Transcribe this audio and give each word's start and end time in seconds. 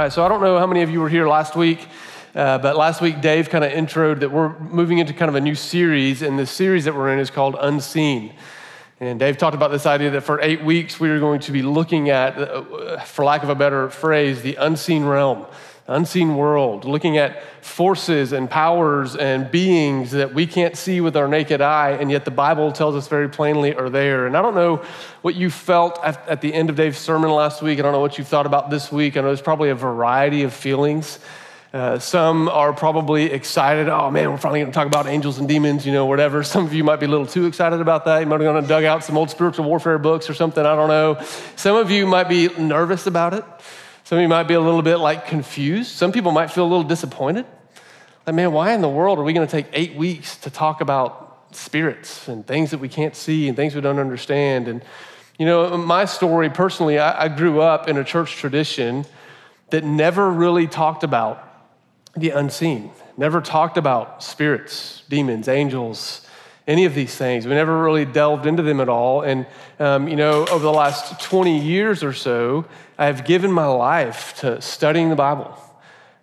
right, 0.00 0.12
so 0.12 0.24
I 0.24 0.28
don't 0.28 0.40
know 0.40 0.58
how 0.58 0.66
many 0.66 0.82
of 0.82 0.90
you 0.90 1.00
were 1.00 1.08
here 1.08 1.28
last 1.28 1.54
week, 1.54 1.86
uh, 2.34 2.58
but 2.58 2.76
last 2.76 3.00
week 3.00 3.20
Dave 3.20 3.48
kind 3.48 3.62
of 3.62 3.70
introed 3.70 4.20
that 4.20 4.30
we're 4.30 4.58
moving 4.58 4.98
into 4.98 5.12
kind 5.12 5.28
of 5.28 5.36
a 5.36 5.40
new 5.40 5.54
series, 5.54 6.22
and 6.22 6.38
the 6.38 6.46
series 6.46 6.84
that 6.86 6.94
we're 6.94 7.12
in 7.12 7.18
is 7.20 7.30
called 7.30 7.56
Unseen. 7.60 8.34
And 8.98 9.20
Dave 9.20 9.38
talked 9.38 9.54
about 9.54 9.70
this 9.70 9.86
idea 9.86 10.10
that 10.10 10.22
for 10.22 10.40
eight 10.40 10.64
weeks 10.64 10.98
we 10.98 11.10
are 11.10 11.20
going 11.20 11.38
to 11.40 11.52
be 11.52 11.62
looking 11.62 12.10
at, 12.10 12.36
uh, 12.38 12.98
for 13.00 13.24
lack 13.24 13.42
of 13.42 13.50
a 13.50 13.54
better 13.54 13.88
phrase, 13.88 14.42
the 14.42 14.56
unseen 14.56 15.04
realm 15.04 15.46
unseen 15.86 16.36
world, 16.36 16.86
looking 16.86 17.18
at 17.18 17.42
forces 17.62 18.32
and 18.32 18.48
powers 18.48 19.16
and 19.16 19.50
beings 19.50 20.12
that 20.12 20.32
we 20.32 20.46
can't 20.46 20.76
see 20.76 21.00
with 21.00 21.16
our 21.16 21.28
naked 21.28 21.60
eye, 21.60 21.90
and 21.90 22.10
yet 22.10 22.24
the 22.24 22.30
Bible 22.30 22.72
tells 22.72 22.94
us 22.96 23.06
very 23.08 23.28
plainly 23.28 23.74
are 23.74 23.90
there. 23.90 24.26
And 24.26 24.36
I 24.36 24.42
don't 24.42 24.54
know 24.54 24.82
what 25.20 25.34
you 25.34 25.50
felt 25.50 25.98
at, 26.02 26.40
the 26.40 26.54
end 26.54 26.70
of 26.70 26.76
Dave's 26.76 26.98
sermon 26.98 27.30
last 27.30 27.60
week. 27.60 27.78
I 27.78 27.82
don't 27.82 27.92
know 27.92 28.00
what 28.00 28.16
you 28.16 28.24
thought 28.24 28.46
about 28.46 28.70
this 28.70 28.90
week. 28.90 29.16
I 29.16 29.20
know 29.20 29.26
there's 29.26 29.42
probably 29.42 29.70
a 29.70 29.74
variety 29.74 30.42
of 30.42 30.54
feelings. 30.54 31.18
Uh, 31.74 31.98
some 31.98 32.48
are 32.48 32.72
probably 32.72 33.24
excited. 33.24 33.88
Oh 33.88 34.08
man, 34.08 34.30
we're 34.30 34.38
finally 34.38 34.60
going 34.60 34.70
to 34.70 34.74
talk 34.74 34.86
about 34.86 35.08
angels 35.08 35.38
and 35.38 35.48
demons, 35.48 35.84
you 35.84 35.92
know, 35.92 36.06
whatever. 36.06 36.42
Some 36.44 36.64
of 36.64 36.72
you 36.72 36.84
might 36.84 37.00
be 37.00 37.06
a 37.06 37.08
little 37.08 37.26
too 37.26 37.46
excited 37.46 37.80
about 37.80 38.04
that. 38.04 38.20
You 38.20 38.26
might 38.26 38.38
be 38.38 38.44
going 38.44 38.56
and 38.56 38.68
dug 38.68 38.84
out 38.84 39.02
some 39.02 39.18
old 39.18 39.28
spiritual 39.28 39.64
warfare 39.64 39.98
books 39.98 40.30
or 40.30 40.34
something. 40.34 40.64
I 40.64 40.76
don't 40.76 40.86
know. 40.86 41.20
Some 41.56 41.74
of 41.74 41.90
you 41.90 42.06
might 42.06 42.28
be 42.28 42.46
nervous 42.56 43.08
about 43.08 43.34
it. 43.34 43.44
Some 44.04 44.18
of 44.18 44.22
you 44.22 44.28
might 44.28 44.42
be 44.42 44.52
a 44.52 44.60
little 44.60 44.82
bit 44.82 44.96
like 44.96 45.26
confused. 45.26 45.90
Some 45.90 46.12
people 46.12 46.30
might 46.30 46.50
feel 46.50 46.64
a 46.64 46.68
little 46.68 46.84
disappointed. 46.84 47.46
Like, 48.26 48.36
man, 48.36 48.52
why 48.52 48.72
in 48.72 48.82
the 48.82 48.88
world 48.88 49.18
are 49.18 49.22
we 49.22 49.32
going 49.32 49.46
to 49.46 49.50
take 49.50 49.66
eight 49.72 49.94
weeks 49.94 50.36
to 50.38 50.50
talk 50.50 50.82
about 50.82 51.46
spirits 51.52 52.28
and 52.28 52.46
things 52.46 52.70
that 52.72 52.78
we 52.78 52.88
can't 52.88 53.16
see 53.16 53.48
and 53.48 53.56
things 53.56 53.74
we 53.74 53.80
don't 53.80 53.98
understand? 53.98 54.68
And, 54.68 54.84
you 55.38 55.46
know, 55.46 55.78
my 55.78 56.04
story 56.04 56.50
personally, 56.50 56.98
I, 56.98 57.24
I 57.24 57.28
grew 57.28 57.62
up 57.62 57.88
in 57.88 57.96
a 57.96 58.04
church 58.04 58.36
tradition 58.36 59.06
that 59.70 59.84
never 59.84 60.30
really 60.30 60.66
talked 60.66 61.02
about 61.02 61.42
the 62.14 62.28
unseen, 62.28 62.90
never 63.16 63.40
talked 63.40 63.78
about 63.78 64.22
spirits, 64.22 65.02
demons, 65.08 65.48
angels, 65.48 66.23
any 66.66 66.84
of 66.86 66.94
these 66.94 67.14
things. 67.14 67.46
We 67.46 67.54
never 67.54 67.82
really 67.82 68.04
delved 68.04 68.46
into 68.46 68.62
them 68.62 68.80
at 68.80 68.88
all. 68.88 69.22
And, 69.22 69.46
um, 69.78 70.08
you 70.08 70.16
know, 70.16 70.46
over 70.46 70.62
the 70.62 70.72
last 70.72 71.20
20 71.20 71.58
years 71.60 72.02
or 72.02 72.12
so, 72.12 72.64
I've 72.98 73.24
given 73.24 73.52
my 73.52 73.66
life 73.66 74.34
to 74.40 74.60
studying 74.62 75.10
the 75.10 75.16
Bible. 75.16 75.58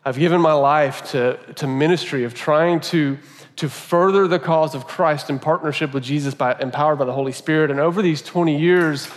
I've 0.04 0.18
given 0.18 0.42
my 0.42 0.54
life 0.54 1.12
to, 1.12 1.38
to 1.56 1.68
ministry 1.68 2.24
of 2.24 2.34
trying 2.34 2.80
to, 2.82 3.20
to 3.58 3.70
further 3.70 4.28
the 4.28 4.40
cause 4.40 4.74
of 4.74 4.88
Christ 4.88 5.30
in 5.30 5.38
partnership 5.38 5.94
with 5.94 6.04
Jesus, 6.04 6.34
by, 6.34 6.60
empowered 6.60 6.98
by 6.98 7.06
the 7.06 7.14
Holy 7.14 7.34
Spirit. 7.34 7.70
And 7.70 7.80
over 7.80 8.02
these 8.02 8.24
20 8.24 8.60
years, 8.60 9.08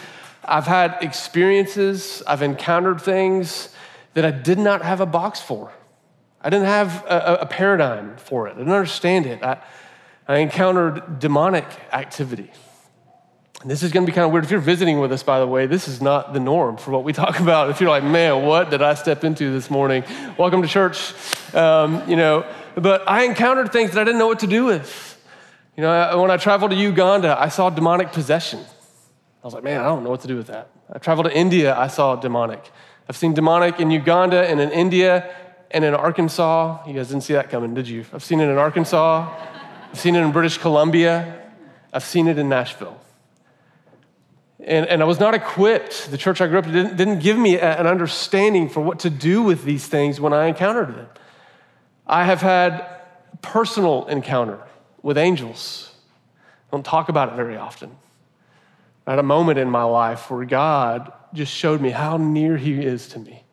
I've 0.45 0.67
had 0.67 0.99
experiences, 1.01 2.23
I've 2.27 2.43
encountered 2.43 3.01
things 3.01 3.71
that 4.13 4.27
I 4.27 4.31
did 4.31 4.59
not 4.59 4.83
have 4.83 5.01
a 5.01 5.07
box 5.07 5.41
for. 5.41 5.73
I 6.43 6.51
didn't 6.51 6.67
have 6.67 7.03
a, 7.07 7.39
a 7.41 7.47
paradigm 7.47 8.19
for 8.19 8.47
it. 8.47 8.53
I 8.53 8.59
didn't 8.59 8.73
understand 8.73 9.25
it. 9.25 9.43
I, 9.43 9.63
I 10.27 10.39
encountered 10.39 11.19
demonic 11.19 11.67
activity. 11.93 12.51
And 13.61 13.71
this 13.71 13.83
is 13.83 13.93
going 13.93 14.07
to 14.07 14.11
be 14.11 14.15
kind 14.15 14.25
of 14.25 14.33
weird. 14.33 14.45
If 14.45 14.51
you're 14.51 14.61
visiting 14.61 14.99
with 15.01 15.13
us, 15.13 15.23
by 15.23 15.39
the 15.39 15.47
way, 15.47 15.67
this 15.67 15.87
is 15.87 16.01
not 16.01 16.33
the 16.33 16.41
norm 16.41 16.79
for 16.79 16.91
what 16.93 17.05
we 17.05 17.13
talk 17.13 17.41
about. 17.41 17.69
If 17.71 17.81
you're 17.81 17.91
like, 17.91 18.05
man, 18.05 18.45
what 18.45 18.71
did 18.71 18.81
I 18.81 18.95
step 18.95 19.23
into 19.25 19.53
this 19.53 19.71
morning? 19.71 20.03
Welcome 20.39 20.63
to 20.63 20.69
church. 20.69 21.13
Um, 21.55 22.09
you 22.09 22.17
know, 22.17 22.47
but 22.75 23.09
I 23.09 23.25
encountered 23.25 23.71
things 23.71 23.93
that 23.93 24.01
I 24.01 24.05
didn't 24.05 24.19
know 24.19 24.27
what 24.27 24.41
to 24.41 24.47
do 24.47 24.65
with. 24.65 25.11
You 25.77 25.83
know, 25.83 26.21
when 26.21 26.31
I 26.31 26.37
traveled 26.37 26.71
to 26.71 26.77
Uganda, 26.77 27.39
I 27.39 27.49
saw 27.49 27.69
demonic 27.69 28.13
possession. 28.13 28.61
I 28.61 29.47
was 29.47 29.53
like, 29.53 29.65
man, 29.65 29.81
I 29.81 29.85
don't 29.85 30.05
know 30.05 30.11
what 30.11 30.21
to 30.23 30.29
do 30.29 30.37
with 30.37 30.47
that. 30.47 30.71
I 30.91 30.99
traveled 30.99 31.27
to 31.27 31.37
India, 31.37 31.77
I 31.77 31.89
saw 31.89 32.17
demonic. 32.17 32.71
I've 33.09 33.17
seen 33.17 33.35
demonic 33.35 33.79
in 33.81 33.91
Uganda 33.91 34.47
and 34.47 34.61
in 34.61 34.71
India 34.71 35.35
and 35.71 35.85
in 35.85 35.95
Arkansas. 35.95 36.87
You 36.87 36.95
guys 36.95 37.09
didn't 37.09 37.25
see 37.25 37.35
that 37.35 37.51
coming, 37.51 37.75
did 37.75 37.89
you? 37.89 38.07
I've 38.13 38.25
seen 38.25 38.41
it 38.41 38.49
in 38.49 38.57
Arkansas. 38.57 39.29
I've 39.95 40.01
seen 40.01 40.17
it 40.17 40.23
in 40.23 40.33
British 40.33 40.59
Columbia. 40.59 41.41
I've 41.93 42.03
seen 42.03 42.27
it 42.27 42.37
in 42.37 42.49
Nashville. 42.49 43.01
And, 44.59 44.87
and 44.87 45.01
I 45.01 45.05
was 45.05 45.21
not 45.21 45.35
equipped. 45.35 46.11
The 46.11 46.19
church 46.19 46.41
I 46.41 46.49
grew 46.49 46.59
up 46.59 46.67
in 46.67 46.73
didn't, 46.73 46.97
didn't 46.97 47.21
give 47.21 47.39
me 47.39 47.59
a, 47.59 47.79
an 47.79 47.87
understanding 47.87 48.69
for 48.69 48.81
what 48.81 48.99
to 48.99 49.11
do 49.11 49.41
with 49.41 49.63
these 49.63 49.87
things 49.87 50.21
when 50.21 50.33
I 50.33 50.47
encountered 50.47 50.97
them. 50.97 51.07
I 52.09 52.25
have 52.25 52.41
had 52.41 52.85
personal 53.41 54.07
encounter 54.07 54.59
with 55.01 55.17
angels. 55.17 55.95
I 56.73 56.77
don't 56.77 56.85
talk 56.85 57.09
about 57.09 57.29
it 57.29 57.37
very 57.37 57.57
often. 57.57 57.95
I 59.07 59.11
had 59.11 59.21
a 59.21 59.23
moment 59.23 59.61
in 59.61 59.71
my 59.71 59.85
life 59.85 60.29
where 60.29 60.45
God 60.45 61.13
just 61.35 61.53
showed 61.53 61.81
me 61.81 61.91
how 61.91 62.17
near 62.17 62.57
He 62.57 62.85
is 62.85 63.07
to 63.11 63.21
me. 63.21 63.45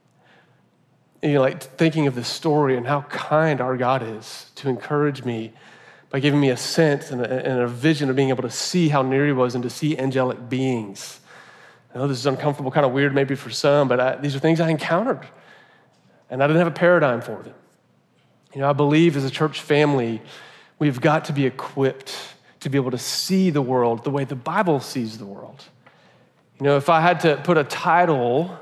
And 1.21 1.33
you 1.33 1.37
know, 1.37 1.43
like 1.43 1.61
thinking 1.61 2.07
of 2.07 2.15
the 2.15 2.23
story 2.23 2.77
and 2.77 2.87
how 2.87 3.01
kind 3.01 3.61
our 3.61 3.77
God 3.77 4.01
is 4.01 4.49
to 4.55 4.69
encourage 4.69 5.23
me 5.23 5.53
by 6.11 6.19
giving 6.19 6.39
me 6.39 6.49
a 6.49 6.57
sense 6.57 7.09
and 7.09 7.21
a, 7.21 7.45
and 7.45 7.61
a, 7.61 7.67
vision 7.67 8.09
of 8.09 8.15
being 8.17 8.29
able 8.29 8.43
to 8.43 8.49
see 8.49 8.89
how 8.89 9.01
near 9.01 9.25
he 9.25 9.31
was 9.31 9.55
and 9.55 9.63
to 9.63 9.69
see 9.69 9.97
angelic 9.97 10.49
beings. 10.49 11.19
I 11.95 11.97
know 11.97 12.07
this 12.07 12.19
is 12.19 12.25
uncomfortable, 12.25 12.69
kind 12.69 12.85
of 12.85 12.91
weird 12.91 13.15
maybe 13.15 13.35
for 13.35 13.49
some, 13.49 13.87
but 13.87 13.99
I, 13.99 14.15
these 14.17 14.35
are 14.35 14.39
things 14.39 14.59
I 14.59 14.69
encountered. 14.69 15.25
And 16.29 16.43
I 16.43 16.47
didn't 16.47 16.59
have 16.59 16.67
a 16.67 16.71
paradigm 16.71 17.21
for 17.21 17.41
them. 17.41 17.55
You 18.53 18.61
know, 18.61 18.69
I 18.69 18.73
believe 18.73 19.15
as 19.15 19.23
a 19.23 19.29
church 19.29 19.61
family, 19.61 20.21
we've 20.79 20.99
got 20.99 21.25
to 21.25 21.33
be 21.33 21.45
equipped 21.45 22.13
to 22.59 22.69
be 22.69 22.77
able 22.77 22.91
to 22.91 22.97
see 22.97 23.49
the 23.49 23.61
world 23.61 24.03
the 24.03 24.11
way 24.11 24.25
the 24.25 24.35
Bible 24.35 24.81
sees 24.81 25.17
the 25.17 25.25
world. 25.25 25.63
You 26.59 26.65
know, 26.65 26.77
if 26.77 26.89
I 26.89 26.99
had 26.99 27.21
to 27.21 27.37
put 27.37 27.57
a 27.57 27.63
title 27.63 28.57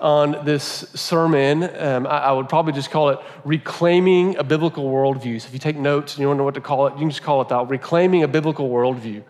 on 0.00 0.44
this 0.44 0.86
sermon, 0.94 1.62
um, 1.78 2.06
I, 2.06 2.18
I, 2.18 2.32
would 2.32 2.48
probably 2.48 2.72
just 2.72 2.90
call 2.90 3.10
it 3.10 3.18
Reclaiming 3.44 4.36
a 4.36 4.44
Biblical 4.44 4.84
Worldview. 4.84 5.40
So 5.40 5.48
if 5.48 5.52
you 5.52 5.58
take 5.58 5.76
notes 5.76 6.14
and 6.14 6.22
you 6.22 6.26
don't 6.26 6.38
know 6.38 6.44
what 6.44 6.54
to 6.54 6.60
call 6.60 6.86
it, 6.86 6.94
you 6.94 7.00
can 7.00 7.10
just 7.10 7.22
call 7.22 7.42
it 7.42 7.48
that 7.50 7.68
Reclaiming 7.68 8.22
a 8.22 8.28
Biblical 8.28 8.70
Worldview. 8.70 9.22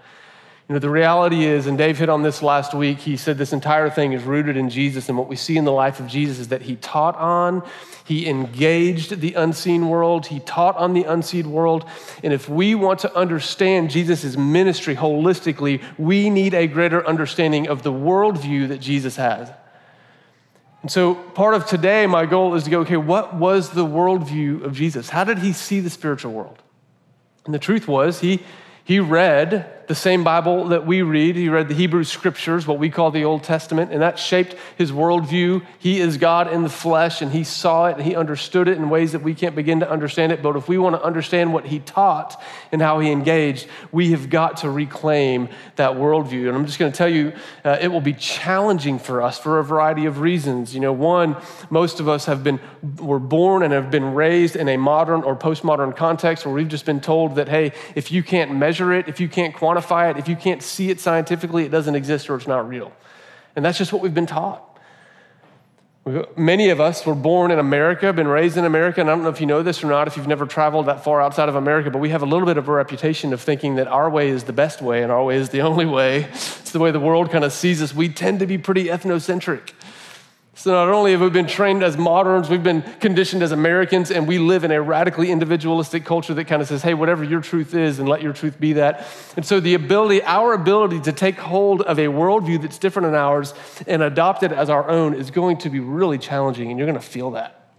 You 0.70 0.74
know, 0.74 0.78
the 0.78 0.88
reality 0.88 1.46
is, 1.46 1.66
and 1.66 1.76
Dave 1.76 1.98
hit 1.98 2.08
on 2.08 2.22
this 2.22 2.44
last 2.44 2.74
week, 2.74 2.98
he 2.98 3.16
said 3.16 3.36
this 3.36 3.52
entire 3.52 3.90
thing 3.90 4.12
is 4.12 4.22
rooted 4.22 4.56
in 4.56 4.70
Jesus. 4.70 5.08
And 5.08 5.18
what 5.18 5.26
we 5.26 5.34
see 5.34 5.56
in 5.56 5.64
the 5.64 5.72
life 5.72 5.98
of 5.98 6.06
Jesus 6.06 6.38
is 6.38 6.48
that 6.48 6.62
he 6.62 6.76
taught 6.76 7.16
on, 7.16 7.68
he 8.04 8.28
engaged 8.28 9.18
the 9.18 9.34
unseen 9.34 9.88
world, 9.88 10.26
he 10.26 10.38
taught 10.38 10.76
on 10.76 10.92
the 10.94 11.02
unseen 11.02 11.50
world. 11.50 11.84
And 12.22 12.32
if 12.32 12.48
we 12.48 12.76
want 12.76 13.00
to 13.00 13.12
understand 13.16 13.90
Jesus' 13.90 14.36
ministry 14.36 14.94
holistically, 14.94 15.82
we 15.98 16.30
need 16.30 16.54
a 16.54 16.68
greater 16.68 17.04
understanding 17.04 17.66
of 17.66 17.82
the 17.82 17.92
worldview 17.92 18.68
that 18.68 18.78
Jesus 18.78 19.16
has. 19.16 19.50
And 20.82 20.90
so, 20.90 21.14
part 21.14 21.54
of 21.54 21.66
today, 21.66 22.06
my 22.06 22.24
goal 22.24 22.54
is 22.54 22.64
to 22.64 22.70
go, 22.70 22.80
okay, 22.80 22.96
what 22.96 23.34
was 23.34 23.70
the 23.70 23.84
worldview 23.84 24.64
of 24.64 24.72
Jesus? 24.72 25.10
How 25.10 25.24
did 25.24 25.38
he 25.38 25.52
see 25.52 25.80
the 25.80 25.90
spiritual 25.90 26.32
world? 26.32 26.62
And 27.44 27.54
the 27.54 27.58
truth 27.58 27.86
was, 27.86 28.20
he, 28.20 28.42
he 28.84 28.98
read 28.98 29.79
the 29.90 29.94
same 29.96 30.22
Bible 30.22 30.68
that 30.68 30.86
we 30.86 31.02
read. 31.02 31.34
He 31.34 31.48
read 31.48 31.66
the 31.66 31.74
Hebrew 31.74 32.04
scriptures, 32.04 32.64
what 32.64 32.78
we 32.78 32.90
call 32.90 33.10
the 33.10 33.24
Old 33.24 33.42
Testament, 33.42 33.90
and 33.90 34.00
that 34.02 34.20
shaped 34.20 34.54
his 34.78 34.92
worldview. 34.92 35.66
He 35.80 35.98
is 35.98 36.16
God 36.16 36.52
in 36.52 36.62
the 36.62 36.68
flesh, 36.68 37.22
and 37.22 37.32
he 37.32 37.42
saw 37.42 37.86
it 37.86 37.96
and 37.96 38.06
he 38.06 38.14
understood 38.14 38.68
it 38.68 38.76
in 38.76 38.88
ways 38.88 39.10
that 39.10 39.22
we 39.22 39.34
can't 39.34 39.56
begin 39.56 39.80
to 39.80 39.90
understand 39.90 40.30
it. 40.30 40.44
But 40.44 40.54
if 40.54 40.68
we 40.68 40.78
want 40.78 40.94
to 40.94 41.02
understand 41.02 41.52
what 41.52 41.66
he 41.66 41.80
taught 41.80 42.40
and 42.70 42.80
how 42.80 43.00
he 43.00 43.10
engaged, 43.10 43.66
we 43.90 44.12
have 44.12 44.30
got 44.30 44.58
to 44.58 44.70
reclaim 44.70 45.48
that 45.74 45.90
worldview. 45.94 46.46
And 46.46 46.56
I'm 46.56 46.66
just 46.66 46.78
going 46.78 46.92
to 46.92 46.96
tell 46.96 47.08
you, 47.08 47.32
uh, 47.64 47.78
it 47.80 47.88
will 47.88 48.00
be 48.00 48.14
challenging 48.14 49.00
for 49.00 49.20
us 49.20 49.40
for 49.40 49.58
a 49.58 49.64
variety 49.64 50.06
of 50.06 50.20
reasons. 50.20 50.72
You 50.72 50.82
know, 50.82 50.92
one, 50.92 51.36
most 51.68 51.98
of 51.98 52.08
us 52.08 52.26
have 52.26 52.44
been, 52.44 52.60
were 53.00 53.18
born 53.18 53.64
and 53.64 53.72
have 53.72 53.90
been 53.90 54.14
raised 54.14 54.54
in 54.54 54.68
a 54.68 54.76
modern 54.76 55.24
or 55.24 55.34
postmodern 55.34 55.96
context 55.96 56.46
where 56.46 56.54
we've 56.54 56.68
just 56.68 56.86
been 56.86 57.00
told 57.00 57.34
that, 57.34 57.48
hey, 57.48 57.72
if 57.96 58.12
you 58.12 58.22
can't 58.22 58.54
measure 58.54 58.92
it, 58.92 59.08
if 59.08 59.18
you 59.18 59.28
can't 59.28 59.52
quantify 59.52 59.79
it, 59.82 60.16
if 60.16 60.28
you 60.28 60.36
can't 60.36 60.62
see 60.62 60.90
it 60.90 61.00
scientifically, 61.00 61.64
it 61.64 61.70
doesn't 61.70 61.94
exist 61.94 62.28
or 62.30 62.36
it's 62.36 62.46
not 62.46 62.68
real. 62.68 62.92
And 63.56 63.64
that's 63.64 63.78
just 63.78 63.92
what 63.92 64.02
we've 64.02 64.14
been 64.14 64.26
taught. 64.26 64.66
Many 66.34 66.70
of 66.70 66.80
us 66.80 67.04
were 67.04 67.14
born 67.14 67.50
in 67.50 67.58
America, 67.58 68.10
been 68.12 68.26
raised 68.26 68.56
in 68.56 68.64
America, 68.64 69.02
and 69.02 69.10
I 69.10 69.14
don't 69.14 69.22
know 69.22 69.28
if 69.28 69.40
you 69.40 69.46
know 69.46 69.62
this 69.62 69.84
or 69.84 69.88
not, 69.88 70.08
if 70.08 70.16
you've 70.16 70.26
never 70.26 70.46
traveled 70.46 70.86
that 70.86 71.04
far 71.04 71.20
outside 71.20 71.50
of 71.50 71.56
America, 71.56 71.90
but 71.90 71.98
we 71.98 72.08
have 72.08 72.22
a 72.22 72.26
little 72.26 72.46
bit 72.46 72.56
of 72.56 72.68
a 72.68 72.72
reputation 72.72 73.34
of 73.34 73.40
thinking 73.40 73.74
that 73.74 73.86
our 73.86 74.08
way 74.08 74.30
is 74.30 74.44
the 74.44 74.52
best 74.52 74.80
way 74.80 75.02
and 75.02 75.12
our 75.12 75.22
way 75.22 75.36
is 75.36 75.50
the 75.50 75.60
only 75.60 75.84
way. 75.84 76.24
It's 76.24 76.70
the 76.70 76.78
way 76.78 76.90
the 76.90 77.00
world 77.00 77.30
kind 77.30 77.44
of 77.44 77.52
sees 77.52 77.82
us. 77.82 77.94
We 77.94 78.08
tend 78.08 78.40
to 78.40 78.46
be 78.46 78.56
pretty 78.56 78.86
ethnocentric. 78.86 79.72
So 80.60 80.72
not 80.72 80.90
only 80.90 81.12
have 81.12 81.22
we 81.22 81.30
been 81.30 81.46
trained 81.46 81.82
as 81.82 81.96
moderns, 81.96 82.50
we've 82.50 82.62
been 82.62 82.82
conditioned 83.00 83.42
as 83.42 83.50
Americans, 83.50 84.10
and 84.10 84.28
we 84.28 84.38
live 84.38 84.62
in 84.62 84.70
a 84.70 84.82
radically 84.82 85.30
individualistic 85.30 86.04
culture 86.04 86.34
that 86.34 86.44
kind 86.48 86.60
of 86.60 86.68
says, 86.68 86.82
hey, 86.82 86.92
whatever 86.92 87.24
your 87.24 87.40
truth 87.40 87.74
is, 87.74 87.98
and 87.98 88.06
let 88.06 88.20
your 88.20 88.34
truth 88.34 88.60
be 88.60 88.74
that. 88.74 89.06
And 89.36 89.46
so 89.46 89.58
the 89.58 89.72
ability, 89.72 90.22
our 90.22 90.52
ability 90.52 91.00
to 91.00 91.12
take 91.12 91.38
hold 91.38 91.80
of 91.80 91.98
a 91.98 92.08
worldview 92.08 92.60
that's 92.60 92.76
different 92.76 93.06
than 93.06 93.14
ours 93.14 93.54
and 93.86 94.02
adopt 94.02 94.42
it 94.42 94.52
as 94.52 94.68
our 94.68 94.86
own 94.86 95.14
is 95.14 95.30
going 95.30 95.56
to 95.60 95.70
be 95.70 95.80
really 95.80 96.18
challenging, 96.18 96.68
and 96.68 96.78
you're 96.78 96.86
going 96.86 97.00
to 97.00 97.08
feel 97.08 97.30
that. 97.30 97.72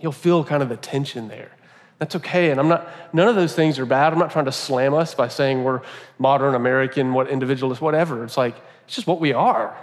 You'll 0.00 0.10
feel 0.10 0.42
kind 0.42 0.64
of 0.64 0.68
the 0.68 0.76
tension 0.76 1.28
there. 1.28 1.52
That's 2.00 2.16
okay. 2.16 2.50
And 2.50 2.58
I'm 2.58 2.66
not, 2.66 2.88
none 3.12 3.28
of 3.28 3.36
those 3.36 3.54
things 3.54 3.78
are 3.78 3.86
bad. 3.86 4.12
I'm 4.12 4.18
not 4.18 4.32
trying 4.32 4.46
to 4.46 4.52
slam 4.52 4.94
us 4.94 5.14
by 5.14 5.28
saying 5.28 5.62
we're 5.62 5.82
modern 6.18 6.56
American, 6.56 7.12
what 7.12 7.30
individualist, 7.30 7.80
whatever. 7.80 8.24
It's 8.24 8.36
like, 8.36 8.56
it's 8.86 8.96
just 8.96 9.06
what 9.06 9.20
we 9.20 9.32
are. 9.32 9.78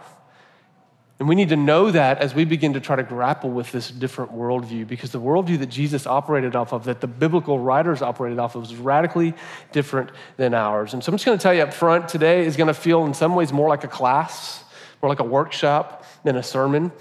And 1.23 1.29
we 1.29 1.35
need 1.35 1.47
to 1.49 1.55
know 1.55 1.89
that 1.89 2.17
as 2.17 2.35
we 2.35 2.43
begin 2.43 2.73
to 2.73 2.81
try 2.81 2.97
to 2.97 3.03
grapple 3.03 3.49
with 3.49 3.71
this 3.71 3.89
different 3.89 4.35
worldview, 4.35 4.85
because 4.85 5.13
the 5.13 5.21
worldview 5.21 5.57
that 5.59 5.67
Jesus 5.67 6.05
operated 6.05 6.53
off 6.53 6.73
of, 6.73 6.83
that 6.83 6.99
the 6.99 7.07
biblical 7.07 7.59
writers 7.59 8.01
operated 8.01 8.39
off 8.39 8.55
of, 8.55 8.63
was 8.63 8.75
radically 8.75 9.33
different 9.71 10.09
than 10.35 10.53
ours. 10.53 10.93
And 10.93 11.01
so 11.01 11.09
I'm 11.09 11.15
just 11.15 11.25
going 11.25 11.37
to 11.37 11.41
tell 11.41 11.53
you 11.53 11.61
up 11.61 11.73
front 11.73 12.09
today 12.09 12.45
is 12.45 12.57
going 12.57 12.67
to 12.67 12.73
feel 12.73 13.05
in 13.05 13.13
some 13.13 13.35
ways 13.35 13.53
more 13.53 13.69
like 13.69 13.85
a 13.85 13.87
class, 13.87 14.65
more 15.01 15.07
like 15.07 15.21
a 15.21 15.23
workshop 15.23 16.05
than 16.25 16.35
a 16.35 16.43
sermon. 16.43 16.91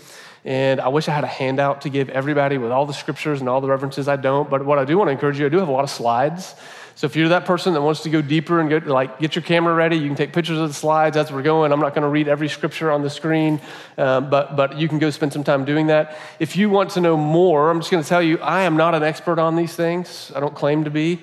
And 0.45 0.81
I 0.81 0.89
wish 0.89 1.09
I 1.09 1.13
had 1.13 1.25
a 1.25 1.29
handout 1.29 1.83
to 1.83 1.89
give 1.89 2.09
everybody 2.11 2.59
with 2.59 2.73
all 2.73 2.85
the 2.85 2.93
scriptures 2.93 3.41
and 3.41 3.49
all 3.49 3.61
the 3.61 3.69
references. 3.69 4.09
I 4.09 4.17
don't. 4.17 4.51
But 4.51 4.65
what 4.65 4.79
I 4.79 4.85
do 4.85 4.99
want 4.99 5.09
to 5.09 5.13
encourage 5.13 5.39
you, 5.39 5.47
I 5.47 5.49
do 5.49 5.59
have 5.59 5.69
a 5.69 5.73
lot 5.73 5.85
of 5.85 5.91
slides. 5.91 6.55
So 6.95 7.07
if 7.07 7.17
you're 7.17 7.31
that 7.31 7.47
person 7.47 7.73
that 7.73 7.81
wants 7.81 8.03
to 8.03 8.11
go 8.11 8.21
deeper 8.21 8.61
and 8.61 8.69
get, 8.69 8.87
like 8.87 9.19
get 9.19 9.35
your 9.35 9.43
camera 9.43 9.75
ready, 9.75 9.97
you 9.97 10.07
can 10.09 10.17
take 10.17 10.33
pictures 10.33 10.59
of 10.59 10.69
the 10.69 10.75
slides 10.75 11.17
as 11.17 11.33
we're 11.33 11.43
going. 11.43 11.73
I'm 11.73 11.81
not 11.81 11.95
going 11.95 12.03
to 12.03 12.09
read 12.09 12.29
every 12.29 12.49
scripture 12.49 12.91
on 12.91 13.03
the 13.03 13.11
screen, 13.11 13.61
um, 13.97 14.29
but 14.29 14.57
but 14.57 14.77
you 14.77 14.89
can 14.89 14.99
go 14.99 15.11
spend 15.11 15.33
some 15.33 15.45
time 15.45 15.65
doing 15.65 15.87
that. 15.87 16.19
If 16.39 16.57
you 16.57 16.69
want 16.69 16.91
to 16.91 17.01
know 17.01 17.17
more, 17.17 17.71
I'm 17.71 17.81
just 17.81 17.91
going 17.91 18.03
to 18.03 18.09
tell 18.09 18.23
you 18.23 18.39
I 18.39 18.63
am 18.63 18.77
not 18.77 18.95
an 18.95 19.03
expert 19.03 19.39
on 19.39 19.57
these 19.57 19.75
things. 19.75 20.33
I 20.35 20.41
don't 20.41 20.55
claim 20.55 20.85
to 20.85 20.91
be. 20.91 21.23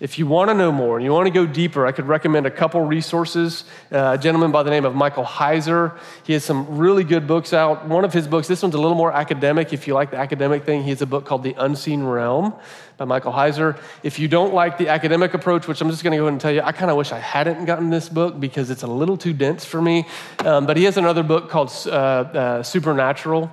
If 0.00 0.18
you 0.18 0.26
want 0.26 0.48
to 0.48 0.54
know 0.54 0.72
more 0.72 0.96
and 0.96 1.04
you 1.04 1.12
want 1.12 1.26
to 1.26 1.30
go 1.30 1.44
deeper, 1.46 1.86
I 1.86 1.92
could 1.92 2.08
recommend 2.08 2.46
a 2.46 2.50
couple 2.50 2.80
resources. 2.80 3.64
Uh, 3.92 4.16
a 4.18 4.18
gentleman 4.18 4.50
by 4.50 4.62
the 4.62 4.70
name 4.70 4.86
of 4.86 4.94
Michael 4.94 5.26
Heiser. 5.26 5.98
He 6.24 6.32
has 6.32 6.42
some 6.42 6.78
really 6.78 7.04
good 7.04 7.26
books 7.26 7.52
out. 7.52 7.86
One 7.86 8.02
of 8.06 8.12
his 8.14 8.26
books, 8.26 8.48
this 8.48 8.62
one's 8.62 8.74
a 8.74 8.80
little 8.80 8.96
more 8.96 9.12
academic. 9.12 9.74
If 9.74 9.86
you 9.86 9.92
like 9.92 10.10
the 10.10 10.16
academic 10.16 10.64
thing, 10.64 10.84
he 10.84 10.88
has 10.88 11.02
a 11.02 11.06
book 11.06 11.26
called 11.26 11.42
The 11.42 11.52
Unseen 11.52 12.02
Realm 12.02 12.54
by 12.96 13.04
Michael 13.04 13.32
Heiser. 13.32 13.78
If 14.02 14.18
you 14.18 14.26
don't 14.26 14.54
like 14.54 14.78
the 14.78 14.88
academic 14.88 15.34
approach, 15.34 15.68
which 15.68 15.82
I'm 15.82 15.90
just 15.90 16.02
going 16.02 16.12
to 16.12 16.16
go 16.16 16.24
ahead 16.24 16.32
and 16.32 16.40
tell 16.40 16.52
you, 16.52 16.62
I 16.62 16.72
kind 16.72 16.90
of 16.90 16.96
wish 16.96 17.12
I 17.12 17.18
hadn't 17.18 17.66
gotten 17.66 17.90
this 17.90 18.08
book 18.08 18.40
because 18.40 18.70
it's 18.70 18.82
a 18.82 18.86
little 18.86 19.18
too 19.18 19.34
dense 19.34 19.66
for 19.66 19.82
me. 19.82 20.06
Um, 20.38 20.64
but 20.64 20.78
he 20.78 20.84
has 20.84 20.96
another 20.96 21.22
book 21.22 21.50
called 21.50 21.70
uh, 21.84 21.90
uh, 21.90 22.62
Supernatural 22.62 23.50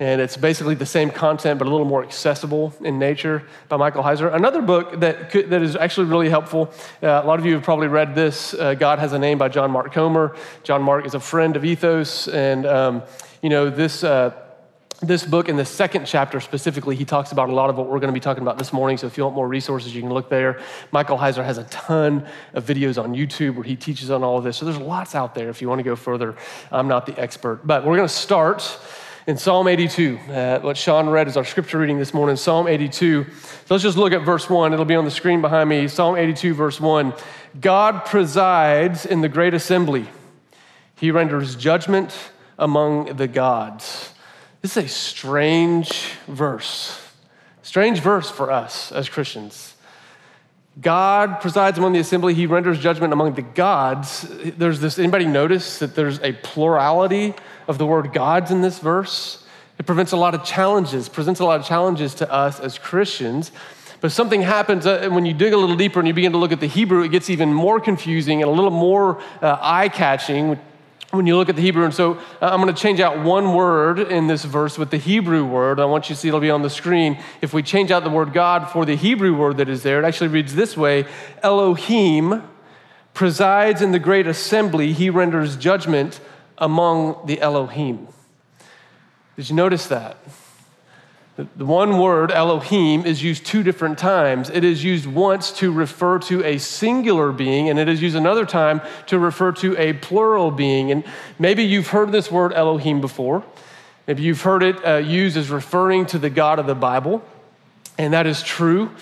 and 0.00 0.20
it's 0.20 0.36
basically 0.36 0.74
the 0.74 0.86
same 0.86 1.10
content 1.10 1.58
but 1.58 1.68
a 1.68 1.70
little 1.70 1.86
more 1.86 2.02
accessible 2.02 2.72
in 2.82 2.98
nature 2.98 3.42
by 3.68 3.76
Michael 3.76 4.02
Heiser. 4.02 4.34
Another 4.34 4.62
book 4.62 5.00
that, 5.00 5.30
could, 5.30 5.50
that 5.50 5.62
is 5.62 5.76
actually 5.76 6.06
really 6.06 6.28
helpful, 6.28 6.72
uh, 7.02 7.22
a 7.22 7.26
lot 7.26 7.38
of 7.38 7.46
you 7.46 7.54
have 7.54 7.62
probably 7.62 7.88
read 7.88 8.14
this, 8.14 8.54
uh, 8.54 8.74
God 8.74 8.98
Has 8.98 9.12
a 9.12 9.18
Name 9.18 9.38
by 9.38 9.48
John 9.48 9.70
Mark 9.70 9.92
Comer. 9.92 10.36
John 10.62 10.82
Mark 10.82 11.06
is 11.06 11.14
a 11.14 11.20
friend 11.20 11.56
of 11.56 11.64
Ethos, 11.64 12.28
and 12.28 12.66
um, 12.66 13.02
you 13.42 13.50
know, 13.50 13.70
this, 13.70 14.02
uh, 14.02 14.32
this 15.00 15.24
book 15.24 15.48
in 15.48 15.56
the 15.56 15.64
second 15.64 16.06
chapter 16.06 16.40
specifically, 16.40 16.96
he 16.96 17.04
talks 17.04 17.32
about 17.32 17.48
a 17.48 17.52
lot 17.52 17.68
of 17.70 17.76
what 17.76 17.88
we're 17.88 17.98
going 17.98 18.12
to 18.12 18.14
be 18.14 18.20
talking 18.20 18.42
about 18.42 18.58
this 18.58 18.72
morning. 18.72 18.96
So 18.96 19.06
if 19.06 19.16
you 19.16 19.24
want 19.24 19.36
more 19.36 19.48
resources, 19.48 19.94
you 19.94 20.00
can 20.00 20.12
look 20.12 20.30
there. 20.30 20.60
Michael 20.92 21.18
Heiser 21.18 21.44
has 21.44 21.58
a 21.58 21.64
ton 21.64 22.26
of 22.54 22.64
videos 22.64 23.02
on 23.02 23.14
YouTube 23.14 23.56
where 23.56 23.64
he 23.64 23.76
teaches 23.76 24.10
on 24.10 24.22
all 24.22 24.38
of 24.38 24.44
this. 24.44 24.56
So 24.56 24.64
there's 24.64 24.78
lots 24.78 25.14
out 25.14 25.34
there 25.34 25.50
if 25.50 25.60
you 25.60 25.68
want 25.68 25.80
to 25.80 25.82
go 25.82 25.96
further. 25.96 26.36
I'm 26.72 26.88
not 26.88 27.06
the 27.06 27.18
expert, 27.18 27.66
but 27.66 27.84
we're 27.84 27.96
going 27.96 28.08
to 28.08 28.14
start 28.14 28.78
in 29.26 29.38
Psalm 29.38 29.68
82. 29.68 30.18
Uh, 30.18 30.60
what 30.60 30.76
Sean 30.76 31.08
read 31.08 31.28
is 31.28 31.36
our 31.36 31.44
scripture 31.44 31.78
reading 31.78 31.98
this 31.98 32.12
morning, 32.12 32.36
Psalm 32.36 32.68
82. 32.68 33.24
So 33.24 33.74
let's 33.74 33.82
just 33.82 33.96
look 33.96 34.12
at 34.12 34.22
verse 34.22 34.50
1. 34.50 34.72
It'll 34.72 34.84
be 34.84 34.94
on 34.94 35.04
the 35.04 35.10
screen 35.10 35.40
behind 35.40 35.68
me. 35.68 35.88
Psalm 35.88 36.16
82, 36.16 36.54
verse 36.54 36.80
1. 36.80 37.14
God 37.60 38.04
presides 38.04 39.06
in 39.06 39.22
the 39.22 39.28
great 39.28 39.54
assembly, 39.54 40.08
he 40.96 41.10
renders 41.10 41.56
judgment 41.56 42.14
among 42.58 43.16
the 43.16 43.26
gods. 43.26 44.12
This 44.60 44.76
is 44.76 44.84
a 44.84 44.88
strange 44.88 46.10
verse. 46.26 47.00
Strange 47.62 48.00
verse 48.00 48.30
for 48.30 48.50
us 48.50 48.92
as 48.92 49.08
Christians. 49.08 49.74
God 50.80 51.40
presides 51.40 51.78
among 51.78 51.92
the 51.92 52.00
assembly, 52.00 52.34
he 52.34 52.46
renders 52.46 52.80
judgment 52.80 53.12
among 53.12 53.34
the 53.34 53.42
gods. 53.42 54.26
There's 54.28 54.80
this, 54.80 54.98
anybody 54.98 55.24
notice 55.24 55.78
that 55.78 55.94
there's 55.94 56.18
a 56.20 56.32
plurality 56.32 57.34
of 57.68 57.78
the 57.78 57.86
word 57.86 58.12
gods 58.12 58.50
in 58.50 58.62
this 58.62 58.78
verse? 58.78 59.44
It 59.78 59.86
prevents 59.86 60.12
a 60.12 60.16
lot 60.16 60.34
of 60.34 60.44
challenges, 60.44 61.08
presents 61.08 61.40
a 61.40 61.44
lot 61.44 61.60
of 61.60 61.66
challenges 61.66 62.14
to 62.16 62.32
us 62.32 62.60
as 62.60 62.78
Christians. 62.78 63.50
But 64.00 64.12
something 64.12 64.42
happens 64.42 64.86
uh, 64.86 65.08
when 65.10 65.24
you 65.24 65.32
dig 65.32 65.52
a 65.52 65.56
little 65.56 65.76
deeper 65.76 65.98
and 65.98 66.06
you 66.06 66.14
begin 66.14 66.32
to 66.32 66.38
look 66.38 66.52
at 66.52 66.60
the 66.60 66.66
Hebrew, 66.66 67.02
it 67.02 67.08
gets 67.08 67.30
even 67.30 67.52
more 67.52 67.80
confusing 67.80 68.42
and 68.42 68.50
a 68.50 68.54
little 68.54 68.70
more 68.70 69.20
uh, 69.40 69.58
eye 69.60 69.88
catching 69.88 70.58
when 71.10 71.26
you 71.26 71.36
look 71.36 71.48
at 71.48 71.56
the 71.56 71.62
Hebrew. 71.62 71.84
And 71.84 71.94
so 71.94 72.14
uh, 72.14 72.18
I'm 72.42 72.60
going 72.60 72.74
to 72.74 72.80
change 72.80 73.00
out 73.00 73.24
one 73.24 73.54
word 73.54 73.98
in 73.98 74.26
this 74.26 74.44
verse 74.44 74.78
with 74.78 74.90
the 74.90 74.98
Hebrew 74.98 75.44
word. 75.44 75.80
I 75.80 75.84
want 75.86 76.08
you 76.08 76.14
to 76.14 76.20
see 76.20 76.28
it'll 76.28 76.40
be 76.40 76.50
on 76.50 76.62
the 76.62 76.70
screen. 76.70 77.18
If 77.40 77.52
we 77.52 77.62
change 77.62 77.90
out 77.90 78.04
the 78.04 78.10
word 78.10 78.32
God 78.32 78.70
for 78.70 78.84
the 78.84 78.96
Hebrew 78.96 79.34
word 79.34 79.56
that 79.56 79.68
is 79.68 79.82
there, 79.82 80.02
it 80.02 80.04
actually 80.04 80.28
reads 80.28 80.54
this 80.54 80.76
way 80.76 81.06
Elohim 81.42 82.42
presides 83.14 83.80
in 83.80 83.92
the 83.92 83.98
great 83.98 84.26
assembly, 84.26 84.92
he 84.92 85.08
renders 85.08 85.56
judgment 85.56 86.20
among 86.58 87.26
the 87.26 87.40
Elohim. 87.40 88.08
Did 89.36 89.50
you 89.50 89.56
notice 89.56 89.86
that? 89.88 90.16
The 91.36 91.64
one 91.64 91.98
word, 91.98 92.30
Elohim, 92.30 93.04
is 93.04 93.20
used 93.20 93.44
two 93.44 93.64
different 93.64 93.98
times. 93.98 94.50
It 94.50 94.62
is 94.62 94.84
used 94.84 95.04
once 95.04 95.50
to 95.58 95.72
refer 95.72 96.20
to 96.20 96.44
a 96.44 96.58
singular 96.58 97.32
being, 97.32 97.68
and 97.68 97.78
it 97.78 97.88
is 97.88 98.00
used 98.00 98.14
another 98.14 98.46
time 98.46 98.80
to 99.08 99.18
refer 99.18 99.50
to 99.52 99.76
a 99.76 99.94
plural 99.94 100.52
being. 100.52 100.92
And 100.92 101.02
maybe 101.40 101.64
you've 101.64 101.88
heard 101.88 102.12
this 102.12 102.30
word 102.30 102.52
Elohim 102.52 103.00
before. 103.00 103.42
Maybe 104.06 104.22
you've 104.22 104.42
heard 104.42 104.62
it 104.62 104.86
uh, 104.86 104.96
used 104.98 105.36
as 105.36 105.50
referring 105.50 106.06
to 106.06 106.18
the 106.20 106.30
God 106.30 106.60
of 106.60 106.66
the 106.66 106.74
Bible, 106.76 107.20
and 107.98 108.12
that 108.12 108.28
is 108.28 108.40
true. 108.40 108.92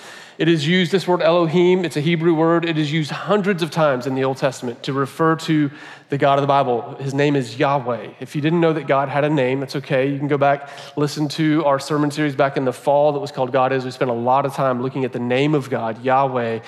It 0.42 0.48
is 0.48 0.66
used, 0.66 0.90
this 0.90 1.06
word 1.06 1.22
Elohim, 1.22 1.84
it's 1.84 1.96
a 1.96 2.00
Hebrew 2.00 2.34
word. 2.34 2.64
It 2.64 2.76
is 2.76 2.90
used 2.90 3.12
hundreds 3.12 3.62
of 3.62 3.70
times 3.70 4.08
in 4.08 4.16
the 4.16 4.24
Old 4.24 4.38
Testament 4.38 4.82
to 4.82 4.92
refer 4.92 5.36
to 5.36 5.70
the 6.08 6.18
God 6.18 6.36
of 6.36 6.42
the 6.42 6.48
Bible. 6.48 6.96
His 6.96 7.14
name 7.14 7.36
is 7.36 7.60
Yahweh. 7.60 8.14
If 8.18 8.34
you 8.34 8.42
didn't 8.42 8.60
know 8.60 8.72
that 8.72 8.88
God 8.88 9.08
had 9.08 9.22
a 9.22 9.30
name, 9.30 9.60
that's 9.60 9.76
okay. 9.76 10.10
You 10.10 10.18
can 10.18 10.26
go 10.26 10.36
back, 10.36 10.68
listen 10.96 11.28
to 11.28 11.64
our 11.64 11.78
sermon 11.78 12.10
series 12.10 12.34
back 12.34 12.56
in 12.56 12.64
the 12.64 12.72
fall 12.72 13.12
that 13.12 13.20
was 13.20 13.30
called 13.30 13.52
God 13.52 13.72
Is. 13.72 13.84
We 13.84 13.92
spent 13.92 14.10
a 14.10 14.14
lot 14.14 14.44
of 14.44 14.52
time 14.52 14.82
looking 14.82 15.04
at 15.04 15.12
the 15.12 15.20
name 15.20 15.54
of 15.54 15.70
God, 15.70 16.02
Yahweh. 16.02 16.58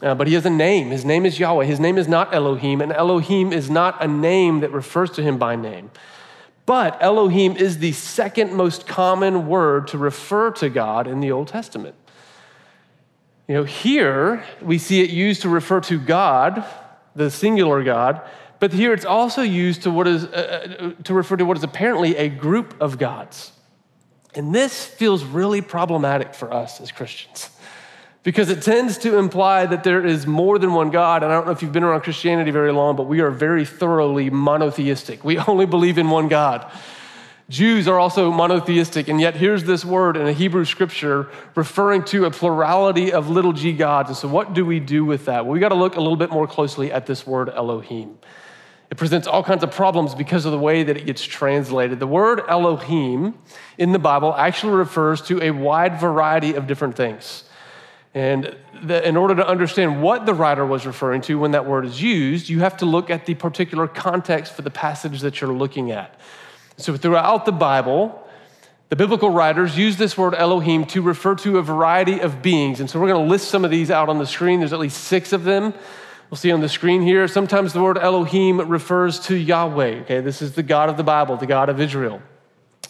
Uh, 0.00 0.14
but 0.14 0.26
he 0.26 0.32
has 0.32 0.46
a 0.46 0.50
name. 0.50 0.88
His 0.88 1.04
name 1.04 1.26
is 1.26 1.38
Yahweh. 1.38 1.66
His 1.66 1.80
name 1.80 1.98
is 1.98 2.08
not 2.08 2.32
Elohim, 2.32 2.80
and 2.80 2.94
Elohim 2.94 3.52
is 3.52 3.68
not 3.68 4.02
a 4.02 4.08
name 4.08 4.60
that 4.60 4.72
refers 4.72 5.10
to 5.10 5.22
him 5.22 5.36
by 5.36 5.54
name. 5.54 5.90
But 6.64 6.96
Elohim 7.02 7.58
is 7.58 7.76
the 7.76 7.92
second 7.92 8.54
most 8.54 8.86
common 8.86 9.48
word 9.48 9.88
to 9.88 9.98
refer 9.98 10.50
to 10.52 10.70
God 10.70 11.06
in 11.06 11.20
the 11.20 11.30
Old 11.30 11.48
Testament. 11.48 11.94
You 13.48 13.56
know, 13.56 13.64
here 13.64 14.44
we 14.60 14.78
see 14.78 15.02
it 15.02 15.10
used 15.10 15.42
to 15.42 15.48
refer 15.48 15.80
to 15.82 15.98
God, 15.98 16.64
the 17.14 17.30
singular 17.30 17.82
God, 17.82 18.22
but 18.60 18.72
here 18.72 18.92
it's 18.92 19.04
also 19.04 19.42
used 19.42 19.82
to, 19.82 19.90
what 19.90 20.06
is, 20.06 20.24
uh, 20.24 20.94
uh, 20.98 21.02
to 21.02 21.14
refer 21.14 21.36
to 21.36 21.44
what 21.44 21.56
is 21.56 21.64
apparently 21.64 22.16
a 22.16 22.28
group 22.28 22.80
of 22.80 22.96
gods. 22.98 23.50
And 24.34 24.54
this 24.54 24.86
feels 24.86 25.24
really 25.24 25.60
problematic 25.60 26.34
for 26.34 26.52
us 26.52 26.80
as 26.80 26.92
Christians 26.92 27.50
because 28.22 28.50
it 28.50 28.62
tends 28.62 28.98
to 28.98 29.18
imply 29.18 29.66
that 29.66 29.82
there 29.82 30.06
is 30.06 30.26
more 30.26 30.60
than 30.60 30.72
one 30.72 30.90
God. 30.90 31.24
And 31.24 31.32
I 31.32 31.34
don't 31.34 31.46
know 31.46 31.52
if 31.52 31.60
you've 31.60 31.72
been 31.72 31.82
around 31.82 32.02
Christianity 32.02 32.52
very 32.52 32.72
long, 32.72 32.94
but 32.94 33.04
we 33.04 33.20
are 33.20 33.30
very 33.30 33.64
thoroughly 33.64 34.30
monotheistic. 34.30 35.24
We 35.24 35.38
only 35.48 35.66
believe 35.66 35.98
in 35.98 36.08
one 36.08 36.28
God. 36.28 36.70
Jews 37.52 37.86
are 37.86 37.98
also 37.98 38.32
monotheistic, 38.32 39.08
and 39.08 39.20
yet 39.20 39.36
here's 39.36 39.64
this 39.64 39.84
word 39.84 40.16
in 40.16 40.26
a 40.26 40.32
Hebrew 40.32 40.64
scripture 40.64 41.28
referring 41.54 42.02
to 42.04 42.24
a 42.24 42.30
plurality 42.30 43.12
of 43.12 43.28
little 43.28 43.52
g 43.52 43.74
gods. 43.74 44.08
And 44.08 44.16
so, 44.16 44.26
what 44.26 44.54
do 44.54 44.64
we 44.64 44.80
do 44.80 45.04
with 45.04 45.26
that? 45.26 45.44
Well, 45.44 45.52
we 45.52 45.60
got 45.60 45.68
to 45.68 45.74
look 45.74 45.96
a 45.96 46.00
little 46.00 46.16
bit 46.16 46.30
more 46.30 46.46
closely 46.46 46.90
at 46.90 47.04
this 47.04 47.26
word 47.26 47.50
Elohim. 47.50 48.18
It 48.90 48.96
presents 48.96 49.26
all 49.26 49.44
kinds 49.44 49.62
of 49.62 49.70
problems 49.70 50.14
because 50.14 50.46
of 50.46 50.52
the 50.52 50.58
way 50.58 50.82
that 50.82 50.96
it 50.96 51.04
gets 51.04 51.22
translated. 51.22 52.00
The 52.00 52.06
word 52.06 52.40
Elohim 52.48 53.34
in 53.76 53.92
the 53.92 53.98
Bible 53.98 54.34
actually 54.34 54.72
refers 54.72 55.20
to 55.22 55.42
a 55.42 55.50
wide 55.50 56.00
variety 56.00 56.54
of 56.54 56.66
different 56.66 56.96
things. 56.96 57.44
And 58.14 58.56
the, 58.82 59.06
in 59.06 59.14
order 59.14 59.34
to 59.34 59.46
understand 59.46 60.00
what 60.02 60.24
the 60.24 60.32
writer 60.32 60.64
was 60.64 60.86
referring 60.86 61.20
to 61.22 61.38
when 61.38 61.50
that 61.50 61.66
word 61.66 61.84
is 61.84 62.00
used, 62.00 62.48
you 62.48 62.60
have 62.60 62.78
to 62.78 62.86
look 62.86 63.10
at 63.10 63.26
the 63.26 63.34
particular 63.34 63.86
context 63.86 64.54
for 64.54 64.62
the 64.62 64.70
passage 64.70 65.20
that 65.20 65.42
you're 65.42 65.52
looking 65.52 65.90
at. 65.90 66.18
So, 66.76 66.96
throughout 66.96 67.44
the 67.44 67.52
Bible, 67.52 68.18
the 68.88 68.96
biblical 68.96 69.30
writers 69.30 69.76
use 69.76 69.96
this 69.96 70.16
word 70.16 70.34
Elohim 70.34 70.84
to 70.86 71.02
refer 71.02 71.34
to 71.36 71.58
a 71.58 71.62
variety 71.62 72.20
of 72.20 72.42
beings. 72.42 72.80
And 72.80 72.88
so, 72.88 73.00
we're 73.00 73.08
going 73.08 73.24
to 73.24 73.30
list 73.30 73.48
some 73.48 73.64
of 73.64 73.70
these 73.70 73.90
out 73.90 74.08
on 74.08 74.18
the 74.18 74.26
screen. 74.26 74.60
There's 74.60 74.72
at 74.72 74.78
least 74.78 75.04
six 75.04 75.32
of 75.32 75.44
them. 75.44 75.74
We'll 76.30 76.38
see 76.38 76.50
on 76.50 76.62
the 76.62 76.68
screen 76.68 77.02
here. 77.02 77.28
Sometimes 77.28 77.74
the 77.74 77.82
word 77.82 77.98
Elohim 77.98 78.58
refers 78.70 79.20
to 79.26 79.36
Yahweh. 79.36 80.00
Okay, 80.00 80.20
this 80.20 80.40
is 80.40 80.52
the 80.52 80.62
God 80.62 80.88
of 80.88 80.96
the 80.96 81.04
Bible, 81.04 81.36
the 81.36 81.46
God 81.46 81.68
of 81.68 81.78
Israel. 81.78 82.22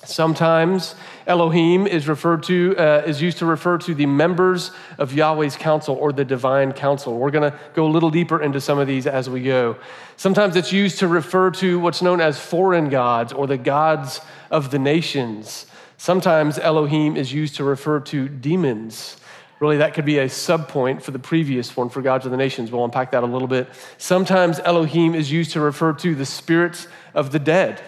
Sometimes 0.04 0.96
Elohim 1.28 1.86
is 1.86 2.08
referred 2.08 2.42
to 2.44 2.74
uh, 2.76 3.02
is 3.06 3.22
used 3.22 3.38
to 3.38 3.46
refer 3.46 3.78
to 3.78 3.94
the 3.94 4.06
members 4.06 4.72
of 4.98 5.12
Yahweh's 5.12 5.54
council 5.54 5.94
or 5.94 6.12
the 6.12 6.24
divine 6.24 6.72
council. 6.72 7.16
We're 7.18 7.30
going 7.30 7.50
to 7.50 7.56
go 7.74 7.86
a 7.86 7.88
little 7.88 8.10
deeper 8.10 8.42
into 8.42 8.60
some 8.60 8.80
of 8.80 8.88
these 8.88 9.06
as 9.06 9.30
we 9.30 9.44
go. 9.44 9.76
Sometimes 10.16 10.56
it's 10.56 10.72
used 10.72 10.98
to 10.98 11.08
refer 11.08 11.52
to 11.52 11.78
what's 11.78 12.02
known 12.02 12.20
as 12.20 12.40
foreign 12.40 12.88
gods 12.88 13.32
or 13.32 13.46
the 13.46 13.56
gods 13.56 14.20
of 14.50 14.72
the 14.72 14.78
nations. 14.78 15.66
Sometimes 15.98 16.58
Elohim 16.58 17.16
is 17.16 17.32
used 17.32 17.54
to 17.56 17.64
refer 17.64 18.00
to 18.00 18.28
demons. 18.28 19.18
Really, 19.60 19.76
that 19.76 19.94
could 19.94 20.04
be 20.04 20.18
a 20.18 20.26
subpoint 20.26 21.02
for 21.02 21.12
the 21.12 21.20
previous 21.20 21.76
one 21.76 21.88
for 21.88 22.02
gods 22.02 22.24
of 22.24 22.32
the 22.32 22.36
nations. 22.36 22.72
We'll 22.72 22.84
unpack 22.84 23.12
that 23.12 23.22
a 23.22 23.26
little 23.26 23.46
bit. 23.46 23.68
Sometimes 23.98 24.58
Elohim 24.58 25.14
is 25.14 25.30
used 25.30 25.52
to 25.52 25.60
refer 25.60 25.92
to 25.92 26.16
the 26.16 26.26
spirits 26.26 26.88
of 27.14 27.30
the 27.30 27.38
dead, 27.38 27.80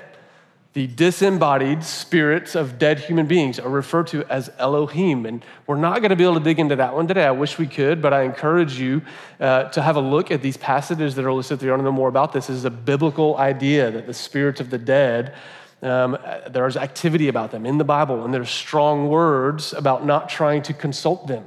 the 0.75 0.89
disembodied 0.89 1.85
spirits 1.85 2.57
of 2.57 2.81
dead 2.81 2.99
human 2.99 3.27
beings 3.27 3.61
are 3.61 3.69
referred 3.69 4.09
to 4.09 4.25
as 4.25 4.51
Elohim. 4.59 5.25
And 5.25 5.45
we're 5.69 5.77
not 5.77 6.01
going 6.01 6.11
to 6.11 6.17
be 6.17 6.25
able 6.25 6.35
to 6.35 6.41
dig 6.41 6.59
into 6.59 6.75
that 6.77 6.95
one 6.95 7.07
today. 7.07 7.25
I 7.25 7.31
wish 7.31 7.59
we 7.59 7.69
could, 7.69 8.03
but 8.03 8.13
I 8.13 8.23
encourage 8.23 8.79
you 8.79 9.01
uh, 9.39 9.65
to 9.71 9.81
have 9.81 9.95
a 9.95 10.01
look 10.01 10.33
at 10.33 10.43
these 10.43 10.57
passages 10.57 11.15
that 11.15 11.25
are 11.25 11.33
listed 11.33 11.61
there. 11.61 11.69
You 11.69 11.73
want 11.73 11.83
to 11.83 11.85
know 11.85 11.93
more 11.93 12.09
about 12.09 12.33
this. 12.33 12.49
This 12.49 12.57
is 12.57 12.65
a 12.65 12.71
biblical 12.71 13.37
idea 13.37 13.93
that 13.93 14.09
the 14.09 14.15
spirits 14.15 14.61
of 14.61 14.71
the 14.71 14.79
dead, 14.79 15.37
um, 15.81 16.19
there's 16.51 16.77
activity 16.77 17.29
about 17.29 17.53
them 17.53 17.67
in 17.67 17.79
the 17.79 17.85
Bible, 17.85 18.25
and 18.25 18.35
there's 18.35 18.51
strong 18.51 19.09
words 19.09 19.75
about 19.75 20.05
not 20.05 20.29
trying 20.29 20.63
to 20.63 20.73
consult 20.73 21.29
them, 21.29 21.45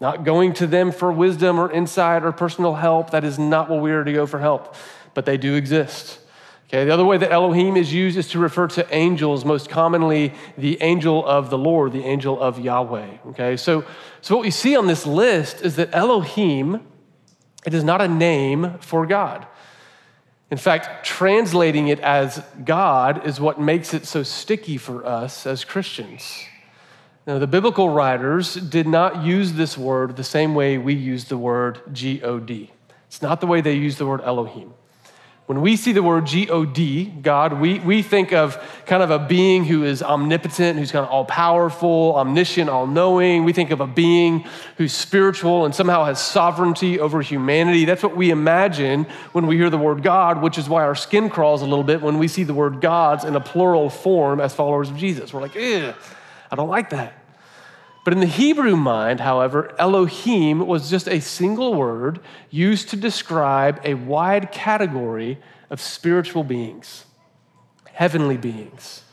not 0.00 0.22
going 0.22 0.52
to 0.54 0.66
them 0.66 0.92
for 0.92 1.10
wisdom 1.10 1.58
or 1.58 1.72
insight 1.72 2.24
or 2.24 2.30
personal 2.30 2.74
help. 2.74 3.08
That 3.12 3.24
is 3.24 3.38
not 3.38 3.70
what 3.70 3.80
we 3.80 3.90
are 3.92 4.04
to 4.04 4.12
go 4.12 4.26
for 4.26 4.38
help, 4.38 4.74
but 5.14 5.24
they 5.24 5.38
do 5.38 5.54
exist. 5.54 6.18
Okay, 6.70 6.84
the 6.84 6.92
other 6.92 7.04
way 7.04 7.18
that 7.18 7.32
Elohim 7.32 7.76
is 7.76 7.92
used 7.92 8.16
is 8.16 8.28
to 8.28 8.38
refer 8.38 8.68
to 8.68 8.94
angels, 8.94 9.44
most 9.44 9.68
commonly 9.68 10.32
the 10.56 10.80
angel 10.80 11.26
of 11.26 11.50
the 11.50 11.58
Lord, 11.58 11.90
the 11.90 12.04
angel 12.04 12.40
of 12.40 12.60
Yahweh. 12.60 13.08
Okay, 13.30 13.56
so, 13.56 13.84
so 14.20 14.36
what 14.36 14.44
we 14.44 14.52
see 14.52 14.76
on 14.76 14.86
this 14.86 15.04
list 15.04 15.62
is 15.62 15.74
that 15.74 15.92
Elohim, 15.92 16.86
it 17.66 17.74
is 17.74 17.82
not 17.82 18.00
a 18.00 18.06
name 18.06 18.78
for 18.78 19.04
God. 19.04 19.48
In 20.52 20.58
fact, 20.58 21.04
translating 21.04 21.88
it 21.88 21.98
as 21.98 22.40
God 22.64 23.26
is 23.26 23.40
what 23.40 23.60
makes 23.60 23.92
it 23.92 24.06
so 24.06 24.22
sticky 24.22 24.76
for 24.76 25.04
us 25.04 25.46
as 25.46 25.64
Christians. 25.64 26.44
Now, 27.26 27.40
the 27.40 27.48
biblical 27.48 27.88
writers 27.88 28.54
did 28.54 28.86
not 28.86 29.24
use 29.24 29.54
this 29.54 29.76
word 29.76 30.14
the 30.14 30.22
same 30.22 30.54
way 30.54 30.78
we 30.78 30.94
use 30.94 31.24
the 31.24 31.36
word 31.36 31.80
G 31.92 32.22
O 32.22 32.38
D. 32.38 32.70
It's 33.08 33.22
not 33.22 33.40
the 33.40 33.48
way 33.48 33.60
they 33.60 33.74
use 33.74 33.98
the 33.98 34.06
word 34.06 34.20
Elohim. 34.20 34.74
When 35.50 35.62
we 35.62 35.74
see 35.74 35.90
the 35.90 36.00
word 36.00 36.26
G 36.26 36.48
O 36.48 36.64
D, 36.64 37.06
God, 37.06 37.54
we, 37.54 37.80
we 37.80 38.02
think 38.02 38.32
of 38.32 38.56
kind 38.86 39.02
of 39.02 39.10
a 39.10 39.18
being 39.18 39.64
who 39.64 39.82
is 39.82 40.00
omnipotent, 40.00 40.78
who's 40.78 40.92
kind 40.92 41.04
of 41.04 41.10
all 41.10 41.24
powerful, 41.24 42.14
omniscient, 42.14 42.70
all 42.70 42.86
knowing. 42.86 43.42
We 43.44 43.52
think 43.52 43.72
of 43.72 43.80
a 43.80 43.86
being 43.88 44.44
who's 44.76 44.92
spiritual 44.92 45.64
and 45.64 45.74
somehow 45.74 46.04
has 46.04 46.20
sovereignty 46.20 47.00
over 47.00 47.20
humanity. 47.20 47.84
That's 47.84 48.04
what 48.04 48.16
we 48.16 48.30
imagine 48.30 49.06
when 49.32 49.48
we 49.48 49.56
hear 49.56 49.70
the 49.70 49.76
word 49.76 50.04
God, 50.04 50.40
which 50.40 50.56
is 50.56 50.68
why 50.68 50.84
our 50.84 50.94
skin 50.94 51.28
crawls 51.28 51.62
a 51.62 51.66
little 51.66 51.82
bit 51.82 52.00
when 52.00 52.18
we 52.18 52.28
see 52.28 52.44
the 52.44 52.54
word 52.54 52.80
gods 52.80 53.24
in 53.24 53.34
a 53.34 53.40
plural 53.40 53.90
form 53.90 54.40
as 54.40 54.54
followers 54.54 54.88
of 54.88 54.96
Jesus. 54.96 55.34
We're 55.34 55.40
like, 55.40 55.56
eh, 55.56 55.92
I 56.48 56.54
don't 56.54 56.68
like 56.68 56.90
that. 56.90 57.19
But 58.04 58.14
in 58.14 58.20
the 58.20 58.26
Hebrew 58.26 58.76
mind, 58.76 59.20
however, 59.20 59.74
Elohim 59.78 60.66
was 60.66 60.88
just 60.88 61.08
a 61.08 61.20
single 61.20 61.74
word 61.74 62.20
used 62.48 62.88
to 62.90 62.96
describe 62.96 63.80
a 63.84 63.94
wide 63.94 64.52
category 64.52 65.38
of 65.68 65.80
spiritual 65.80 66.42
beings, 66.42 67.04
heavenly 67.92 68.38
beings. 68.38 69.04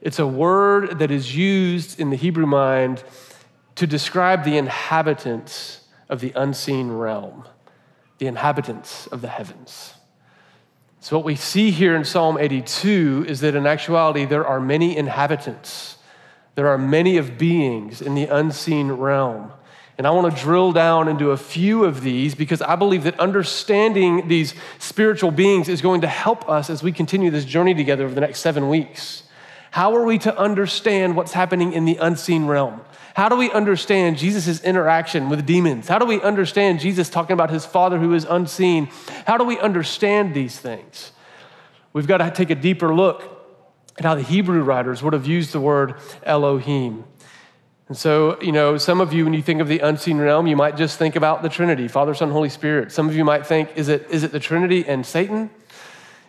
It's 0.00 0.18
a 0.18 0.26
word 0.26 0.98
that 1.00 1.10
is 1.10 1.36
used 1.36 1.98
in 1.98 2.10
the 2.10 2.16
Hebrew 2.16 2.46
mind 2.46 3.02
to 3.74 3.86
describe 3.86 4.44
the 4.44 4.58
inhabitants 4.58 5.80
of 6.08 6.20
the 6.20 6.32
unseen 6.36 6.92
realm, 6.92 7.48
the 8.18 8.26
inhabitants 8.26 9.08
of 9.08 9.22
the 9.22 9.28
heavens. 9.28 9.94
So, 11.00 11.16
what 11.16 11.24
we 11.24 11.34
see 11.34 11.70
here 11.70 11.96
in 11.96 12.04
Psalm 12.04 12.38
82 12.38 13.26
is 13.28 13.40
that 13.40 13.54
in 13.54 13.66
actuality, 13.66 14.24
there 14.24 14.46
are 14.46 14.60
many 14.60 14.96
inhabitants 14.96 15.93
there 16.54 16.68
are 16.68 16.78
many 16.78 17.16
of 17.16 17.36
beings 17.36 18.00
in 18.00 18.14
the 18.14 18.26
unseen 18.26 18.92
realm. 18.92 19.52
And 19.96 20.06
I 20.06 20.10
want 20.10 20.34
to 20.34 20.42
drill 20.42 20.72
down 20.72 21.06
into 21.06 21.30
a 21.30 21.36
few 21.36 21.84
of 21.84 22.02
these 22.02 22.34
because 22.34 22.60
I 22.60 22.74
believe 22.74 23.04
that 23.04 23.18
understanding 23.20 24.26
these 24.26 24.54
spiritual 24.78 25.30
beings 25.30 25.68
is 25.68 25.80
going 25.80 26.00
to 26.00 26.08
help 26.08 26.48
us 26.48 26.68
as 26.68 26.82
we 26.82 26.90
continue 26.90 27.30
this 27.30 27.44
journey 27.44 27.74
together 27.74 28.04
over 28.04 28.14
the 28.14 28.20
next 28.20 28.40
seven 28.40 28.68
weeks. 28.68 29.22
How 29.70 29.94
are 29.96 30.04
we 30.04 30.18
to 30.18 30.36
understand 30.36 31.16
what's 31.16 31.32
happening 31.32 31.72
in 31.72 31.84
the 31.84 31.96
unseen 31.96 32.46
realm? 32.46 32.80
How 33.14 33.28
do 33.28 33.36
we 33.36 33.50
understand 33.52 34.18
Jesus' 34.18 34.62
interaction 34.62 35.28
with 35.28 35.46
demons? 35.46 35.86
How 35.86 35.98
do 35.98 36.06
we 36.06 36.20
understand 36.20 36.80
Jesus 36.80 37.08
talking 37.08 37.34
about 37.34 37.50
his 37.50 37.64
Father 37.64 37.98
who 37.98 38.14
is 38.14 38.24
unseen? 38.24 38.88
How 39.26 39.36
do 39.36 39.44
we 39.44 39.58
understand 39.60 40.34
these 40.34 40.58
things? 40.58 41.12
We've 41.92 42.08
got 42.08 42.18
to 42.18 42.30
take 42.32 42.50
a 42.50 42.56
deeper 42.56 42.92
look 42.92 43.33
and 43.96 44.06
how 44.06 44.14
the 44.14 44.22
Hebrew 44.22 44.62
writers 44.62 45.02
would 45.02 45.12
have 45.12 45.26
used 45.26 45.52
the 45.52 45.60
word 45.60 45.94
Elohim. 46.24 47.04
And 47.88 47.96
so, 47.96 48.40
you 48.40 48.52
know, 48.52 48.78
some 48.78 49.00
of 49.00 49.12
you, 49.12 49.24
when 49.24 49.34
you 49.34 49.42
think 49.42 49.60
of 49.60 49.68
the 49.68 49.80
unseen 49.80 50.18
realm, 50.18 50.46
you 50.46 50.56
might 50.56 50.76
just 50.76 50.98
think 50.98 51.16
about 51.16 51.42
the 51.42 51.48
Trinity 51.48 51.86
Father, 51.86 52.14
Son, 52.14 52.30
Holy 52.30 52.48
Spirit. 52.48 52.92
Some 52.92 53.08
of 53.08 53.14
you 53.14 53.24
might 53.24 53.46
think, 53.46 53.70
is 53.76 53.88
it, 53.88 54.06
is 54.10 54.22
it 54.22 54.32
the 54.32 54.40
Trinity 54.40 54.86
and 54.86 55.04
Satan? 55.04 55.50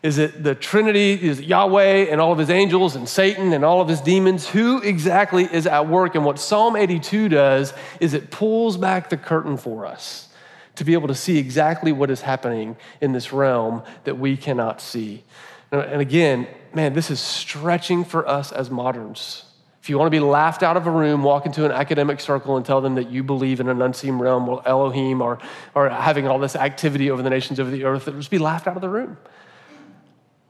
Is 0.04 0.20
it 0.20 0.44
the 0.44 0.54
Trinity, 0.54 1.14
is 1.14 1.42
Yahweh 1.42 2.08
and 2.12 2.22
all 2.22 2.32
of 2.32 2.38
his 2.38 2.52
angels 2.52 2.96
and 2.96 3.10
Satan 3.10 3.54
and 3.54 3.66
all 3.66 3.82
of 3.82 3.88
his 3.88 4.02
demons? 4.02 4.48
Who 4.50 4.80
exactly 4.82 5.46
is 5.46 5.66
at 5.66 5.88
work? 5.88 6.14
And 6.14 6.24
what 6.24 6.38
Psalm 6.38 6.76
82 6.76 7.30
does 7.30 7.74
is 8.00 8.14
it 8.14 8.30
pulls 8.30 8.78
back 8.78 9.10
the 9.10 9.18
curtain 9.18 9.58
for 9.58 9.86
us 9.86 10.28
to 10.76 10.84
be 10.84 10.94
able 10.94 11.08
to 11.08 11.16
see 11.16 11.38
exactly 11.38 11.92
what 11.92 12.12
is 12.12 12.22
happening 12.22 12.76
in 13.02 13.14
this 13.14 13.34
realm 13.34 13.82
that 14.04 14.20
we 14.20 14.38
cannot 14.38 14.82
see. 14.82 15.24
And 15.72 16.02
again, 16.02 16.48
man, 16.76 16.94
this 16.94 17.10
is 17.10 17.20
stretching 17.20 18.04
for 18.04 18.28
us 18.28 18.52
as 18.52 18.70
moderns. 18.70 19.46
If 19.82 19.90
you 19.90 19.98
want 19.98 20.08
to 20.08 20.12
be 20.12 20.20
laughed 20.20 20.64
out 20.64 20.78
of 20.78 20.88
a 20.88 20.92
room, 20.92 21.24
walk 21.24 21.46
into 21.46 21.64
an 21.64 21.72
academic 21.72 22.20
circle 22.20 22.58
and 22.58 22.66
tell 22.66 22.82
them 22.82 22.96
that 22.96 23.12
you 23.12 23.24
believe 23.24 23.60
in 23.60 23.70
an 23.70 23.82
unseen 23.82 24.18
realm 24.18 24.50
or 24.50 24.68
Elohim 24.68 25.22
or, 25.22 25.38
or 25.76 25.90
having 25.90 26.28
all 26.28 26.40
this 26.40 26.56
activity 26.56 27.12
over 27.12 27.22
the 27.22 27.30
nations 27.30 27.60
of 27.60 27.72
the 27.72 27.84
earth, 27.84 28.06
just 28.06 28.32
be 28.32 28.40
laughed 28.40 28.68
out 28.68 28.76
of 28.76 28.82
the 28.82 28.90
room. 28.90 29.18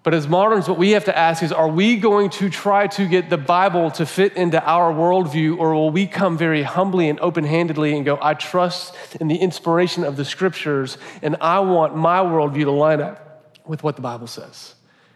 But 0.04 0.14
as 0.14 0.28
moderns, 0.28 0.70
what 0.70 0.78
we 0.78 0.92
have 0.92 1.06
to 1.06 1.18
ask 1.18 1.42
is 1.42 1.52
are 1.52 1.68
we 1.68 1.98
going 1.98 2.30
to 2.30 2.50
try 2.50 2.88
to 2.88 3.08
get 3.08 3.30
the 3.30 3.38
Bible 3.38 3.92
to 3.92 4.06
fit 4.06 4.38
into 4.38 4.64
our 4.64 4.94
worldview, 4.94 5.58
or 5.58 5.74
will 5.74 5.90
we 5.90 6.06
come 6.06 6.38
very 6.38 6.62
humbly 6.62 7.10
and 7.10 7.20
open 7.20 7.44
handedly 7.44 7.96
and 7.96 8.06
go, 8.06 8.18
I 8.22 8.36
trust 8.36 8.96
in 9.20 9.28
the 9.28 9.36
inspiration 9.36 10.04
of 10.04 10.16
the 10.16 10.24
scriptures, 10.24 10.98
and 11.22 11.36
I 11.42 11.60
want 11.60 11.96
my 11.96 12.20
worldview 12.20 12.66
to 12.66 12.72
line 12.72 13.02
up 13.02 13.52
with 13.66 13.84
what 13.84 13.96
the 13.96 14.04
Bible 14.04 14.28
says? 14.28 14.75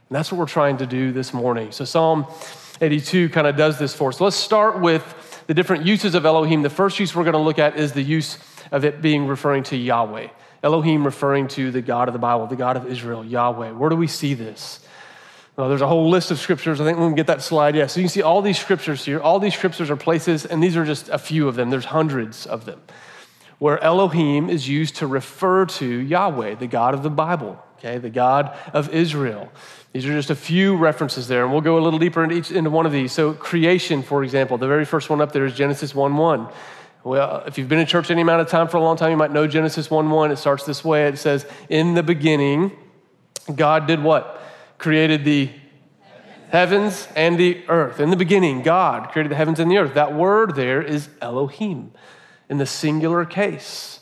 And 0.09 0.15
that's 0.15 0.31
what 0.31 0.39
we're 0.39 0.47
trying 0.47 0.77
to 0.77 0.87
do 0.87 1.11
this 1.11 1.33
morning. 1.35 1.71
So, 1.71 1.85
Psalm 1.85 2.25
82 2.81 3.29
kind 3.29 3.45
of 3.45 3.55
does 3.55 3.77
this 3.77 3.93
for 3.93 4.09
us. 4.09 4.19
Let's 4.19 4.35
start 4.35 4.81
with 4.81 5.43
the 5.45 5.53
different 5.53 5.85
uses 5.85 6.15
of 6.15 6.25
Elohim. 6.25 6.63
The 6.63 6.69
first 6.71 6.99
use 6.99 7.15
we're 7.15 7.23
going 7.23 7.33
to 7.33 7.39
look 7.39 7.59
at 7.59 7.77
is 7.77 7.93
the 7.93 8.01
use 8.01 8.39
of 8.71 8.85
it 8.85 9.03
being 9.03 9.27
referring 9.27 9.63
to 9.63 9.77
Yahweh. 9.77 10.29
Elohim 10.63 11.05
referring 11.05 11.47
to 11.49 11.69
the 11.69 11.81
God 11.81 12.07
of 12.07 12.13
the 12.13 12.19
Bible, 12.19 12.47
the 12.47 12.55
God 12.55 12.75
of 12.75 12.87
Israel, 12.87 13.23
Yahweh. 13.23 13.71
Where 13.71 13.89
do 13.91 13.95
we 13.95 14.07
see 14.07 14.33
this? 14.33 14.79
Well, 15.55 15.69
there's 15.69 15.81
a 15.81 15.87
whole 15.87 16.09
list 16.09 16.31
of 16.31 16.39
scriptures. 16.39 16.81
I 16.81 16.85
think 16.85 16.97
we 16.97 17.05
can 17.05 17.15
get 17.15 17.27
that 17.27 17.43
slide. 17.43 17.75
Yeah, 17.75 17.85
so 17.85 17.99
you 17.99 18.05
can 18.05 18.09
see 18.09 18.21
all 18.23 18.41
these 18.41 18.57
scriptures 18.57 19.05
here. 19.05 19.19
All 19.19 19.39
these 19.39 19.53
scriptures 19.53 19.91
are 19.91 19.95
places, 19.95 20.45
and 20.45 20.63
these 20.63 20.75
are 20.75 20.85
just 20.85 21.09
a 21.09 21.19
few 21.19 21.47
of 21.47 21.55
them. 21.55 21.69
There's 21.69 21.85
hundreds 21.85 22.47
of 22.47 22.65
them, 22.65 22.81
where 23.59 23.79
Elohim 23.83 24.49
is 24.49 24.67
used 24.67 24.95
to 24.97 25.07
refer 25.07 25.65
to 25.65 25.85
Yahweh, 25.85 26.55
the 26.55 26.67
God 26.67 26.93
of 26.93 27.03
the 27.03 27.09
Bible, 27.09 27.61
okay, 27.79 27.97
the 27.97 28.09
God 28.09 28.55
of 28.73 28.93
Israel. 28.93 29.51
These 29.93 30.05
are 30.05 30.13
just 30.13 30.29
a 30.29 30.35
few 30.35 30.75
references 30.75 31.27
there, 31.27 31.43
and 31.43 31.51
we'll 31.51 31.61
go 31.61 31.79
a 31.79 31.81
little 31.81 31.97
deeper 31.97 32.23
into, 32.23 32.35
each, 32.35 32.51
into 32.51 32.69
one 32.69 32.85
of 32.85 32.91
these. 32.91 33.11
So, 33.11 33.33
creation, 33.33 34.03
for 34.03 34.23
example, 34.23 34.57
the 34.57 34.67
very 34.67 34.85
first 34.85 35.09
one 35.09 35.19
up 35.21 35.31
there 35.31 35.45
is 35.45 35.53
Genesis 35.53 35.95
1 35.95 36.15
1. 36.15 36.47
Well, 37.03 37.43
if 37.47 37.57
you've 37.57 37.69
been 37.69 37.79
in 37.79 37.87
church 37.87 38.11
any 38.11 38.21
amount 38.21 38.41
of 38.41 38.49
time 38.49 38.67
for 38.67 38.77
a 38.77 38.81
long 38.81 38.97
time, 38.97 39.09
you 39.11 39.17
might 39.17 39.31
know 39.31 39.47
Genesis 39.47 39.89
1 39.89 40.09
1. 40.09 40.31
It 40.31 40.35
starts 40.35 40.65
this 40.65 40.83
way 40.83 41.07
it 41.07 41.17
says, 41.17 41.45
In 41.69 41.93
the 41.93 42.03
beginning, 42.03 42.71
God 43.55 43.87
did 43.87 44.03
what? 44.03 44.41
Created 44.77 45.23
the 45.23 45.49
heavens 46.49 47.07
and 47.15 47.39
the 47.39 47.63
earth. 47.69 47.99
In 47.99 48.09
the 48.09 48.17
beginning, 48.17 48.61
God 48.61 49.09
created 49.09 49.31
the 49.31 49.35
heavens 49.35 49.59
and 49.59 49.71
the 49.71 49.77
earth. 49.77 49.93
That 49.93 50.13
word 50.13 50.55
there 50.55 50.81
is 50.81 51.09
Elohim 51.21 51.93
in 52.49 52.57
the 52.57 52.65
singular 52.65 53.25
case. 53.25 53.98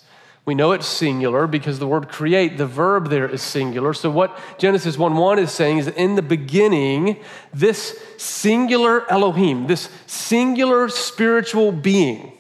We 0.47 0.55
know 0.55 0.71
it's 0.71 0.87
singular 0.87 1.45
because 1.45 1.77
the 1.77 1.87
word 1.87 2.07
create, 2.07 2.57
the 2.57 2.65
verb 2.65 3.09
there 3.09 3.27
is 3.27 3.41
singular. 3.41 3.93
So, 3.93 4.09
what 4.09 4.39
Genesis 4.57 4.97
1 4.97 5.13
1 5.13 5.39
is 5.39 5.51
saying 5.51 5.79
is 5.79 5.87
in 5.89 6.15
the 6.15 6.21
beginning, 6.21 7.17
this 7.53 8.01
singular 8.15 9.11
Elohim, 9.11 9.67
this 9.67 9.89
singular 10.05 10.87
spiritual 10.87 11.73
being, 11.73 12.31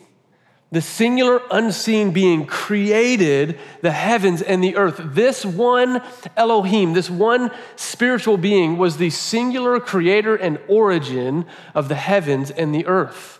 the 0.71 0.81
singular 0.81 1.41
unseen 1.51 2.11
being 2.11 2.45
created 2.45 3.59
the 3.81 3.91
heavens 3.91 4.41
and 4.41 4.63
the 4.63 4.77
earth. 4.77 5.01
This 5.03 5.43
one 5.43 6.01
Elohim, 6.37 6.93
this 6.93 7.09
one 7.09 7.51
spiritual 7.75 8.37
being, 8.37 8.77
was 8.77 8.95
the 8.95 9.09
singular 9.09 9.81
creator 9.81 10.37
and 10.37 10.59
origin 10.69 11.45
of 11.75 11.89
the 11.89 11.95
heavens 11.95 12.51
and 12.51 12.73
the 12.73 12.85
earth. 12.85 13.36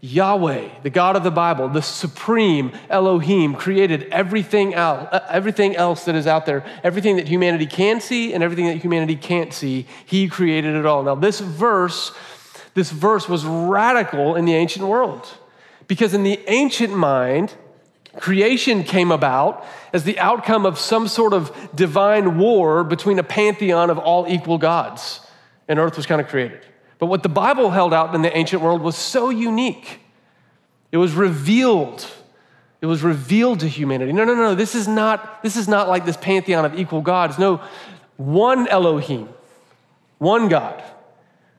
Yahweh, 0.00 0.68
the 0.84 0.90
God 0.90 1.16
of 1.16 1.24
the 1.24 1.30
Bible, 1.30 1.68
the 1.68 1.82
supreme 1.82 2.70
Elohim, 2.88 3.54
created 3.54 4.04
everything 4.12 4.72
else, 4.74 5.08
uh, 5.10 5.26
everything 5.28 5.74
else 5.74 6.04
that 6.04 6.14
is 6.14 6.26
out 6.26 6.46
there, 6.46 6.64
everything 6.84 7.16
that 7.16 7.26
humanity 7.26 7.66
can 7.66 8.00
see 8.00 8.32
and 8.32 8.44
everything 8.44 8.66
that 8.66 8.76
humanity 8.76 9.16
can't 9.16 9.52
see. 9.52 9.86
He 10.06 10.28
created 10.28 10.76
it 10.76 10.86
all. 10.86 11.02
Now, 11.02 11.16
this 11.16 11.40
verse, 11.40 12.12
this 12.74 12.92
verse 12.92 13.28
was 13.28 13.44
radical 13.44 14.36
in 14.36 14.44
the 14.44 14.54
ancient 14.54 14.86
world 14.86 15.26
because 15.88 16.14
in 16.14 16.22
the 16.22 16.38
ancient 16.46 16.94
mind, 16.94 17.54
creation 18.18 18.84
came 18.84 19.10
about 19.10 19.66
as 19.92 20.04
the 20.04 20.18
outcome 20.20 20.64
of 20.64 20.78
some 20.78 21.08
sort 21.08 21.32
of 21.32 21.70
divine 21.74 22.38
war 22.38 22.84
between 22.84 23.18
a 23.18 23.24
pantheon 23.24 23.90
of 23.90 23.98
all 23.98 24.28
equal 24.28 24.58
gods. 24.58 25.20
and 25.66 25.78
earth 25.78 25.96
was 25.96 26.06
kind 26.06 26.20
of 26.20 26.28
created. 26.28 26.64
But 26.98 27.06
what 27.06 27.22
the 27.22 27.28
Bible 27.28 27.70
held 27.70 27.94
out 27.94 28.14
in 28.14 28.22
the 28.22 28.36
ancient 28.36 28.62
world 28.62 28.82
was 28.82 28.96
so 28.96 29.30
unique. 29.30 30.00
It 30.90 30.96
was 30.96 31.14
revealed. 31.14 32.06
It 32.80 32.86
was 32.86 33.02
revealed 33.02 33.60
to 33.60 33.68
humanity. 33.68 34.12
No, 34.12 34.24
no, 34.24 34.34
no. 34.34 34.54
This 34.54 34.74
is 34.74 34.88
not, 34.88 35.42
this 35.42 35.56
is 35.56 35.68
not 35.68 35.88
like 35.88 36.04
this 36.04 36.16
pantheon 36.16 36.64
of 36.64 36.78
equal 36.78 37.00
gods. 37.00 37.38
No, 37.38 37.60
one 38.16 38.66
Elohim, 38.68 39.28
one 40.18 40.48
God, 40.48 40.82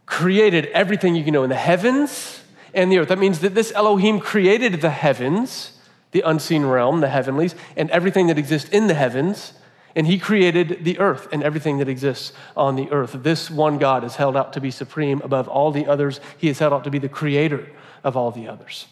created 0.05 0.65
everything 0.67 1.15
you 1.15 1.23
can 1.23 1.33
know 1.33 1.43
in 1.43 1.49
the 1.49 1.55
heavens 1.55 2.41
and 2.73 2.91
the 2.91 2.99
earth. 2.99 3.09
That 3.09 3.19
means 3.19 3.39
that 3.39 3.55
this 3.55 3.71
Elohim 3.71 4.19
created 4.19 4.81
the 4.81 4.89
heavens, 4.89 5.73
the 6.11 6.21
unseen 6.21 6.65
realm, 6.65 7.01
the 7.01 7.09
heavenlies, 7.09 7.55
and 7.77 7.89
everything 7.91 8.27
that 8.27 8.37
exists 8.37 8.69
in 8.69 8.87
the 8.87 8.93
heavens 8.93 9.53
and 9.95 10.07
he 10.07 10.19
created 10.19 10.83
the 10.83 10.99
earth 10.99 11.27
and 11.31 11.43
everything 11.43 11.79
that 11.79 11.89
exists 11.89 12.33
on 12.55 12.75
the 12.75 12.89
earth. 12.91 13.15
This 13.23 13.49
one 13.49 13.77
God 13.77 14.03
is 14.03 14.15
held 14.15 14.37
out 14.37 14.53
to 14.53 14.61
be 14.61 14.71
supreme 14.71 15.21
above 15.21 15.47
all 15.47 15.71
the 15.71 15.87
others. 15.87 16.19
He 16.37 16.49
is 16.49 16.59
held 16.59 16.73
out 16.73 16.83
to 16.83 16.91
be 16.91 16.99
the 16.99 17.09
creator 17.09 17.69
of 18.03 18.15
all 18.15 18.31
the 18.31 18.47
others. 18.47 18.87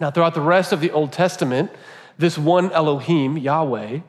Now, 0.00 0.10
throughout 0.10 0.34
the 0.34 0.40
rest 0.40 0.72
of 0.72 0.80
the 0.80 0.90
Old 0.92 1.12
Testament, 1.12 1.70
this 2.16 2.38
one 2.38 2.72
Elohim, 2.72 3.36
Yahweh, 3.36 4.00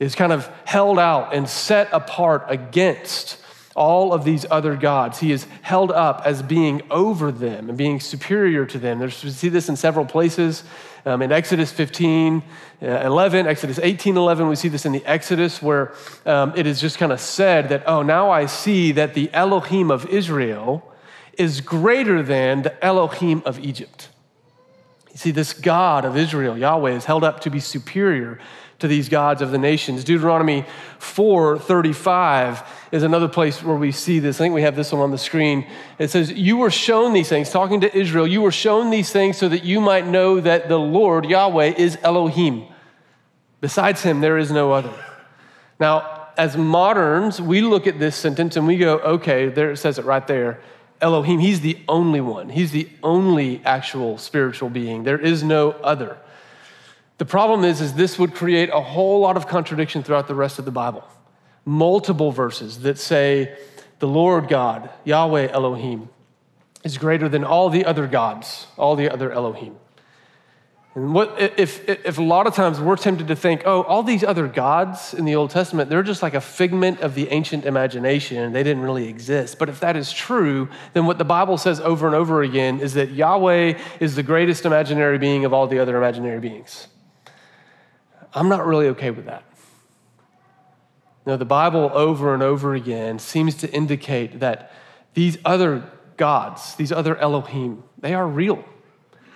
is 0.00 0.14
kind 0.14 0.32
of 0.32 0.48
held 0.64 0.98
out 0.98 1.32
and 1.32 1.48
set 1.48 1.88
apart 1.92 2.44
against 2.48 3.38
all 3.74 4.12
of 4.12 4.24
these 4.24 4.44
other 4.50 4.76
gods. 4.76 5.20
He 5.20 5.32
is 5.32 5.46
held 5.62 5.90
up 5.92 6.22
as 6.24 6.42
being 6.42 6.82
over 6.90 7.32
them 7.32 7.68
and 7.68 7.78
being 7.78 8.00
superior 8.00 8.66
to 8.66 8.78
them. 8.78 8.98
There's, 8.98 9.22
we 9.22 9.30
see 9.30 9.48
this 9.48 9.68
in 9.68 9.76
several 9.76 10.04
places. 10.04 10.64
Um, 11.04 11.20
in 11.22 11.32
Exodus 11.32 11.72
15, 11.72 12.42
uh, 12.80 12.86
11, 12.86 13.48
Exodus 13.48 13.80
18, 13.82 14.16
11, 14.16 14.48
we 14.48 14.54
see 14.54 14.68
this 14.68 14.86
in 14.86 14.92
the 14.92 15.04
Exodus 15.04 15.60
where 15.60 15.94
um, 16.26 16.52
it 16.56 16.64
is 16.66 16.80
just 16.80 16.96
kind 16.96 17.10
of 17.10 17.20
said 17.20 17.70
that, 17.70 17.82
oh, 17.86 18.02
now 18.02 18.30
I 18.30 18.46
see 18.46 18.92
that 18.92 19.14
the 19.14 19.28
Elohim 19.32 19.90
of 19.90 20.06
Israel 20.06 20.88
is 21.36 21.60
greater 21.60 22.22
than 22.22 22.62
the 22.62 22.84
Elohim 22.84 23.42
of 23.44 23.58
Egypt. 23.58 24.10
You 25.10 25.18
see, 25.18 25.30
this 25.32 25.52
God 25.52 26.04
of 26.04 26.16
Israel, 26.16 26.56
Yahweh, 26.56 26.92
is 26.92 27.04
held 27.04 27.24
up 27.24 27.40
to 27.40 27.50
be 27.50 27.58
superior 27.58 28.38
to 28.82 28.88
these 28.88 29.08
gods 29.08 29.40
of 29.40 29.50
the 29.50 29.58
nations. 29.58 30.04
Deuteronomy 30.04 30.64
4:35 30.98 32.62
is 32.92 33.02
another 33.02 33.28
place 33.28 33.62
where 33.62 33.76
we 33.76 33.90
see 33.90 34.18
this. 34.18 34.40
I 34.40 34.44
think 34.44 34.54
we 34.54 34.62
have 34.62 34.76
this 34.76 34.92
one 34.92 35.00
on 35.00 35.10
the 35.10 35.18
screen. 35.18 35.64
It 35.98 36.10
says, 36.10 36.30
"You 36.30 36.58
were 36.58 36.70
shown 36.70 37.12
these 37.12 37.28
things, 37.28 37.48
talking 37.48 37.80
to 37.80 37.96
Israel, 37.96 38.26
you 38.26 38.42
were 38.42 38.52
shown 38.52 38.90
these 38.90 39.10
things 39.10 39.38
so 39.38 39.48
that 39.48 39.64
you 39.64 39.80
might 39.80 40.06
know 40.06 40.40
that 40.40 40.68
the 40.68 40.78
Lord 40.78 41.24
Yahweh 41.24 41.74
is 41.76 41.96
Elohim. 42.02 42.64
Besides 43.60 44.02
him 44.02 44.20
there 44.20 44.36
is 44.36 44.50
no 44.50 44.72
other." 44.72 44.92
Now, 45.80 46.04
as 46.36 46.56
moderns, 46.56 47.40
we 47.40 47.60
look 47.60 47.86
at 47.86 47.98
this 47.98 48.16
sentence 48.16 48.56
and 48.56 48.66
we 48.66 48.76
go, 48.76 48.98
"Okay, 48.98 49.48
there 49.48 49.70
it 49.70 49.78
says 49.78 49.98
it 49.98 50.04
right 50.04 50.26
there. 50.26 50.60
Elohim, 51.00 51.38
he's 51.38 51.60
the 51.60 51.78
only 51.88 52.20
one. 52.20 52.48
He's 52.48 52.72
the 52.72 52.88
only 53.02 53.60
actual 53.64 54.18
spiritual 54.18 54.70
being. 54.70 55.04
There 55.04 55.18
is 55.18 55.42
no 55.42 55.76
other." 55.84 56.16
The 57.22 57.26
problem 57.26 57.62
is, 57.62 57.80
is 57.80 57.94
this 57.94 58.18
would 58.18 58.34
create 58.34 58.68
a 58.70 58.80
whole 58.80 59.20
lot 59.20 59.36
of 59.36 59.46
contradiction 59.46 60.02
throughout 60.02 60.26
the 60.26 60.34
rest 60.34 60.58
of 60.58 60.64
the 60.64 60.72
Bible. 60.72 61.04
Multiple 61.64 62.32
verses 62.32 62.80
that 62.80 62.98
say 62.98 63.56
the 64.00 64.08
Lord 64.08 64.48
God, 64.48 64.90
Yahweh 65.04 65.46
Elohim, 65.52 66.08
is 66.82 66.98
greater 66.98 67.28
than 67.28 67.44
all 67.44 67.70
the 67.70 67.84
other 67.84 68.08
gods, 68.08 68.66
all 68.76 68.96
the 68.96 69.08
other 69.08 69.30
Elohim. 69.30 69.76
And 70.96 71.14
what 71.14 71.40
if, 71.56 71.88
if 71.88 72.18
a 72.18 72.22
lot 72.24 72.48
of 72.48 72.56
times 72.56 72.80
we're 72.80 72.96
tempted 72.96 73.28
to 73.28 73.36
think, 73.36 73.62
oh, 73.66 73.84
all 73.84 74.02
these 74.02 74.24
other 74.24 74.48
gods 74.48 75.14
in 75.14 75.24
the 75.24 75.36
Old 75.36 75.50
Testament, 75.50 75.90
they're 75.90 76.02
just 76.02 76.22
like 76.22 76.34
a 76.34 76.40
figment 76.40 77.02
of 77.02 77.14
the 77.14 77.28
ancient 77.28 77.64
imagination 77.64 78.38
and 78.38 78.52
they 78.52 78.64
didn't 78.64 78.82
really 78.82 79.08
exist. 79.08 79.60
But 79.60 79.68
if 79.68 79.78
that 79.78 79.96
is 79.96 80.12
true, 80.12 80.68
then 80.92 81.06
what 81.06 81.18
the 81.18 81.24
Bible 81.24 81.56
says 81.56 81.78
over 81.78 82.08
and 82.08 82.16
over 82.16 82.42
again 82.42 82.80
is 82.80 82.94
that 82.94 83.12
Yahweh 83.12 83.78
is 84.00 84.16
the 84.16 84.24
greatest 84.24 84.66
imaginary 84.66 85.18
being 85.18 85.44
of 85.44 85.52
all 85.52 85.68
the 85.68 85.78
other 85.78 85.96
imaginary 85.96 86.40
beings. 86.40 86.88
I'm 88.34 88.48
not 88.48 88.66
really 88.66 88.88
okay 88.88 89.10
with 89.10 89.26
that. 89.26 89.44
No, 91.24 91.36
the 91.36 91.44
Bible 91.44 91.90
over 91.94 92.34
and 92.34 92.42
over 92.42 92.74
again 92.74 93.18
seems 93.18 93.54
to 93.56 93.70
indicate 93.70 94.40
that 94.40 94.72
these 95.14 95.38
other 95.44 95.90
gods, 96.16 96.74
these 96.74 96.90
other 96.90 97.16
Elohim, 97.16 97.84
they 97.98 98.14
are 98.14 98.26
real. 98.26 98.64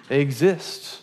They 0.09 0.21
exist. 0.21 1.03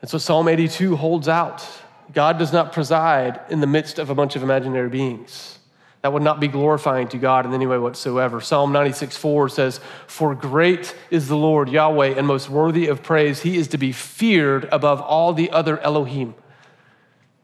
And 0.00 0.10
so 0.10 0.18
Psalm 0.18 0.48
82 0.48 0.96
holds 0.96 1.28
out. 1.28 1.66
God 2.12 2.38
does 2.38 2.52
not 2.52 2.72
preside 2.72 3.40
in 3.50 3.60
the 3.60 3.66
midst 3.66 3.98
of 3.98 4.08
a 4.08 4.14
bunch 4.14 4.36
of 4.36 4.42
imaginary 4.42 4.88
beings. 4.88 5.58
That 6.02 6.12
would 6.12 6.22
not 6.22 6.40
be 6.40 6.48
glorifying 6.48 7.08
to 7.08 7.18
God 7.18 7.44
in 7.44 7.52
any 7.52 7.66
way 7.66 7.76
whatsoever. 7.76 8.40
Psalm 8.40 8.72
96 8.72 9.16
4 9.16 9.48
says, 9.48 9.80
For 10.06 10.34
great 10.34 10.94
is 11.10 11.28
the 11.28 11.36
Lord, 11.36 11.68
Yahweh, 11.68 12.14
and 12.16 12.26
most 12.26 12.48
worthy 12.48 12.86
of 12.86 13.02
praise. 13.02 13.42
He 13.42 13.56
is 13.56 13.68
to 13.68 13.78
be 13.78 13.92
feared 13.92 14.68
above 14.70 15.00
all 15.00 15.32
the 15.32 15.50
other 15.50 15.78
Elohim. 15.80 16.34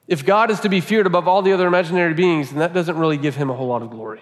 If 0.07 0.25
God 0.25 0.51
is 0.51 0.61
to 0.61 0.69
be 0.69 0.81
feared 0.81 1.07
above 1.07 1.27
all 1.27 1.43
the 1.43 1.53
other 1.53 1.67
imaginary 1.67 2.15
beings, 2.15 2.51
then 2.51 2.59
that 2.59 2.75
doesn't 2.75 2.99
really 2.99 3.17
give 3.17 3.37
him 3.37 3.49
a 3.51 3.55
whole 3.55 3.69
lot 3.69 3.83
of 3.83 3.91
glory. 3.91 4.21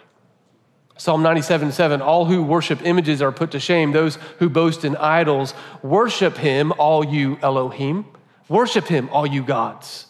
Psalm 0.97 1.23
97 1.23 1.73
7 1.73 2.01
All 2.01 2.27
who 2.27 2.43
worship 2.43 2.81
images 2.85 3.21
are 3.21 3.33
put 3.33 3.51
to 3.53 3.61
shame. 3.61 3.93
Those 3.93 4.19
who 4.39 4.49
boast 4.49 4.85
in 4.85 4.97
idols, 4.97 5.55
worship 5.83 6.37
him, 6.37 6.73
all 6.79 7.05
you 7.05 7.39
Elohim. 7.43 8.07
Worship 8.49 8.87
him, 8.87 9.09
all 9.11 9.27
you 9.27 9.43
gods. 9.43 10.07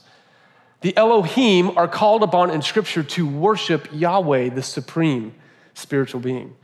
The 0.82 0.96
Elohim 0.96 1.78
are 1.78 1.86
called 1.86 2.22
upon 2.22 2.50
in 2.50 2.60
Scripture 2.60 3.04
to 3.04 3.26
worship 3.26 3.88
Yahweh, 3.92 4.50
the 4.50 4.62
supreme 4.62 5.34
spiritual 5.74 6.20
being. 6.20 6.56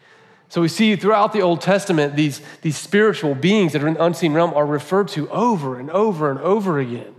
So 0.49 0.61
we 0.61 0.69
see 0.69 0.97
throughout 0.97 1.33
the 1.33 1.41
Old 1.41 1.61
Testament, 1.61 2.17
these, 2.17 2.41
these 2.63 2.77
spiritual 2.77 3.35
beings 3.35 3.75
that 3.75 3.83
are 3.83 3.89
in 3.89 3.95
the 3.95 4.05
unseen 4.05 4.33
realm 4.33 4.55
are 4.55 4.67
referred 4.67 5.09
to 5.09 5.31
over 5.31 5.79
and 5.79 5.91
over 5.91 6.31
and 6.31 6.41
over 6.41 6.79
again. 6.79 7.15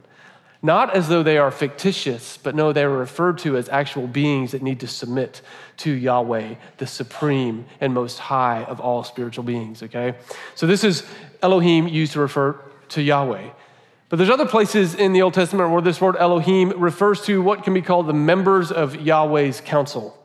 Not 0.61 0.93
as 0.93 1.07
though 1.07 1.23
they 1.23 1.37
are 1.37 1.51
fictitious, 1.51 2.37
but 2.37 2.53
no, 2.53 2.73
they 2.73 2.83
are 2.83 2.89
referred 2.89 3.37
to 3.39 3.55
as 3.55 3.69
actual 3.69 4.07
beings 4.07 4.51
that 4.51 4.61
need 4.61 4.81
to 4.81 4.87
submit 4.87 5.41
to 5.77 5.91
Yahweh, 5.91 6.55
the 6.77 6.87
supreme 6.87 7.65
and 7.79 7.93
most 7.93 8.19
high 8.19 8.63
of 8.65 8.81
all 8.81 9.05
spiritual 9.05 9.45
beings, 9.45 9.81
okay? 9.83 10.15
So 10.55 10.67
this 10.67 10.83
is 10.83 11.05
Elohim 11.41 11.87
used 11.87 12.13
to 12.13 12.19
refer 12.19 12.59
to 12.89 13.01
Yahweh. 13.01 13.49
But 14.09 14.17
there's 14.17 14.29
other 14.29 14.47
places 14.47 14.95
in 14.95 15.13
the 15.13 15.21
Old 15.21 15.33
Testament 15.33 15.71
where 15.71 15.81
this 15.81 16.01
word 16.01 16.17
Elohim 16.17 16.71
refers 16.71 17.21
to 17.21 17.41
what 17.41 17.63
can 17.63 17.73
be 17.73 17.81
called 17.81 18.07
the 18.07 18.13
members 18.13 18.71
of 18.71 18.95
Yahweh's 18.95 19.61
council. 19.61 20.17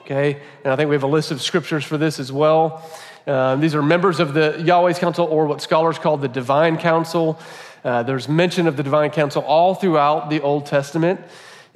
Okay? 0.00 0.40
And 0.64 0.72
I 0.72 0.76
think 0.76 0.88
we 0.88 0.96
have 0.96 1.02
a 1.04 1.06
list 1.06 1.30
of 1.30 1.40
scriptures 1.40 1.84
for 1.84 1.96
this 1.96 2.18
as 2.18 2.32
well. 2.32 2.82
Uh, 3.26 3.56
these 3.56 3.74
are 3.74 3.82
members 3.82 4.20
of 4.20 4.34
the 4.34 4.60
Yahweh's 4.64 4.98
council, 4.98 5.26
or 5.26 5.46
what 5.46 5.62
scholars 5.62 5.98
call 5.98 6.16
the 6.16 6.28
divine 6.28 6.76
council. 6.76 7.38
Uh, 7.84 8.02
there's 8.02 8.28
mention 8.28 8.66
of 8.66 8.76
the 8.76 8.82
divine 8.82 9.10
council 9.10 9.42
all 9.42 9.74
throughout 9.74 10.30
the 10.30 10.40
Old 10.40 10.64
Testament. 10.64 11.20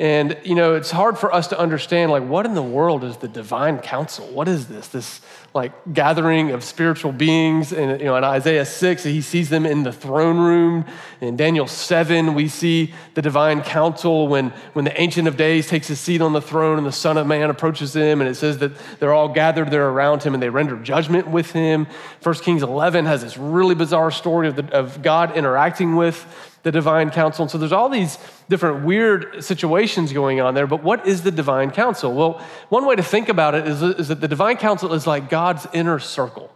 And, 0.01 0.39
you 0.45 0.55
know, 0.55 0.77
it's 0.77 0.93
hard 0.93 1.19
for 1.19 1.35
us 1.35 1.49
to 1.49 1.59
understand, 1.59 2.13
like, 2.13 2.23
what 2.23 2.47
in 2.47 2.55
the 2.55 2.63
world 2.63 3.03
is 3.03 3.17
the 3.17 3.27
divine 3.27 3.81
council? 3.81 4.29
What 4.29 4.47
is 4.47 4.69
this? 4.69 4.87
This, 4.87 5.21
like, 5.55 5.73
gathering 5.93 6.53
of 6.53 6.63
spiritual 6.63 7.11
beings. 7.11 7.73
And, 7.73 7.99
you 7.99 8.07
know, 8.07 8.15
in 8.15 8.23
Isaiah 8.23 8.65
6, 8.65 9.03
he 9.03 9.21
sees 9.21 9.49
them 9.49 9.67
in 9.67 9.83
the 9.83 9.93
throne 9.93 10.39
room. 10.39 10.85
In 11.21 11.37
Daniel 11.37 11.67
7, 11.67 12.35
we 12.35 12.47
see 12.47 12.95
the 13.15 13.23
divine 13.23 13.61
council 13.63 14.29
when, 14.29 14.51
when 14.73 14.85
the 14.85 15.01
Ancient 15.01 15.27
of 15.27 15.37
Days 15.37 15.67
takes 15.67 15.89
his 15.89 15.99
seat 15.99 16.21
on 16.21 16.33
the 16.33 16.41
throne 16.41 16.79
and 16.79 16.87
the 16.87 16.93
Son 16.93 17.17
of 17.17 17.27
Man 17.27 17.51
approaches 17.51 17.97
him. 17.97 18.21
And 18.21 18.31
it 18.31 18.37
says 18.37 18.59
that 18.59 18.77
they're 19.01 19.13
all 19.13 19.29
gathered 19.29 19.73
there 19.73 19.89
around 19.89 20.23
him 20.23 20.33
and 20.33 20.41
they 20.41 20.49
render 20.49 20.77
judgment 20.77 21.27
with 21.27 21.51
him. 21.51 21.89
1 22.23 22.35
Kings 22.37 22.63
11 22.63 23.07
has 23.07 23.23
this 23.23 23.37
really 23.37 23.75
bizarre 23.75 24.13
story 24.13 24.47
of, 24.47 24.55
the, 24.55 24.73
of 24.73 25.03
God 25.03 25.37
interacting 25.37 25.97
with 25.97 26.25
the 26.68 26.72
divine 26.72 27.09
council. 27.11 27.44
And 27.44 27.50
so 27.50 27.57
there's 27.57 27.72
all 27.72 27.88
these 27.88 28.18
different 28.50 28.85
weird 28.85 29.42
situations 29.42 30.12
going 30.12 30.38
on 30.38 30.52
there, 30.52 30.66
but 30.66 30.83
what 30.83 31.07
is 31.07 31.22
the 31.22 31.31
divine 31.31 31.70
council? 31.70 32.12
Well, 32.12 32.44
one 32.68 32.85
way 32.85 32.94
to 32.94 33.02
think 33.02 33.31
about 33.31 33.54
it 33.54 33.66
is, 33.66 33.83
is 33.83 34.09
that 34.09 34.20
the 34.20 34.28
divine 34.28 34.59
council 34.59 34.92
is 34.92 35.07
like 35.07 35.31
God's 35.31 35.66
inner 35.72 35.98
circle. 35.98 36.52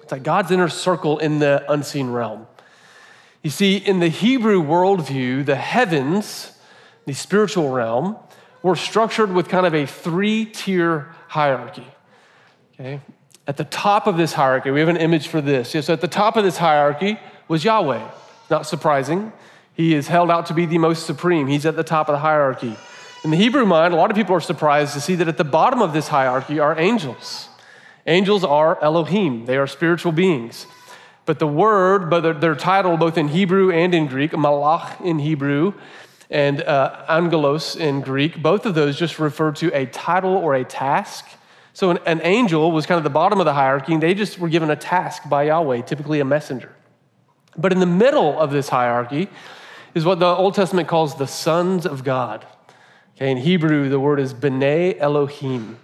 It's 0.00 0.12
like 0.12 0.22
God's 0.22 0.52
inner 0.52 0.68
circle 0.68 1.18
in 1.18 1.40
the 1.40 1.64
unseen 1.68 2.10
realm. 2.10 2.46
You 3.42 3.50
see, 3.50 3.78
in 3.78 3.98
the 3.98 4.08
Hebrew 4.08 4.62
worldview, 4.62 5.44
the 5.44 5.56
heavens, 5.56 6.56
the 7.04 7.12
spiritual 7.12 7.70
realm, 7.70 8.16
were 8.62 8.76
structured 8.76 9.32
with 9.32 9.48
kind 9.48 9.66
of 9.66 9.74
a 9.74 9.86
three 9.86 10.44
tier 10.44 11.12
hierarchy. 11.26 11.86
Okay? 12.74 13.00
At 13.48 13.56
the 13.56 13.64
top 13.64 14.06
of 14.06 14.16
this 14.16 14.34
hierarchy, 14.34 14.70
we 14.70 14.78
have 14.78 14.88
an 14.88 14.96
image 14.96 15.26
for 15.26 15.40
this. 15.40 15.74
Yeah, 15.74 15.80
so 15.80 15.92
at 15.94 16.00
the 16.00 16.06
top 16.06 16.36
of 16.36 16.44
this 16.44 16.58
hierarchy 16.58 17.18
was 17.48 17.64
Yahweh. 17.64 18.08
Not 18.50 18.66
surprising. 18.66 19.32
He 19.74 19.94
is 19.94 20.08
held 20.08 20.30
out 20.30 20.46
to 20.46 20.54
be 20.54 20.66
the 20.66 20.78
most 20.78 21.06
supreme. 21.06 21.46
He's 21.46 21.66
at 21.66 21.76
the 21.76 21.84
top 21.84 22.08
of 22.08 22.14
the 22.14 22.20
hierarchy. 22.20 22.76
In 23.24 23.30
the 23.30 23.36
Hebrew 23.36 23.66
mind, 23.66 23.92
a 23.92 23.96
lot 23.96 24.10
of 24.10 24.16
people 24.16 24.34
are 24.34 24.40
surprised 24.40 24.94
to 24.94 25.00
see 25.00 25.14
that 25.16 25.28
at 25.28 25.36
the 25.36 25.44
bottom 25.44 25.82
of 25.82 25.92
this 25.92 26.08
hierarchy 26.08 26.58
are 26.58 26.78
angels. 26.78 27.48
Angels 28.06 28.44
are 28.44 28.82
Elohim, 28.82 29.46
they 29.46 29.56
are 29.56 29.66
spiritual 29.66 30.12
beings. 30.12 30.66
But 31.24 31.40
the 31.40 31.46
word, 31.46 32.08
but 32.08 32.40
their 32.40 32.54
title 32.54 32.96
both 32.96 33.18
in 33.18 33.28
Hebrew 33.28 33.72
and 33.72 33.92
in 33.94 34.06
Greek, 34.06 34.30
malach 34.30 35.00
in 35.04 35.18
Hebrew 35.18 35.74
and 36.30 36.62
uh, 36.62 37.04
angelos 37.08 37.74
in 37.74 38.00
Greek, 38.00 38.40
both 38.40 38.64
of 38.64 38.74
those 38.74 38.96
just 38.96 39.18
refer 39.18 39.50
to 39.52 39.76
a 39.76 39.86
title 39.86 40.36
or 40.36 40.54
a 40.54 40.64
task 40.64 41.26
So 41.76 41.90
an, 41.90 41.98
an 42.06 42.22
angel 42.22 42.72
was 42.72 42.86
kind 42.86 42.96
of 42.96 43.04
the 43.04 43.10
bottom 43.10 43.38
of 43.38 43.44
the 43.44 43.52
hierarchy, 43.52 43.92
and 43.92 44.02
they 44.02 44.14
just 44.14 44.38
were 44.38 44.48
given 44.48 44.70
a 44.70 44.76
task 44.76 45.28
by 45.28 45.42
Yahweh, 45.42 45.82
typically 45.82 46.20
a 46.20 46.24
messenger. 46.24 46.72
But 47.58 47.72
in 47.72 47.80
the 47.80 47.86
middle 47.86 48.38
of 48.38 48.50
this 48.50 48.68
hierarchy 48.68 49.28
is 49.94 50.04
what 50.04 50.18
the 50.18 50.26
Old 50.26 50.54
Testament 50.54 50.88
calls 50.88 51.16
the 51.16 51.26
sons 51.26 51.86
of 51.86 52.04
God. 52.04 52.46
Okay, 53.16 53.30
in 53.30 53.38
Hebrew, 53.38 53.88
the 53.88 53.98
word 53.98 54.20
is 54.20 54.34
B'nai 54.34 54.98
Elohim. 54.98 55.78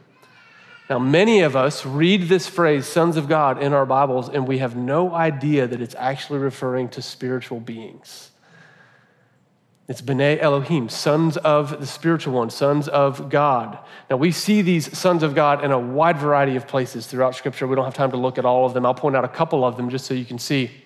Now, 0.90 0.98
many 0.98 1.40
of 1.40 1.56
us 1.56 1.86
read 1.86 2.28
this 2.28 2.46
phrase, 2.46 2.86
sons 2.86 3.16
of 3.16 3.26
God, 3.26 3.62
in 3.62 3.72
our 3.72 3.86
Bibles, 3.86 4.28
and 4.28 4.46
we 4.46 4.58
have 4.58 4.76
no 4.76 5.14
idea 5.14 5.66
that 5.66 5.80
it's 5.80 5.94
actually 5.94 6.40
referring 6.40 6.90
to 6.90 7.00
spiritual 7.00 7.60
beings. 7.60 8.32
It's 9.88 10.02
B'nai 10.02 10.38
Elohim, 10.42 10.90
sons 10.90 11.38
of 11.38 11.80
the 11.80 11.86
spiritual 11.86 12.34
one, 12.34 12.50
sons 12.50 12.88
of 12.88 13.30
God. 13.30 13.78
Now, 14.10 14.18
we 14.18 14.30
see 14.30 14.60
these 14.60 14.94
sons 14.98 15.22
of 15.22 15.34
God 15.34 15.64
in 15.64 15.70
a 15.70 15.78
wide 15.78 16.18
variety 16.18 16.56
of 16.56 16.68
places 16.68 17.06
throughout 17.06 17.34
Scripture. 17.34 17.66
We 17.66 17.76
don't 17.76 17.86
have 17.86 17.94
time 17.94 18.10
to 18.10 18.18
look 18.18 18.36
at 18.36 18.44
all 18.44 18.66
of 18.66 18.74
them. 18.74 18.84
I'll 18.84 18.92
point 18.92 19.16
out 19.16 19.24
a 19.24 19.28
couple 19.28 19.64
of 19.64 19.78
them 19.78 19.88
just 19.88 20.04
so 20.04 20.12
you 20.12 20.26
can 20.26 20.38
see. 20.38 20.81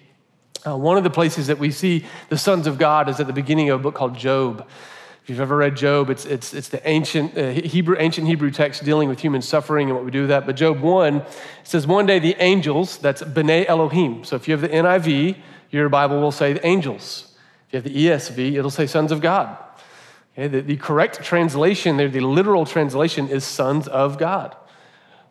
Uh, 0.66 0.76
one 0.76 0.96
of 0.96 1.04
the 1.04 1.10
places 1.10 1.46
that 1.46 1.58
we 1.58 1.70
see 1.70 2.04
the 2.28 2.36
sons 2.36 2.66
of 2.66 2.76
God 2.76 3.08
is 3.08 3.20
at 3.20 3.28
the 3.28 3.32
beginning 3.32 3.70
of 3.70 3.78
a 3.78 3.82
book 3.82 3.94
called 3.94 4.16
Job. 4.16 4.66
If 5.22 5.30
you've 5.30 5.40
ever 5.40 5.56
read 5.56 5.76
Job, 5.76 6.10
it's, 6.10 6.24
it's, 6.24 6.52
it's 6.54 6.68
the 6.70 6.86
ancient, 6.88 7.38
uh, 7.38 7.50
Hebrew, 7.50 7.96
ancient 7.98 8.26
Hebrew 8.26 8.50
text 8.50 8.84
dealing 8.84 9.08
with 9.08 9.20
human 9.20 9.42
suffering 9.42 9.88
and 9.88 9.96
what 9.96 10.04
we 10.04 10.10
do 10.10 10.22
with 10.22 10.30
that. 10.30 10.44
But 10.44 10.56
Job 10.56 10.80
1 10.80 11.24
says, 11.62 11.86
One 11.86 12.04
day 12.04 12.18
the 12.18 12.34
angels, 12.40 12.98
that's 12.98 13.22
B'nai 13.22 13.66
Elohim. 13.66 14.24
So 14.24 14.34
if 14.34 14.48
you 14.48 14.52
have 14.56 14.60
the 14.60 14.68
NIV, 14.68 15.36
your 15.70 15.88
Bible 15.88 16.20
will 16.20 16.32
say 16.32 16.52
the 16.52 16.66
angels. 16.66 17.36
If 17.68 17.72
you 17.72 17.76
have 17.76 17.84
the 17.84 18.34
ESV, 18.36 18.56
it'll 18.56 18.70
say 18.70 18.86
sons 18.88 19.12
of 19.12 19.20
God. 19.20 19.56
Okay, 20.32 20.48
the, 20.48 20.62
the 20.62 20.76
correct 20.76 21.22
translation 21.22 21.96
there, 21.96 22.08
the 22.08 22.20
literal 22.20 22.66
translation, 22.66 23.28
is 23.28 23.44
sons 23.44 23.86
of 23.86 24.18
God. 24.18 24.56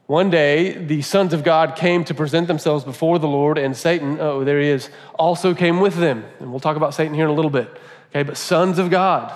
One 0.08 0.30
day, 0.30 0.74
the 0.74 1.02
sons 1.02 1.34
of 1.34 1.44
God 1.44 1.76
came 1.76 2.04
to 2.06 2.14
present 2.14 2.48
themselves 2.48 2.84
before 2.84 3.18
the 3.18 3.28
Lord, 3.28 3.58
and 3.58 3.76
Satan, 3.76 4.20
oh, 4.20 4.44
there 4.44 4.60
he 4.60 4.70
is, 4.70 4.90
also 5.16 5.56
came 5.56 5.80
with 5.80 5.96
them. 5.96 6.24
And 6.40 6.52
we'll 6.52 6.60
talk 6.60 6.78
about 6.78 6.94
Satan 6.94 7.16
here 7.16 7.26
in 7.26 7.32
a 7.32 7.34
little 7.34 7.50
bit. 7.50 7.76
Okay, 8.12 8.22
but 8.22 8.38
sons 8.38 8.78
of 8.78 8.92
God. 8.92 9.34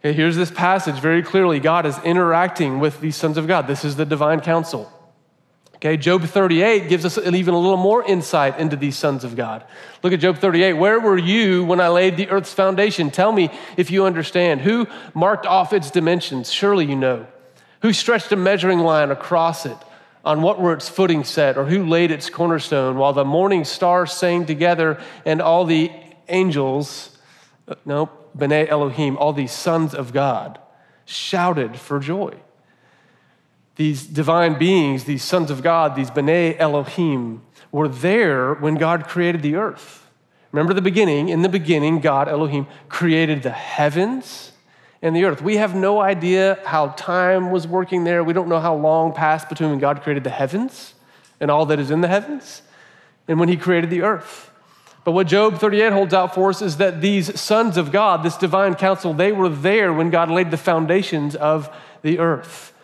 Okay, 0.00 0.14
here's 0.14 0.36
this 0.36 0.50
passage 0.50 0.98
very 0.98 1.22
clearly 1.22 1.60
God 1.60 1.84
is 1.84 1.98
interacting 2.04 2.78
with 2.78 3.00
these 3.00 3.16
sons 3.16 3.36
of 3.36 3.46
God. 3.46 3.66
This 3.66 3.84
is 3.84 3.96
the 3.96 4.06
divine 4.06 4.40
council. 4.40 4.90
Okay, 5.76 5.96
Job 5.96 6.24
38 6.24 6.88
gives 6.88 7.04
us 7.04 7.18
even 7.18 7.54
a 7.54 7.58
little 7.58 7.76
more 7.76 8.02
insight 8.02 8.58
into 8.58 8.76
these 8.76 8.96
sons 8.96 9.22
of 9.22 9.36
God. 9.36 9.62
Look 10.02 10.12
at 10.12 10.20
Job 10.20 10.38
38. 10.38 10.72
Where 10.72 10.98
were 10.98 11.18
you 11.18 11.64
when 11.64 11.80
I 11.80 11.88
laid 11.88 12.16
the 12.16 12.28
earth's 12.30 12.52
foundation? 12.52 13.10
Tell 13.10 13.30
me 13.30 13.50
if 13.76 13.90
you 13.90 14.04
understand. 14.04 14.62
Who 14.62 14.88
marked 15.14 15.46
off 15.46 15.72
its 15.72 15.90
dimensions? 15.90 16.50
Surely 16.50 16.86
you 16.86 16.96
know. 16.96 17.26
Who 17.82 17.92
stretched 17.92 18.32
a 18.32 18.36
measuring 18.36 18.80
line 18.80 19.12
across 19.12 19.66
it? 19.66 19.76
On 20.28 20.42
what 20.42 20.60
were 20.60 20.74
its 20.74 20.90
footing 20.90 21.24
set, 21.24 21.56
or 21.56 21.64
who 21.64 21.86
laid 21.86 22.10
its 22.10 22.28
cornerstone, 22.28 22.98
while 22.98 23.14
the 23.14 23.24
morning 23.24 23.64
stars 23.64 24.12
sang 24.12 24.44
together 24.44 25.00
and 25.24 25.40
all 25.40 25.64
the 25.64 25.90
angels, 26.28 27.16
no, 27.86 28.10
B'nai 28.36 28.68
Elohim, 28.68 29.16
all 29.16 29.32
these 29.32 29.52
sons 29.52 29.94
of 29.94 30.12
God, 30.12 30.58
shouted 31.06 31.78
for 31.78 31.98
joy. 31.98 32.34
These 33.76 34.04
divine 34.04 34.58
beings, 34.58 35.04
these 35.04 35.24
sons 35.24 35.50
of 35.50 35.62
God, 35.62 35.96
these 35.96 36.10
B'nai 36.10 36.56
Elohim, 36.58 37.40
were 37.72 37.88
there 37.88 38.52
when 38.52 38.74
God 38.74 39.08
created 39.08 39.40
the 39.40 39.56
earth. 39.56 40.10
Remember 40.52 40.74
the 40.74 40.82
beginning? 40.82 41.30
In 41.30 41.40
the 41.40 41.48
beginning, 41.48 42.00
God, 42.00 42.28
Elohim, 42.28 42.66
created 42.90 43.42
the 43.42 43.50
heavens 43.50 44.52
and 45.02 45.14
the 45.14 45.24
earth. 45.24 45.42
We 45.42 45.56
have 45.56 45.74
no 45.74 46.00
idea 46.00 46.58
how 46.64 46.88
time 46.88 47.50
was 47.50 47.66
working 47.66 48.04
there. 48.04 48.24
We 48.24 48.32
don't 48.32 48.48
know 48.48 48.60
how 48.60 48.74
long 48.74 49.12
passed 49.12 49.48
between 49.48 49.70
when 49.70 49.78
God 49.78 50.02
created 50.02 50.24
the 50.24 50.30
heavens 50.30 50.94
and 51.40 51.50
all 51.50 51.66
that 51.66 51.78
is 51.78 51.90
in 51.90 52.00
the 52.00 52.08
heavens 52.08 52.62
and 53.28 53.38
when 53.38 53.48
he 53.48 53.56
created 53.56 53.90
the 53.90 54.02
earth. 54.02 54.50
But 55.04 55.12
what 55.12 55.26
Job 55.26 55.58
38 55.58 55.92
holds 55.92 56.12
out 56.12 56.34
for 56.34 56.50
us 56.50 56.60
is 56.60 56.78
that 56.78 57.00
these 57.00 57.40
sons 57.40 57.76
of 57.76 57.92
God, 57.92 58.22
this 58.22 58.36
divine 58.36 58.74
council, 58.74 59.14
they 59.14 59.32
were 59.32 59.48
there 59.48 59.92
when 59.92 60.10
God 60.10 60.30
laid 60.30 60.50
the 60.50 60.56
foundations 60.56 61.36
of 61.36 61.74
the 62.02 62.18
earth. 62.18 62.74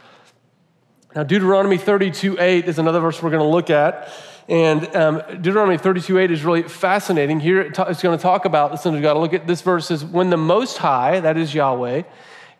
Now, 1.14 1.22
Deuteronomy 1.22 1.76
32 1.76 2.38
8 2.40 2.64
is 2.64 2.78
another 2.78 3.00
verse 3.00 3.22
we're 3.22 3.30
going 3.30 3.42
to 3.42 3.48
look 3.48 3.70
at. 3.70 4.08
And 4.48 4.94
um, 4.94 5.22
Deuteronomy 5.40 5.78
32 5.78 6.18
8 6.18 6.30
is 6.30 6.44
really 6.44 6.62
fascinating. 6.64 7.40
Here 7.40 7.60
it's 7.62 8.02
going 8.02 8.16
to 8.16 8.22
talk 8.22 8.44
about 8.44 8.72
the 8.72 8.76
sons 8.76 8.96
of 8.96 9.02
God. 9.02 9.16
Look 9.16 9.32
at 9.32 9.46
this 9.46 9.62
verse 9.62 9.86
says, 9.86 10.04
When 10.04 10.30
the 10.30 10.36
Most 10.36 10.78
High, 10.78 11.20
that 11.20 11.38
is 11.38 11.54
Yahweh, 11.54 12.02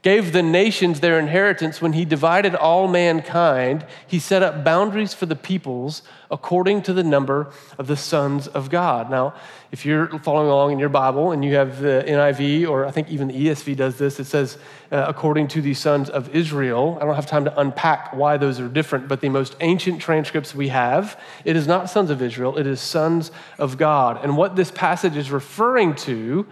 gave 0.04 0.32
the 0.32 0.42
nations 0.42 1.00
their 1.00 1.18
inheritance, 1.18 1.80
when 1.80 1.94
he 1.94 2.04
divided 2.04 2.54
all 2.54 2.86
mankind, 2.86 3.86
he 4.06 4.18
set 4.18 4.42
up 4.42 4.62
boundaries 4.62 5.14
for 5.14 5.24
the 5.24 5.34
peoples 5.34 6.02
according 6.30 6.82
to 6.82 6.92
the 6.92 7.02
number 7.02 7.50
of 7.78 7.86
the 7.86 7.96
sons 7.96 8.46
of 8.48 8.68
God. 8.68 9.10
Now, 9.10 9.32
if 9.72 9.86
you're 9.86 10.18
following 10.18 10.50
along 10.50 10.72
in 10.72 10.78
your 10.78 10.90
Bible 10.90 11.32
and 11.32 11.42
you 11.42 11.54
have 11.54 11.80
the 11.80 12.04
NIV, 12.06 12.68
or 12.68 12.84
I 12.84 12.90
think 12.90 13.08
even 13.08 13.28
the 13.28 13.46
ESV 13.46 13.76
does 13.76 13.96
this, 13.96 14.20
it 14.20 14.26
says, 14.26 14.58
uh, 14.92 15.06
according 15.08 15.48
to 15.48 15.62
the 15.62 15.72
sons 15.72 16.10
of 16.10 16.28
Israel. 16.36 16.98
I 17.00 17.06
don't 17.06 17.14
have 17.14 17.26
time 17.26 17.46
to 17.46 17.58
unpack 17.58 18.14
why 18.14 18.36
those 18.36 18.60
are 18.60 18.68
different, 18.68 19.08
but 19.08 19.22
the 19.22 19.30
most 19.30 19.56
ancient 19.60 20.02
transcripts 20.02 20.54
we 20.54 20.68
have, 20.68 21.18
it 21.46 21.56
is 21.56 21.66
not 21.66 21.88
sons 21.88 22.10
of 22.10 22.20
Israel, 22.20 22.58
it 22.58 22.66
is 22.66 22.78
sons 22.78 23.30
of 23.56 23.78
God. 23.78 24.22
And 24.22 24.36
what 24.36 24.54
this 24.54 24.70
passage 24.70 25.16
is 25.16 25.30
referring 25.30 25.94
to 25.94 26.46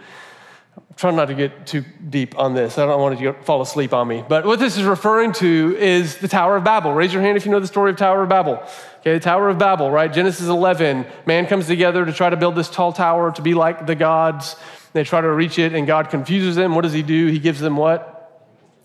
trying 0.95 1.15
not 1.15 1.25
to 1.25 1.33
get 1.33 1.65
too 1.65 1.83
deep 2.09 2.37
on 2.37 2.53
this. 2.53 2.77
I 2.77 2.85
don't 2.85 3.01
want 3.01 3.19
you 3.19 3.33
to 3.33 3.43
fall 3.43 3.61
asleep 3.61 3.93
on 3.93 4.07
me. 4.07 4.23
But 4.27 4.45
what 4.45 4.59
this 4.59 4.77
is 4.77 4.83
referring 4.83 5.31
to 5.33 5.75
is 5.79 6.17
the 6.17 6.27
Tower 6.27 6.57
of 6.57 6.63
Babel. 6.63 6.93
Raise 6.93 7.13
your 7.13 7.21
hand 7.21 7.37
if 7.37 7.45
you 7.45 7.51
know 7.51 7.59
the 7.59 7.67
story 7.67 7.91
of 7.91 7.97
Tower 7.97 8.23
of 8.23 8.29
Babel. 8.29 8.63
Okay, 8.99 9.13
the 9.13 9.19
Tower 9.19 9.49
of 9.49 9.57
Babel, 9.57 9.89
right? 9.89 10.11
Genesis 10.11 10.47
11. 10.47 11.05
Man 11.25 11.47
comes 11.47 11.67
together 11.67 12.05
to 12.05 12.13
try 12.13 12.29
to 12.29 12.37
build 12.37 12.55
this 12.55 12.69
tall 12.69 12.93
tower 12.93 13.31
to 13.31 13.41
be 13.41 13.53
like 13.53 13.85
the 13.85 13.95
gods. 13.95 14.55
They 14.93 15.03
try 15.03 15.21
to 15.21 15.31
reach 15.31 15.57
it, 15.57 15.73
and 15.73 15.87
God 15.87 16.09
confuses 16.09 16.55
them. 16.55 16.75
What 16.75 16.83
does 16.83 16.93
he 16.93 17.01
do? 17.01 17.27
He 17.27 17.39
gives 17.39 17.59
them 17.59 17.75
what? 17.75 18.12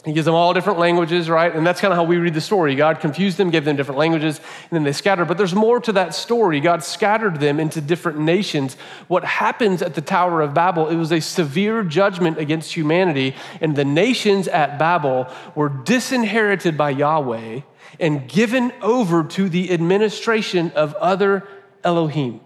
He 0.05 0.13
gives 0.13 0.27
them 0.27 0.35
all 0.35 0.55
different 0.55 0.79
languages, 0.79 1.29
right? 1.29 1.53
And 1.53 1.67
that's 1.67 1.81
kind 1.81 1.93
of 1.93 1.97
how 1.97 2.05
we 2.05 2.19
read 2.19 2.33
the 2.33 2.41
story. 2.41 2.77
God 2.77 3.01
confused 3.01 3.37
them, 3.37 3.51
gave 3.51 3.65
them 3.65 3.75
different 3.75 3.99
languages, 3.99 4.39
and 4.39 4.71
then 4.71 4.85
they 4.85 4.93
scattered. 4.93 5.27
But 5.27 5.39
there's 5.39 5.57
more 5.57 5.81
to 5.81 5.93
that 5.93 6.15
story. 6.15 6.61
God 6.61 6.85
scattered 6.85 7.41
them 7.41 7.59
into 7.59 7.81
different 7.81 8.21
nations. 8.21 8.75
What 9.09 9.25
happens 9.25 9.83
at 9.83 9.95
the 9.95 10.01
Tower 10.01 10.41
of 10.41 10.55
Babel, 10.55 10.89
it 10.89 10.95
was 10.95 11.11
a 11.11 11.21
severe 11.21 11.83
judgment 11.83 12.39
against 12.39 12.73
humanity, 12.75 13.35
and 13.61 13.75
the 13.75 13.85
nations 13.85 14.47
at 14.47 14.79
Babel 14.79 15.27
were 15.57 15.69
disinherited 15.69 16.79
by 16.79 16.91
Yahweh 16.91 17.63
and 17.99 18.29
given 18.29 18.73
over 18.81 19.25
to 19.25 19.49
the 19.49 19.73
administration 19.73 20.71
of 20.77 20.95
other 20.95 21.47
Elohim 21.83 22.41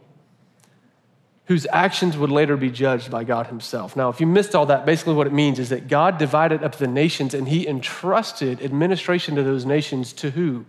whose 1.46 1.66
actions 1.72 2.16
would 2.16 2.30
later 2.30 2.56
be 2.56 2.70
judged 2.70 3.10
by 3.10 3.24
God 3.24 3.48
Himself. 3.48 3.96
Now, 3.96 4.08
if 4.08 4.20
you 4.20 4.26
missed 4.26 4.54
all 4.54 4.66
that, 4.66 4.86
basically 4.86 5.14
what 5.14 5.26
it 5.26 5.32
means 5.32 5.58
is 5.58 5.70
that 5.70 5.88
God 5.88 6.18
divided 6.18 6.62
up 6.62 6.76
the 6.76 6.86
nations 6.86 7.34
and 7.34 7.48
He 7.48 7.66
entrusted 7.66 8.62
administration 8.62 9.34
to 9.36 9.42
those 9.42 9.64
nations 9.64 10.12
to 10.14 10.30
who? 10.30 10.64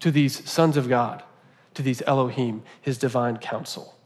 To 0.00 0.10
these 0.10 0.48
sons 0.48 0.76
of 0.76 0.88
God, 0.88 1.22
to 1.74 1.82
these 1.82 2.02
Elohim, 2.06 2.62
His 2.80 2.98
divine 2.98 3.38
council. 3.38 3.97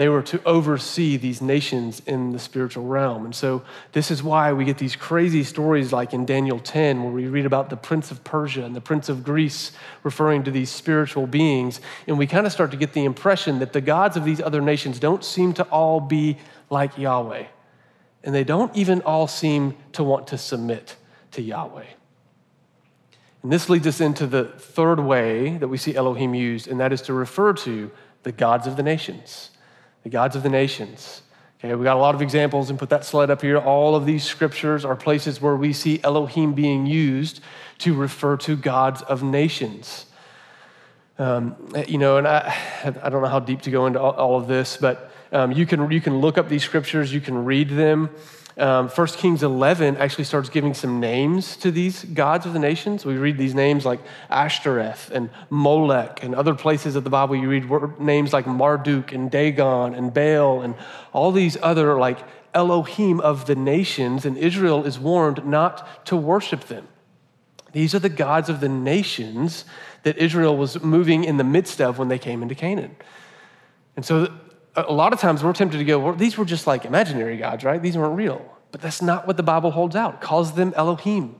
They 0.00 0.08
were 0.08 0.22
to 0.22 0.42
oversee 0.44 1.18
these 1.18 1.42
nations 1.42 2.00
in 2.06 2.32
the 2.32 2.38
spiritual 2.38 2.86
realm. 2.86 3.26
And 3.26 3.34
so, 3.34 3.62
this 3.92 4.10
is 4.10 4.22
why 4.22 4.50
we 4.54 4.64
get 4.64 4.78
these 4.78 4.96
crazy 4.96 5.44
stories 5.44 5.92
like 5.92 6.14
in 6.14 6.24
Daniel 6.24 6.58
10, 6.58 7.02
where 7.02 7.12
we 7.12 7.26
read 7.26 7.44
about 7.44 7.68
the 7.68 7.76
prince 7.76 8.10
of 8.10 8.24
Persia 8.24 8.64
and 8.64 8.74
the 8.74 8.80
prince 8.80 9.10
of 9.10 9.22
Greece 9.22 9.72
referring 10.02 10.42
to 10.44 10.50
these 10.50 10.70
spiritual 10.70 11.26
beings. 11.26 11.82
And 12.06 12.16
we 12.16 12.26
kind 12.26 12.46
of 12.46 12.52
start 12.52 12.70
to 12.70 12.78
get 12.78 12.94
the 12.94 13.04
impression 13.04 13.58
that 13.58 13.74
the 13.74 13.82
gods 13.82 14.16
of 14.16 14.24
these 14.24 14.40
other 14.40 14.62
nations 14.62 14.98
don't 14.98 15.22
seem 15.22 15.52
to 15.52 15.64
all 15.64 16.00
be 16.00 16.38
like 16.70 16.96
Yahweh. 16.96 17.44
And 18.24 18.34
they 18.34 18.42
don't 18.42 18.74
even 18.74 19.02
all 19.02 19.26
seem 19.26 19.76
to 19.92 20.02
want 20.02 20.28
to 20.28 20.38
submit 20.38 20.96
to 21.32 21.42
Yahweh. 21.42 21.84
And 23.42 23.52
this 23.52 23.68
leads 23.68 23.86
us 23.86 24.00
into 24.00 24.26
the 24.26 24.44
third 24.44 24.98
way 24.98 25.58
that 25.58 25.68
we 25.68 25.76
see 25.76 25.94
Elohim 25.94 26.32
used, 26.34 26.68
and 26.68 26.80
that 26.80 26.90
is 26.90 27.02
to 27.02 27.12
refer 27.12 27.52
to 27.52 27.90
the 28.22 28.32
gods 28.32 28.66
of 28.66 28.78
the 28.78 28.82
nations 28.82 29.50
the 30.02 30.08
gods 30.08 30.36
of 30.36 30.42
the 30.42 30.48
nations. 30.48 31.22
Okay, 31.58 31.74
we 31.74 31.84
got 31.84 31.96
a 31.96 32.00
lot 32.00 32.14
of 32.14 32.22
examples 32.22 32.70
and 32.70 32.78
put 32.78 32.88
that 32.88 33.04
slide 33.04 33.28
up 33.28 33.42
here. 33.42 33.58
All 33.58 33.94
of 33.94 34.06
these 34.06 34.24
scriptures 34.24 34.84
are 34.84 34.96
places 34.96 35.42
where 35.42 35.56
we 35.56 35.74
see 35.74 36.00
Elohim 36.02 36.54
being 36.54 36.86
used 36.86 37.40
to 37.78 37.94
refer 37.94 38.36
to 38.38 38.56
gods 38.56 39.02
of 39.02 39.22
nations. 39.22 40.06
Um, 41.18 41.54
you 41.86 41.98
know, 41.98 42.16
and 42.16 42.26
I, 42.26 42.54
I 42.82 43.10
don't 43.10 43.20
know 43.20 43.28
how 43.28 43.40
deep 43.40 43.60
to 43.62 43.70
go 43.70 43.84
into 43.86 44.00
all, 44.00 44.12
all 44.12 44.36
of 44.38 44.46
this, 44.46 44.78
but 44.78 45.12
um, 45.32 45.52
you, 45.52 45.66
can, 45.66 45.90
you 45.90 46.00
can 46.00 46.18
look 46.20 46.38
up 46.38 46.48
these 46.48 46.64
scriptures, 46.64 47.12
you 47.12 47.20
can 47.20 47.44
read 47.44 47.70
them 47.70 48.10
um, 48.60 48.88
1 48.88 49.06
Kings 49.08 49.42
11 49.42 49.96
actually 49.96 50.24
starts 50.24 50.50
giving 50.50 50.74
some 50.74 51.00
names 51.00 51.56
to 51.56 51.70
these 51.70 52.04
gods 52.04 52.44
of 52.44 52.52
the 52.52 52.58
nations. 52.58 53.06
We 53.06 53.16
read 53.16 53.38
these 53.38 53.54
names 53.54 53.86
like 53.86 54.00
Ashtoreth 54.28 55.10
and 55.10 55.30
Molech, 55.48 56.22
and 56.22 56.34
other 56.34 56.54
places 56.54 56.94
of 56.94 57.02
the 57.02 57.10
Bible 57.10 57.36
you 57.36 57.48
read 57.48 57.98
names 57.98 58.34
like 58.34 58.46
Marduk 58.46 59.12
and 59.12 59.30
Dagon 59.30 59.94
and 59.94 60.12
Baal 60.12 60.60
and 60.60 60.74
all 61.12 61.32
these 61.32 61.56
other 61.62 61.98
like 61.98 62.18
Elohim 62.52 63.20
of 63.20 63.46
the 63.46 63.54
nations, 63.54 64.26
and 64.26 64.36
Israel 64.36 64.84
is 64.84 64.98
warned 64.98 65.46
not 65.46 66.06
to 66.06 66.16
worship 66.16 66.64
them. 66.64 66.86
These 67.72 67.94
are 67.94 68.00
the 68.00 68.08
gods 68.10 68.50
of 68.50 68.60
the 68.60 68.68
nations 68.68 69.64
that 70.02 70.18
Israel 70.18 70.56
was 70.56 70.82
moving 70.82 71.24
in 71.24 71.38
the 71.38 71.44
midst 71.44 71.80
of 71.80 71.98
when 71.98 72.08
they 72.08 72.18
came 72.18 72.42
into 72.42 72.56
Canaan. 72.56 72.96
And 73.94 74.04
so 74.04 74.32
a 74.88 74.92
lot 74.92 75.12
of 75.12 75.20
times 75.20 75.42
we're 75.42 75.52
tempted 75.52 75.78
to 75.78 75.84
go, 75.84 75.98
well, 75.98 76.14
these 76.14 76.36
were 76.38 76.44
just 76.44 76.66
like 76.66 76.84
imaginary 76.84 77.36
gods, 77.36 77.64
right? 77.64 77.80
These 77.80 77.96
weren't 77.96 78.16
real. 78.16 78.44
But 78.72 78.80
that's 78.80 79.02
not 79.02 79.26
what 79.26 79.36
the 79.36 79.42
Bible 79.42 79.70
holds 79.70 79.96
out. 79.96 80.14
It 80.14 80.20
calls 80.20 80.54
them 80.54 80.72
Elohim. 80.76 81.36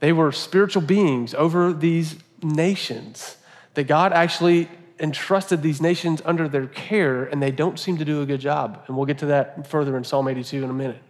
They 0.00 0.12
were 0.12 0.32
spiritual 0.32 0.82
beings 0.82 1.34
over 1.34 1.72
these 1.72 2.16
nations 2.42 3.36
that 3.74 3.84
God 3.84 4.12
actually 4.12 4.68
entrusted 4.98 5.62
these 5.62 5.80
nations 5.80 6.22
under 6.24 6.48
their 6.48 6.66
care, 6.66 7.24
and 7.24 7.42
they 7.42 7.50
don't 7.50 7.78
seem 7.78 7.98
to 7.98 8.04
do 8.04 8.22
a 8.22 8.26
good 8.26 8.40
job. 8.40 8.82
And 8.86 8.96
we'll 8.96 9.06
get 9.06 9.18
to 9.18 9.26
that 9.26 9.66
further 9.66 9.96
in 9.96 10.04
Psalm 10.04 10.28
82 10.28 10.62
in 10.62 10.70
a 10.70 10.72
minute. 10.72 11.02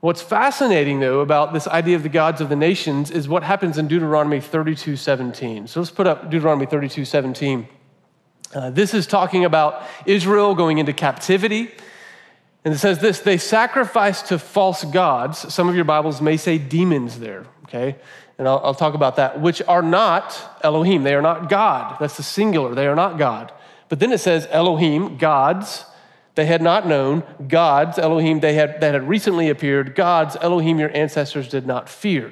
What's 0.00 0.22
fascinating, 0.22 1.00
though, 1.00 1.20
about 1.20 1.52
this 1.52 1.66
idea 1.66 1.96
of 1.96 2.02
the 2.02 2.08
gods 2.08 2.40
of 2.40 2.48
the 2.48 2.56
nations 2.56 3.10
is 3.10 3.28
what 3.28 3.42
happens 3.42 3.78
in 3.78 3.88
Deuteronomy 3.88 4.40
32 4.40 4.96
17. 4.96 5.66
So 5.66 5.80
let's 5.80 5.90
put 5.90 6.06
up 6.06 6.30
Deuteronomy 6.30 6.66
32 6.66 7.04
17. 7.04 7.66
Uh, 8.54 8.70
this 8.70 8.94
is 8.94 9.06
talking 9.06 9.44
about 9.44 9.82
Israel 10.06 10.54
going 10.54 10.78
into 10.78 10.92
captivity. 10.92 11.70
And 12.64 12.74
it 12.74 12.78
says 12.78 12.98
this 12.98 13.20
they 13.20 13.38
sacrificed 13.38 14.26
to 14.26 14.38
false 14.38 14.84
gods. 14.84 15.52
Some 15.52 15.68
of 15.68 15.74
your 15.74 15.84
Bibles 15.84 16.20
may 16.20 16.36
say 16.36 16.58
demons 16.58 17.18
there, 17.18 17.46
okay? 17.64 17.96
And 18.38 18.46
I'll, 18.46 18.60
I'll 18.64 18.74
talk 18.74 18.94
about 18.94 19.16
that, 19.16 19.40
which 19.40 19.62
are 19.62 19.82
not 19.82 20.58
Elohim. 20.62 21.02
They 21.02 21.14
are 21.14 21.22
not 21.22 21.48
God. 21.48 21.96
That's 22.00 22.16
the 22.16 22.22
singular. 22.22 22.74
They 22.74 22.86
are 22.86 22.96
not 22.96 23.18
God. 23.18 23.52
But 23.88 24.00
then 24.00 24.12
it 24.12 24.18
says 24.18 24.48
Elohim, 24.50 25.16
gods 25.16 25.84
they 26.36 26.44
had 26.44 26.60
not 26.60 26.86
known, 26.86 27.24
gods, 27.48 27.98
Elohim, 27.98 28.40
they 28.40 28.52
had, 28.52 28.82
that 28.82 28.92
had 28.92 29.08
recently 29.08 29.48
appeared, 29.48 29.94
gods, 29.94 30.36
Elohim, 30.42 30.78
your 30.78 30.94
ancestors 30.94 31.48
did 31.48 31.66
not 31.66 31.88
fear. 31.88 32.30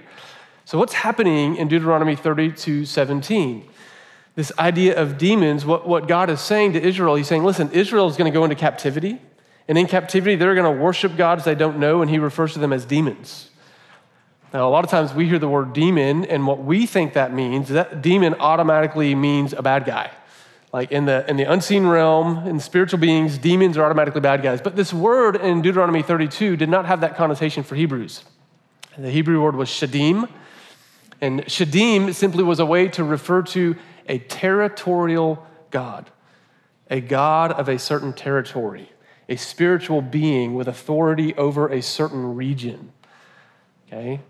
So, 0.67 0.79
what's 0.79 0.93
happening 0.93 1.57
in 1.57 1.69
Deuteronomy 1.69 2.15
32 2.15 2.85
17? 2.85 3.67
This 4.37 4.51
idea 4.59 5.01
of 5.01 5.17
demons, 5.17 5.65
what, 5.65 5.87
what 5.87 6.09
God 6.09 6.29
is 6.29 6.41
saying 6.41 6.73
to 6.73 6.83
Israel, 6.83 7.15
He's 7.15 7.29
saying, 7.29 7.45
listen, 7.45 7.71
Israel 7.71 8.09
is 8.09 8.17
going 8.17 8.31
to 8.31 8.37
go 8.37 8.45
into 8.45 8.57
captivity, 8.57 9.21
and 9.69 9.79
in 9.79 9.87
captivity, 9.87 10.35
they're 10.35 10.55
going 10.55 10.77
to 10.77 10.83
worship 10.83 11.17
gods 11.17 11.45
they 11.45 11.55
don't 11.55 11.79
know, 11.79 12.03
and 12.03 12.11
He 12.11 12.19
refers 12.19 12.53
to 12.55 12.59
them 12.59 12.73
as 12.73 12.85
demons. 12.85 13.51
Now, 14.53 14.69
a 14.69 14.71
lot 14.71 14.85
of 14.85 14.91
times 14.91 15.15
we 15.15 15.29
hear 15.29 15.39
the 15.39 15.49
word 15.49 15.73
demon, 15.73 16.25
and 16.25 16.47
what 16.47 16.63
we 16.63 16.87
think 16.87 17.15
that 17.15 17.33
means, 17.33 17.69
that 17.71 18.03
demon 18.03 18.35
automatically 18.35 19.15
means 19.15 19.53
a 19.53 19.63
bad 19.63 19.85
guy. 19.85 20.11
Like 20.73 20.91
in 20.91 21.05
the, 21.05 21.25
in 21.29 21.37
the 21.37 21.45
unseen 21.45 21.87
realm, 21.87 22.49
in 22.49 22.59
spiritual 22.59 22.99
beings, 22.99 23.39
demons 23.39 23.77
are 23.77 23.85
automatically 23.85 24.21
bad 24.21 24.43
guys. 24.43 24.61
But 24.61 24.75
this 24.75 24.93
word 24.93 25.37
in 25.37 25.63
Deuteronomy 25.63 26.03
32 26.03 26.57
did 26.57 26.69
not 26.69 26.87
have 26.87 27.01
that 27.03 27.17
connotation 27.17 27.63
for 27.63 27.77
Hebrews. 27.77 28.25
The 28.99 29.11
Hebrew 29.11 29.41
word 29.41 29.55
was 29.55 29.69
shadim. 29.69 30.29
And 31.21 31.45
shadim 31.47 32.13
simply 32.13 32.43
was 32.43 32.59
a 32.59 32.67
way 32.67 32.89
to 32.89 33.05
refer 33.05 33.43
to 33.43 33.77
a 34.09 34.19
territorial 34.19 35.47
God, 35.71 36.11
a 36.91 37.01
God 37.01 37.53
of 37.53 37.69
a 37.69 37.79
certain 37.79 38.13
territory, 38.13 38.91
a 39.29 39.37
spiritual 39.37 40.03
being 40.03 40.55
with 40.55 40.69
authority 40.69 41.35
over 41.35 41.69
a 41.69 41.83
certain 41.83 42.35
region. 42.35 42.93
Okay? 43.87 44.21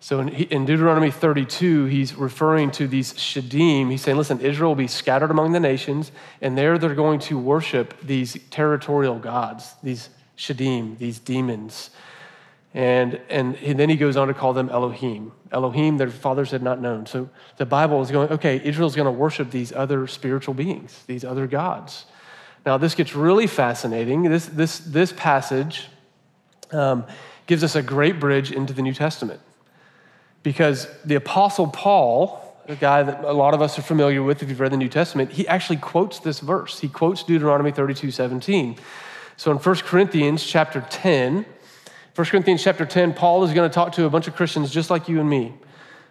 So 0.00 0.20
in, 0.20 0.66
Deuteronomy 0.66 1.10
32, 1.10 1.86
he's 1.86 2.14
referring 2.14 2.70
to 2.72 2.86
these 2.86 3.14
Shadim. 3.14 3.90
He's 3.90 4.02
saying, 4.02 4.18
listen, 4.18 4.38
Israel 4.40 4.72
will 4.72 4.76
be 4.76 4.86
scattered 4.86 5.30
among 5.30 5.52
the 5.52 5.60
nations, 5.60 6.12
and 6.42 6.58
there 6.58 6.76
they're 6.76 6.94
going 6.94 7.20
to 7.20 7.38
worship 7.38 7.94
these 8.02 8.36
territorial 8.50 9.18
gods, 9.18 9.72
these 9.82 10.10
Shadim, 10.36 10.98
these 10.98 11.18
demons. 11.18 11.88
And, 12.74 13.20
and, 13.30 13.54
and 13.56 13.78
then 13.78 13.88
he 13.88 13.96
goes 13.96 14.16
on 14.16 14.26
to 14.26 14.34
call 14.34 14.52
them 14.52 14.68
Elohim. 14.68 15.30
Elohim, 15.52 15.96
their 15.96 16.10
fathers 16.10 16.50
had 16.50 16.60
not 16.60 16.80
known. 16.80 17.06
So 17.06 17.30
the 17.56 17.64
Bible 17.66 18.02
is 18.02 18.10
going, 18.10 18.30
okay, 18.30 18.60
Israel's 18.64 18.96
going 18.96 19.06
to 19.06 19.12
worship 19.12 19.52
these 19.52 19.72
other 19.72 20.08
spiritual 20.08 20.54
beings, 20.54 21.04
these 21.06 21.24
other 21.24 21.46
gods. 21.46 22.06
Now, 22.66 22.76
this 22.76 22.96
gets 22.96 23.14
really 23.14 23.46
fascinating. 23.46 24.24
This, 24.24 24.46
this, 24.46 24.80
this 24.80 25.12
passage 25.12 25.86
um, 26.72 27.04
gives 27.46 27.62
us 27.62 27.76
a 27.76 27.82
great 27.82 28.18
bridge 28.18 28.50
into 28.50 28.72
the 28.72 28.82
New 28.82 28.94
Testament 28.94 29.40
because 30.42 30.88
the 31.04 31.14
Apostle 31.14 31.68
Paul, 31.68 32.40
a 32.66 32.74
guy 32.74 33.04
that 33.04 33.22
a 33.22 33.32
lot 33.32 33.54
of 33.54 33.62
us 33.62 33.78
are 33.78 33.82
familiar 33.82 34.22
with 34.22 34.42
if 34.42 34.48
you've 34.48 34.60
read 34.60 34.72
the 34.72 34.76
New 34.76 34.88
Testament, 34.88 35.30
he 35.30 35.46
actually 35.46 35.76
quotes 35.76 36.18
this 36.18 36.40
verse. 36.40 36.80
He 36.80 36.88
quotes 36.88 37.22
Deuteronomy 37.22 37.70
32 37.70 38.10
17. 38.10 38.76
So 39.36 39.50
in 39.50 39.58
1 39.58 39.76
Corinthians 39.76 40.44
chapter 40.44 40.84
10, 40.90 41.44
1 42.14 42.26
Corinthians 42.28 42.62
chapter 42.62 42.86
10, 42.86 43.14
Paul 43.14 43.42
is 43.42 43.52
going 43.52 43.68
to 43.68 43.74
talk 43.74 43.92
to 43.94 44.04
a 44.04 44.10
bunch 44.10 44.28
of 44.28 44.36
Christians 44.36 44.70
just 44.70 44.88
like 44.88 45.08
you 45.08 45.18
and 45.18 45.28
me. 45.28 45.52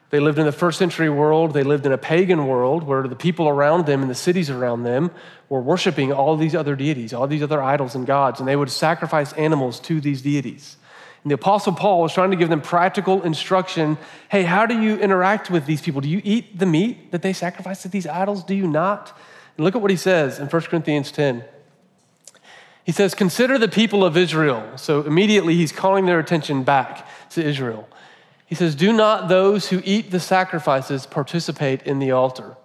They 0.10 0.20
lived 0.20 0.38
in 0.38 0.46
the 0.46 0.52
first 0.52 0.78
century 0.78 1.10
world. 1.10 1.54
They 1.54 1.64
lived 1.64 1.86
in 1.86 1.94
a 1.94 1.98
pagan 1.98 2.46
world 2.46 2.84
where 2.84 3.08
the 3.08 3.16
people 3.16 3.48
around 3.48 3.86
them 3.86 4.02
and 4.02 4.12
the 4.12 4.16
cities 4.16 4.50
around 4.50 4.84
them 4.84 5.12
were 5.48 5.62
worshiping 5.62 6.12
all 6.12 6.36
these 6.36 6.56
other 6.56 6.76
deities, 6.76 7.14
all 7.14 7.26
these 7.26 7.42
other 7.42 7.64
idols 7.64 7.96
and 7.96 8.06
gods, 8.06 8.42
and 8.42 8.50
they 8.50 8.58
would 8.58 8.70
sacrifice 8.70 9.32
animals 9.34 9.80
to 9.80 10.02
these 10.02 10.22
deities. 10.22 10.76
And 11.24 11.32
the 11.32 11.36
Apostle 11.36 11.72
Paul 11.72 12.02
was 12.02 12.14
trying 12.14 12.32
to 12.32 12.38
give 12.38 12.50
them 12.50 12.60
practical 12.60 13.24
instruction. 13.24 13.98
Hey, 14.28 14.44
how 14.44 14.66
do 14.66 14.82
you 14.82 14.98
interact 14.98 15.50
with 15.50 15.66
these 15.66 15.82
people? 15.82 16.02
Do 16.02 16.10
you 16.10 16.22
eat 16.26 16.60
the 16.60 16.66
meat 16.66 17.14
that 17.14 17.22
they 17.22 17.32
sacrifice 17.32 17.82
to 17.84 17.88
these 17.88 18.06
idols? 18.06 18.44
Do 18.44 18.56
you 18.56 18.68
not? 18.68 19.18
And 19.56 19.64
look 19.64 19.74
at 19.74 19.82
what 19.82 19.90
he 19.90 19.98
says 19.98 20.38
in 20.38 20.48
1 20.48 20.62
Corinthians 20.64 21.14
10. 21.14 21.46
He 22.84 22.92
says, 22.92 23.16
Consider 23.16 23.58
the 23.58 23.68
people 23.68 24.04
of 24.04 24.18
Israel. 24.18 24.78
So 24.78 25.02
immediately 25.02 25.56
he's 25.56 25.72
calling 25.72 26.06
their 26.06 26.20
attention 26.20 26.64
back 26.64 27.08
to 27.32 27.44
Israel. 27.44 27.88
He 28.46 28.56
says, 28.56 28.76
Do 28.76 28.94
not 28.94 29.30
those 29.30 29.70
who 29.70 29.82
eat 29.86 30.12
the 30.12 30.20
sacrifices 30.20 31.06
participate 31.06 31.84
in 31.84 32.00
the 32.00 32.12
altar. 32.12 32.56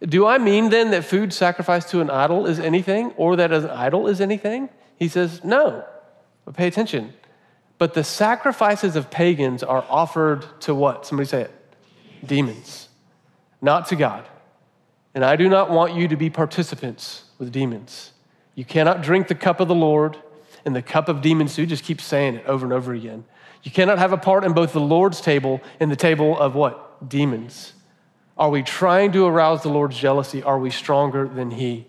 Do 0.00 0.26
I 0.26 0.38
mean 0.38 0.70
then 0.70 0.90
that 0.90 1.04
food 1.04 1.32
sacrificed 1.32 1.90
to 1.90 2.00
an 2.00 2.10
idol 2.10 2.46
is 2.46 2.58
anything 2.58 3.12
or 3.12 3.36
that 3.36 3.52
an 3.52 3.70
idol 3.70 4.08
is 4.08 4.20
anything? 4.20 4.68
He 4.98 5.08
says, 5.08 5.44
No. 5.44 5.84
But 6.44 6.54
pay 6.54 6.66
attention. 6.66 7.12
But 7.78 7.94
the 7.94 8.04
sacrifices 8.04 8.96
of 8.96 9.10
pagans 9.10 9.62
are 9.62 9.84
offered 9.88 10.46
to 10.62 10.74
what? 10.74 11.06
Somebody 11.06 11.28
say 11.28 11.42
it. 11.42 11.50
Demons, 12.24 12.88
not 13.60 13.88
to 13.88 13.96
God. 13.96 14.24
And 15.14 15.24
I 15.24 15.36
do 15.36 15.48
not 15.48 15.70
want 15.70 15.94
you 15.94 16.08
to 16.08 16.16
be 16.16 16.30
participants 16.30 17.24
with 17.38 17.52
demons. 17.52 18.13
You 18.54 18.64
cannot 18.64 19.02
drink 19.02 19.28
the 19.28 19.34
cup 19.34 19.60
of 19.60 19.68
the 19.68 19.74
Lord 19.74 20.16
and 20.64 20.74
the 20.74 20.82
cup 20.82 21.08
of 21.08 21.20
demons 21.20 21.54
too. 21.54 21.66
Just 21.66 21.84
keep 21.84 22.00
saying 22.00 22.36
it 22.36 22.46
over 22.46 22.64
and 22.64 22.72
over 22.72 22.92
again. 22.92 23.24
You 23.62 23.70
cannot 23.70 23.98
have 23.98 24.12
a 24.12 24.18
part 24.18 24.44
in 24.44 24.52
both 24.52 24.72
the 24.72 24.80
Lord's 24.80 25.20
table 25.20 25.60
and 25.80 25.90
the 25.90 25.96
table 25.96 26.38
of 26.38 26.54
what? 26.54 27.08
Demons. 27.08 27.72
Are 28.36 28.50
we 28.50 28.62
trying 28.62 29.12
to 29.12 29.26
arouse 29.26 29.62
the 29.62 29.68
Lord's 29.68 29.96
jealousy? 29.96 30.42
Are 30.42 30.58
we 30.58 30.70
stronger 30.70 31.28
than 31.28 31.50
He? 31.50 31.86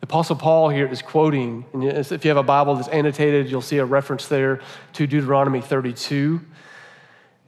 The 0.00 0.06
Apostle 0.06 0.36
Paul 0.36 0.68
here 0.68 0.86
is 0.86 1.02
quoting, 1.02 1.64
and 1.72 1.82
if 1.82 2.24
you 2.24 2.28
have 2.28 2.36
a 2.36 2.42
Bible 2.42 2.74
that's 2.74 2.88
annotated, 2.88 3.50
you'll 3.50 3.62
see 3.62 3.78
a 3.78 3.84
reference 3.84 4.28
there 4.28 4.60
to 4.92 5.06
Deuteronomy 5.06 5.60
32. 5.60 6.40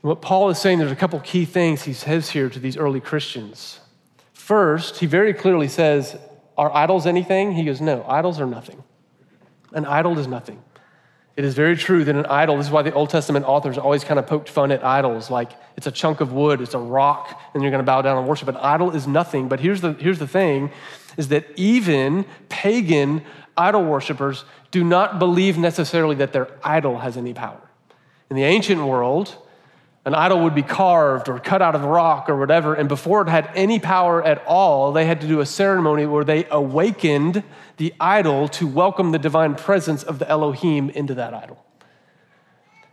what 0.01 0.23
Paul 0.23 0.49
is 0.51 0.59
saying, 0.59 0.79
there's 0.79 0.91
a 0.91 0.97
couple 0.97 1.21
key 1.21 1.45
things 1.45 1.83
he 1.83 1.93
says 1.93 2.31
here 2.31 2.49
to 2.49 2.59
these 2.59 2.77
early 2.77 3.01
Christians. 3.01 3.81
First, 4.33 4.99
he 4.99 5.07
very 5.07 5.35
clearly 5.35 5.69
says, 5.69 6.17
Are 6.57 6.75
idols 6.75 7.07
anything? 7.07 7.53
He 7.53 7.65
goes, 7.65 7.81
No, 7.81 8.05
idols 8.09 8.41
are 8.41 8.47
nothing. 8.47 8.83
An 9.73 9.85
idol 9.85 10.19
is 10.19 10.27
nothing. 10.27 10.63
It 11.37 11.45
is 11.45 11.55
very 11.55 11.77
true 11.77 12.03
that 12.05 12.17
an 12.17 12.25
idol, 12.27 12.57
this 12.57 12.67
is 12.67 12.73
why 12.73 12.81
the 12.81 12.95
Old 12.95 13.11
Testament 13.11 13.45
authors 13.47 13.77
always 13.77 14.05
kind 14.05 14.19
of 14.19 14.27
poked 14.27 14.49
fun 14.49 14.73
at 14.73 14.83
idols, 14.83 15.31
like 15.31 15.53
it's 15.77 15.87
a 15.87 15.91
chunk 15.91 16.23
of 16.23 16.33
wood, 16.33 16.63
it's 16.63 16.73
a 16.73 16.79
rock, 16.79 17.39
and 17.53 17.63
you're 17.63 17.71
going 17.71 17.83
to 17.83 17.87
bow 17.87 18.01
down 18.01 18.17
and 18.17 18.27
worship. 18.27 18.49
An 18.49 18.57
idol 18.57 18.97
is 18.97 19.07
nothing. 19.07 19.47
But 19.47 19.61
here's 19.61 19.83
the, 19.83 19.93
here's 19.95 20.19
the 20.19 20.27
thing 20.27 20.71
is 21.19 21.29
that 21.29 21.47
even 21.57 22.25
pagan 22.49 23.23
idol 23.57 23.85
worshippers 23.85 24.45
do 24.71 24.83
not 24.85 25.19
believe 25.19 25.59
necessarily 25.59 26.15
that 26.17 26.33
their 26.33 26.49
idol 26.63 26.99
has 26.99 27.17
any 27.17 27.35
power. 27.35 27.61
In 28.31 28.37
the 28.37 28.45
ancient 28.45 28.85
world, 28.85 29.37
an 30.07 30.15
idol 30.15 30.45
would 30.45 30.55
be 30.55 30.63
carved 30.63 31.29
or 31.29 31.41
cut 31.41 31.61
out 31.61 31.75
of 31.75 31.83
the 31.83 31.89
rock 31.89 32.31
or 32.31 32.37
whatever, 32.37 32.75
and 32.75 32.89
before 32.89 33.23
it 33.23 33.29
had 33.29 33.51
any 33.57 33.81
power 33.81 34.23
at 34.23 34.43
all, 34.47 34.93
they 34.93 35.05
had 35.05 35.21
to 35.21 35.27
do 35.27 35.41
a 35.41 35.47
ceremony 35.47 36.07
where 36.07 36.23
they 36.23 36.47
awakened 36.49 37.43
the 37.77 37.93
idol 37.99 38.47
to 38.47 38.69
welcome 38.69 39.11
the 39.11 39.19
divine 39.19 39.57
presence 39.57 40.05
of 40.05 40.21
the 40.21 40.29
Elohim 40.31 40.91
into 40.91 41.13
that 41.15 41.35
idol. 41.35 41.63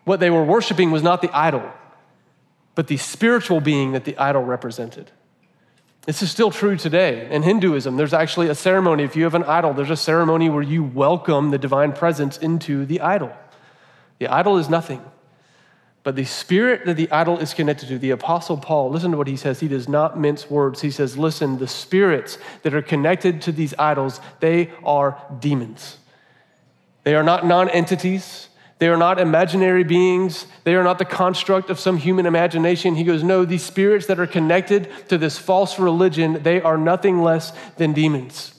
What 0.06 0.20
they 0.20 0.32
were 0.32 0.44
worshiping 0.44 0.90
was 0.90 1.04
not 1.04 1.22
the 1.22 1.30
idol, 1.32 1.64
but 2.74 2.88
the 2.88 2.98
spiritual 2.98 3.62
being 3.62 3.92
that 3.92 4.06
the 4.06 4.18
idol 4.18 4.44
represented. 4.44 5.12
This 6.08 6.24
is 6.24 6.32
still 6.32 6.50
true 6.50 6.76
today. 6.78 7.30
In 7.30 7.44
Hinduism, 7.44 7.96
there's 7.96 8.14
actually 8.14 8.50
a 8.50 8.56
ceremony. 8.56 9.04
If 9.04 9.16
you 9.16 9.24
have 9.26 9.36
an 9.36 9.44
idol, 9.44 9.76
there's 9.76 9.92
a 9.92 9.96
ceremony 9.96 10.50
where 10.50 10.64
you 10.64 10.84
welcome 10.84 11.52
the 11.52 11.60
divine 11.60 11.94
presence 11.94 12.40
into 12.40 12.88
the 12.88 13.02
idol. 13.02 13.32
The 14.18 14.28
idol 14.28 14.58
is 14.58 14.68
nothing. 14.68 15.06
But 16.04 16.18
the 16.18 16.26
spirit 16.26 16.86
that 16.86 16.98
the 16.98 17.10
idol 17.12 17.40
is 17.40 17.54
connected 17.54 17.88
to, 17.88 17.98
the 17.98 18.12
Apostle 18.12 18.58
Paul, 18.58 18.90
listen 18.90 19.12
to 19.12 19.18
what 19.18 19.28
he 19.28 19.38
says. 19.38 19.62
He 19.62 19.70
does 19.70 19.88
not 19.88 20.20
mince 20.20 20.50
words. 20.50 20.82
He 20.82 20.92
says, 20.92 21.18
listen, 21.18 21.60
the 21.60 21.68
spirits 21.68 22.38
that 22.64 22.74
are 22.74 22.82
connected 22.82 23.42
to 23.44 23.54
these 23.54 23.74
idols, 23.80 24.20
they 24.42 24.72
are 24.84 25.18
demons. 25.40 25.98
They 27.04 27.16
are 27.16 27.24
not 27.24 27.46
non 27.46 27.70
entities. 27.70 28.50
They 28.80 28.90
are 28.90 28.98
not 28.98 29.18
imaginary 29.18 29.86
beings. 29.86 30.46
They 30.66 30.76
are 30.76 30.84
not 30.84 30.98
the 31.00 31.06
construct 31.06 31.70
of 31.70 31.80
some 31.80 31.96
human 31.96 32.26
imagination. 32.26 32.96
He 32.96 33.06
goes, 33.06 33.24
No, 33.24 33.46
these 33.46 33.64
spirits 33.64 34.08
that 34.08 34.20
are 34.20 34.28
connected 34.28 34.90
to 35.08 35.18
this 35.18 35.38
false 35.38 35.80
religion, 35.80 36.44
they 36.44 36.62
are 36.62 36.78
nothing 36.78 37.22
less 37.22 37.54
than 37.78 37.94
demons. 37.94 38.53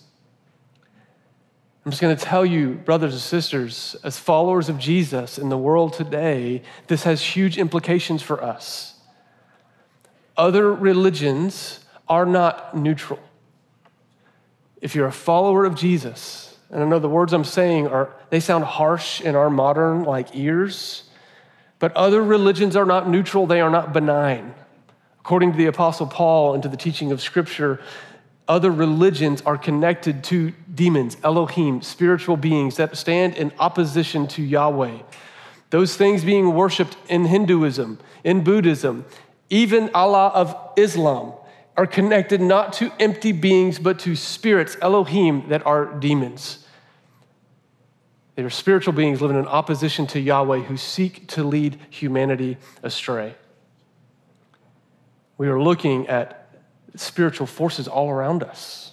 I'm 1.84 1.90
just 1.90 2.00
going 2.00 2.16
to 2.16 2.22
tell 2.22 2.46
you, 2.46 2.70
brothers 2.70 3.12
and 3.12 3.20
sisters, 3.20 3.94
as 4.02 4.18
followers 4.18 4.70
of 4.70 4.78
Jesus 4.78 5.36
in 5.38 5.50
the 5.50 5.58
world 5.58 5.92
today, 5.92 6.62
this 6.86 7.02
has 7.02 7.20
huge 7.22 7.58
implications 7.58 8.22
for 8.22 8.42
us. 8.42 8.94
Other 10.34 10.72
religions 10.72 11.80
are 12.08 12.24
not 12.24 12.74
neutral. 12.74 13.20
If 14.80 14.94
you're 14.94 15.06
a 15.06 15.12
follower 15.12 15.66
of 15.66 15.74
Jesus, 15.74 16.56
and 16.70 16.82
I 16.82 16.86
know 16.86 16.98
the 16.98 17.08
words 17.08 17.34
I'm 17.34 17.44
saying 17.44 17.86
are 17.88 18.10
they 18.30 18.40
sound 18.40 18.64
harsh 18.64 19.20
in 19.20 19.36
our 19.36 19.50
modern 19.50 20.04
like 20.04 20.34
ears, 20.34 21.04
but 21.78 21.94
other 21.94 22.22
religions 22.22 22.76
are 22.76 22.86
not 22.86 23.10
neutral, 23.10 23.46
they 23.46 23.60
are 23.60 23.70
not 23.70 23.92
benign. 23.92 24.54
According 25.20 25.52
to 25.52 25.58
the 25.58 25.66
apostle 25.66 26.06
Paul 26.06 26.54
and 26.54 26.62
to 26.62 26.68
the 26.68 26.76
teaching 26.78 27.12
of 27.12 27.20
scripture, 27.20 27.80
other 28.46 28.70
religions 28.70 29.42
are 29.42 29.56
connected 29.56 30.22
to 30.24 30.52
demons, 30.74 31.16
Elohim, 31.24 31.80
spiritual 31.82 32.36
beings 32.36 32.76
that 32.76 32.96
stand 32.96 33.36
in 33.36 33.52
opposition 33.58 34.26
to 34.28 34.42
Yahweh. 34.42 34.98
Those 35.70 35.96
things 35.96 36.24
being 36.24 36.54
worshiped 36.54 36.96
in 37.08 37.24
Hinduism, 37.24 37.98
in 38.22 38.44
Buddhism, 38.44 39.06
even 39.50 39.90
Allah 39.94 40.28
of 40.28 40.56
Islam, 40.76 41.32
are 41.76 41.86
connected 41.86 42.40
not 42.40 42.72
to 42.74 42.92
empty 43.00 43.32
beings, 43.32 43.78
but 43.78 43.98
to 44.00 44.14
spirits, 44.14 44.76
Elohim, 44.80 45.48
that 45.48 45.66
are 45.66 45.86
demons. 45.86 46.64
They 48.36 48.42
are 48.42 48.50
spiritual 48.50 48.92
beings 48.92 49.20
living 49.20 49.38
in 49.38 49.46
opposition 49.46 50.06
to 50.08 50.20
Yahweh 50.20 50.60
who 50.60 50.76
seek 50.76 51.28
to 51.28 51.44
lead 51.44 51.78
humanity 51.90 52.58
astray. 52.82 53.34
We 55.38 55.48
are 55.48 55.60
looking 55.60 56.06
at 56.08 56.43
spiritual 56.96 57.46
forces 57.46 57.88
all 57.88 58.10
around 58.10 58.42
us. 58.42 58.92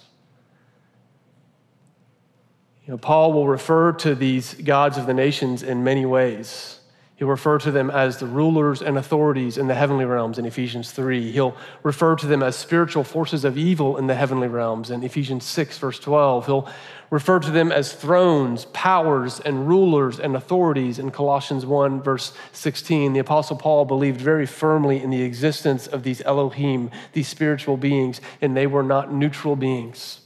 You 2.84 2.92
know, 2.92 2.98
Paul 2.98 3.32
will 3.32 3.46
refer 3.46 3.92
to 3.92 4.14
these 4.14 4.54
gods 4.54 4.98
of 4.98 5.06
the 5.06 5.14
nations 5.14 5.62
in 5.62 5.84
many 5.84 6.04
ways. 6.04 6.80
He'll 7.16 7.28
refer 7.28 7.58
to 7.58 7.70
them 7.70 7.90
as 7.90 8.18
the 8.18 8.26
rulers 8.26 8.82
and 8.82 8.96
authorities 8.96 9.58
in 9.58 9.68
the 9.68 9.74
heavenly 9.74 10.04
realms 10.04 10.38
in 10.38 10.46
Ephesians 10.46 10.90
3. 10.90 11.30
He'll 11.30 11.56
refer 11.82 12.16
to 12.16 12.26
them 12.26 12.42
as 12.42 12.56
spiritual 12.56 13.04
forces 13.04 13.44
of 13.44 13.58
evil 13.58 13.96
in 13.96 14.06
the 14.06 14.14
heavenly 14.14 14.48
realms 14.48 14.90
in 14.90 15.04
Ephesians 15.04 15.44
6, 15.44 15.78
verse 15.78 15.98
12. 15.98 16.46
He'll 16.46 16.68
refer 17.10 17.38
to 17.38 17.50
them 17.50 17.70
as 17.70 17.92
thrones, 17.92 18.64
powers, 18.72 19.38
and 19.40 19.68
rulers 19.68 20.18
and 20.18 20.34
authorities 20.34 20.98
in 20.98 21.10
Colossians 21.10 21.66
1, 21.66 22.02
verse 22.02 22.32
16. 22.52 23.12
The 23.12 23.20
Apostle 23.20 23.56
Paul 23.56 23.84
believed 23.84 24.20
very 24.20 24.46
firmly 24.46 25.02
in 25.02 25.10
the 25.10 25.22
existence 25.22 25.86
of 25.86 26.02
these 26.02 26.22
Elohim, 26.22 26.90
these 27.12 27.28
spiritual 27.28 27.76
beings, 27.76 28.20
and 28.40 28.56
they 28.56 28.66
were 28.66 28.82
not 28.82 29.12
neutral 29.12 29.54
beings. 29.54 30.22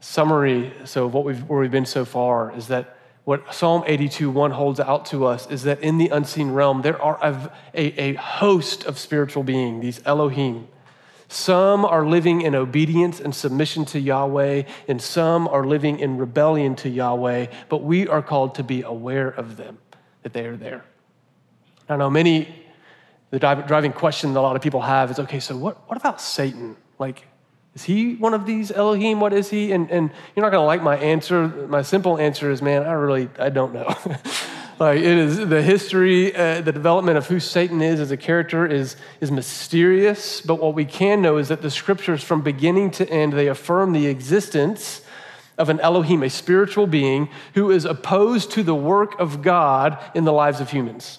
Summary 0.00 0.72
so 0.84 1.06
of 1.06 1.14
what 1.14 1.24
we've, 1.24 1.42
where 1.48 1.60
we've 1.60 1.70
been 1.70 1.84
so 1.84 2.04
far 2.04 2.56
is 2.56 2.68
that 2.68 2.95
what 3.26 3.52
Psalm 3.52 3.82
82 3.84 4.30
1 4.30 4.52
holds 4.52 4.78
out 4.78 5.06
to 5.06 5.26
us 5.26 5.50
is 5.50 5.64
that 5.64 5.80
in 5.80 5.98
the 5.98 6.10
unseen 6.10 6.52
realm, 6.52 6.82
there 6.82 7.02
are 7.02 7.18
a, 7.20 7.50
a, 7.74 8.12
a, 8.12 8.14
host 8.14 8.84
of 8.84 9.00
spiritual 9.00 9.42
beings, 9.42 9.82
these 9.82 10.00
Elohim. 10.06 10.68
Some 11.26 11.84
are 11.84 12.06
living 12.06 12.42
in 12.42 12.54
obedience 12.54 13.18
and 13.18 13.34
submission 13.34 13.84
to 13.86 13.98
Yahweh, 13.98 14.62
and 14.86 15.02
some 15.02 15.48
are 15.48 15.64
living 15.66 15.98
in 15.98 16.18
rebellion 16.18 16.76
to 16.76 16.88
Yahweh, 16.88 17.46
but 17.68 17.82
we 17.82 18.06
are 18.06 18.22
called 18.22 18.54
to 18.54 18.62
be 18.62 18.82
aware 18.82 19.30
of 19.30 19.56
them, 19.56 19.78
that 20.22 20.32
they 20.32 20.46
are 20.46 20.56
there. 20.56 20.84
I 21.88 21.96
know 21.96 22.08
many, 22.08 22.64
the 23.30 23.40
driving 23.40 23.92
question 23.92 24.34
that 24.34 24.38
a 24.38 24.42
lot 24.42 24.54
of 24.54 24.62
people 24.62 24.82
have 24.82 25.10
is 25.10 25.18
okay, 25.18 25.40
so 25.40 25.56
what, 25.56 25.88
what 25.88 25.98
about 25.98 26.20
Satan? 26.20 26.76
Like, 27.00 27.26
is 27.76 27.84
he 27.84 28.14
one 28.14 28.32
of 28.32 28.46
these 28.46 28.70
Elohim? 28.70 29.20
What 29.20 29.34
is 29.34 29.50
he? 29.50 29.70
And, 29.70 29.90
and 29.90 30.10
you're 30.34 30.42
not 30.42 30.50
going 30.50 30.62
to 30.62 30.66
like 30.66 30.82
my 30.82 30.96
answer. 30.96 31.46
My 31.46 31.82
simple 31.82 32.18
answer 32.18 32.50
is, 32.50 32.62
man, 32.62 32.84
I 32.84 32.92
really, 32.92 33.28
I 33.38 33.50
don't 33.50 33.74
know. 33.74 33.94
like 34.78 34.96
it 34.96 35.04
is 35.04 35.46
the 35.46 35.60
history, 35.60 36.34
uh, 36.34 36.62
the 36.62 36.72
development 36.72 37.18
of 37.18 37.26
who 37.26 37.38
Satan 37.38 37.82
is 37.82 38.00
as 38.00 38.10
a 38.10 38.16
character 38.16 38.66
is, 38.66 38.96
is 39.20 39.30
mysterious. 39.30 40.40
But 40.40 40.54
what 40.54 40.72
we 40.72 40.86
can 40.86 41.20
know 41.20 41.36
is 41.36 41.48
that 41.48 41.60
the 41.60 41.70
scriptures 41.70 42.24
from 42.24 42.40
beginning 42.40 42.92
to 42.92 43.06
end, 43.10 43.34
they 43.34 43.46
affirm 43.46 43.92
the 43.92 44.06
existence 44.06 45.02
of 45.58 45.68
an 45.68 45.78
Elohim, 45.80 46.22
a 46.22 46.30
spiritual 46.30 46.86
being 46.86 47.28
who 47.52 47.70
is 47.70 47.84
opposed 47.84 48.52
to 48.52 48.62
the 48.62 48.74
work 48.74 49.20
of 49.20 49.42
God 49.42 49.98
in 50.14 50.24
the 50.24 50.32
lives 50.32 50.62
of 50.62 50.70
humans. 50.70 51.18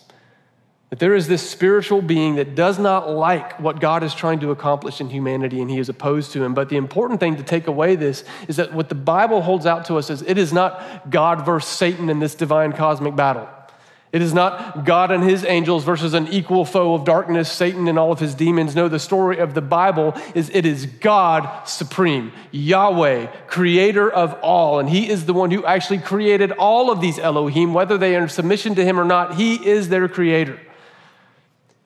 That 0.89 0.99
there 0.99 1.15
is 1.15 1.27
this 1.27 1.47
spiritual 1.47 2.01
being 2.01 2.35
that 2.35 2.55
does 2.55 2.79
not 2.79 3.09
like 3.09 3.59
what 3.59 3.81
God 3.81 4.03
is 4.03 4.15
trying 4.15 4.39
to 4.39 4.51
accomplish 4.51 5.01
in 5.01 5.09
humanity 5.09 5.61
and 5.61 5.69
he 5.69 5.79
is 5.79 5.89
opposed 5.89 6.31
to 6.31 6.43
him. 6.43 6.53
But 6.53 6.69
the 6.69 6.77
important 6.77 7.19
thing 7.19 7.35
to 7.35 7.43
take 7.43 7.67
away 7.67 7.97
this 7.97 8.23
is 8.47 8.55
that 8.55 8.73
what 8.73 8.87
the 8.87 8.95
Bible 8.95 9.41
holds 9.41 9.65
out 9.65 9.85
to 9.85 9.95
us 9.95 10.09
is 10.09 10.21
it 10.21 10.37
is 10.37 10.53
not 10.53 11.09
God 11.09 11.45
versus 11.45 11.69
Satan 11.69 12.09
in 12.09 12.19
this 12.19 12.35
divine 12.35 12.71
cosmic 12.71 13.17
battle. 13.17 13.49
It 14.13 14.21
is 14.21 14.33
not 14.33 14.85
God 14.85 15.11
and 15.11 15.21
his 15.21 15.43
angels 15.43 15.83
versus 15.83 16.13
an 16.13 16.29
equal 16.29 16.63
foe 16.63 16.93
of 16.93 17.03
darkness, 17.03 17.51
Satan 17.51 17.89
and 17.89 17.99
all 17.99 18.13
of 18.13 18.19
his 18.19 18.33
demons. 18.33 18.73
No, 18.73 18.87
the 18.87 18.99
story 18.99 19.39
of 19.39 19.53
the 19.53 19.61
Bible 19.61 20.15
is 20.33 20.49
it 20.53 20.65
is 20.65 20.85
God 20.85 21.67
supreme, 21.67 22.31
Yahweh, 22.51 23.25
creator 23.47 24.09
of 24.09 24.33
all. 24.35 24.79
And 24.79 24.89
he 24.89 25.09
is 25.09 25.25
the 25.25 25.33
one 25.33 25.51
who 25.51 25.65
actually 25.65 25.99
created 25.99 26.53
all 26.53 26.89
of 26.89 27.01
these 27.01 27.19
Elohim, 27.19 27.73
whether 27.73 27.97
they 27.97 28.15
are 28.15 28.23
in 28.23 28.29
submission 28.29 28.75
to 28.75 28.85
him 28.85 28.97
or 28.97 29.03
not. 29.03 29.35
He 29.35 29.55
is 29.67 29.89
their 29.89 30.07
creator. 30.07 30.57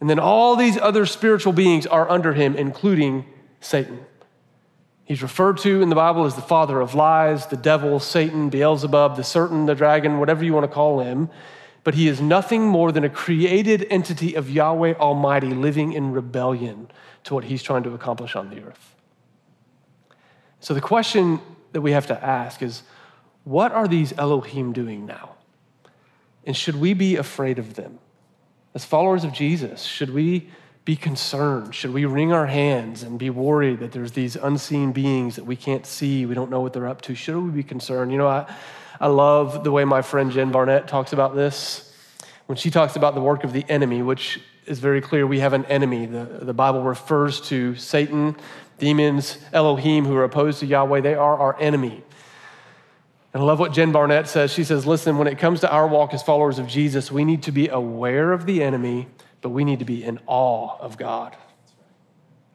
And 0.01 0.09
then 0.09 0.19
all 0.19 0.55
these 0.55 0.77
other 0.77 1.05
spiritual 1.05 1.53
beings 1.53 1.85
are 1.85 2.09
under 2.09 2.33
him, 2.33 2.55
including 2.55 3.25
Satan. 3.61 3.99
He's 5.05 5.21
referred 5.21 5.59
to 5.59 5.81
in 5.81 5.89
the 5.89 5.95
Bible 5.95 6.25
as 6.25 6.35
the 6.35 6.41
father 6.41 6.81
of 6.81 6.95
lies, 6.95 7.45
the 7.45 7.57
devil, 7.57 7.99
Satan, 7.99 8.49
Beelzebub, 8.49 9.15
the 9.15 9.23
certain, 9.23 9.67
the 9.67 9.75
dragon, 9.75 10.19
whatever 10.19 10.43
you 10.43 10.53
want 10.53 10.63
to 10.63 10.73
call 10.73 11.01
him. 11.01 11.29
But 11.83 11.93
he 11.93 12.07
is 12.07 12.19
nothing 12.19 12.63
more 12.63 12.91
than 12.91 13.03
a 13.03 13.09
created 13.09 13.85
entity 13.89 14.33
of 14.35 14.49
Yahweh 14.49 14.95
Almighty 14.95 15.49
living 15.49 15.93
in 15.93 16.11
rebellion 16.11 16.89
to 17.25 17.35
what 17.35 17.43
he's 17.43 17.61
trying 17.61 17.83
to 17.83 17.93
accomplish 17.93 18.35
on 18.35 18.49
the 18.49 18.63
earth. 18.63 18.95
So 20.59 20.73
the 20.73 20.81
question 20.81 21.39
that 21.73 21.81
we 21.81 21.91
have 21.91 22.07
to 22.07 22.23
ask 22.23 22.61
is 22.61 22.83
what 23.43 23.71
are 23.71 23.87
these 23.87 24.13
Elohim 24.17 24.73
doing 24.73 25.05
now? 25.05 25.35
And 26.45 26.55
should 26.55 26.75
we 26.75 26.93
be 26.93 27.17
afraid 27.17 27.59
of 27.59 27.75
them? 27.75 27.99
As 28.73 28.86
followers 28.86 29.23
of 29.23 29.34
Jesus, 29.34 29.84
should 29.84 30.13
we 30.13 30.49
be 30.86 30.95
concerned? 30.95 31.75
Should 31.75 31.93
we 31.93 32.05
wring 32.05 32.31
our 32.31 32.47
hands 32.47 33.03
and 33.03 33.19
be 33.19 33.29
worried 33.29 33.79
that 33.79 33.91
there's 33.91 34.13
these 34.13 34.36
unseen 34.36 34.93
beings 34.93 35.36
that 35.36 35.45
we 35.45 35.55
can't 35.55 35.86
see, 35.86 36.25
we 36.25 36.34
don't 36.34 36.49
know 36.49 36.62
what 36.62 36.73
they're 36.73 36.88
up 36.88 37.01
to? 37.03 37.15
Should 37.15 37.38
we 37.38 37.51
be 37.51 37.63
concerned? 37.63 38.12
You 38.12 38.17
know, 38.17 38.27
I, 38.27 38.51
I 38.99 39.07
love 39.07 39.63
the 39.63 39.71
way 39.71 39.84
my 39.84 40.01
friend 40.01 40.31
Jen 40.31 40.51
Barnett 40.51 40.88
talks 40.88 41.12
about 41.12 41.36
this. 41.36 41.93
When 42.45 42.55
she 42.57 42.69
talks 42.69 42.95
about 42.95 43.13
the 43.13 43.21
work 43.21 43.43
of 43.43 43.53
the 43.53 43.65
enemy, 43.69 44.01
which 44.01 44.39
is 44.65 44.79
very 44.79 45.01
clear, 45.01 45.27
we 45.27 45.39
have 45.39 45.53
an 45.53 45.65
enemy. 45.65 46.05
The, 46.05 46.23
the 46.41 46.53
Bible 46.53 46.81
refers 46.81 47.41
to 47.49 47.75
Satan, 47.75 48.36
demons, 48.77 49.38
Elohim, 49.53 50.05
who 50.05 50.15
are 50.15 50.23
opposed 50.23 50.60
to 50.62 50.65
Yahweh. 50.65 51.01
They 51.01 51.15
are 51.15 51.38
our 51.38 51.60
enemy. 51.60 52.03
And 53.34 53.41
I 53.41 53.46
love 53.46 53.60
what 53.60 53.72
Jen 53.72 53.91
Barnett 53.91 54.28
says. 54.28 54.52
She 54.52 54.63
says, 54.63 54.86
listen, 54.86 55.17
when 55.17 55.28
it 55.28 55.38
comes 55.38 55.62
to 55.62 55.72
our 55.72 55.88
walk 55.88 56.13
as 56.13 56.22
followers 56.22 56.60
of 56.60 56.67
Jesus, 56.67 57.12
we 57.12 57.24
need 57.24 57.44
to 57.44 57.52
be 57.52 57.70
aware 57.70 58.34
of 58.34 58.46
the 58.46 58.62
enemy, 58.62 59.08
but 59.39 59.50
we 59.50 59.63
need 59.63 59.80
to 59.80 59.86
be 59.86 60.04
in 60.04 60.20
awe 60.28 60.78
of 60.80 60.98
God. 60.98 61.38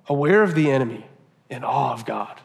Aware 0.09 0.43
of 0.43 0.55
the 0.55 0.71
enemy, 0.71 1.07
in 1.49 1.65
awe 1.65 1.93
of 1.93 2.05
God. 2.05 2.41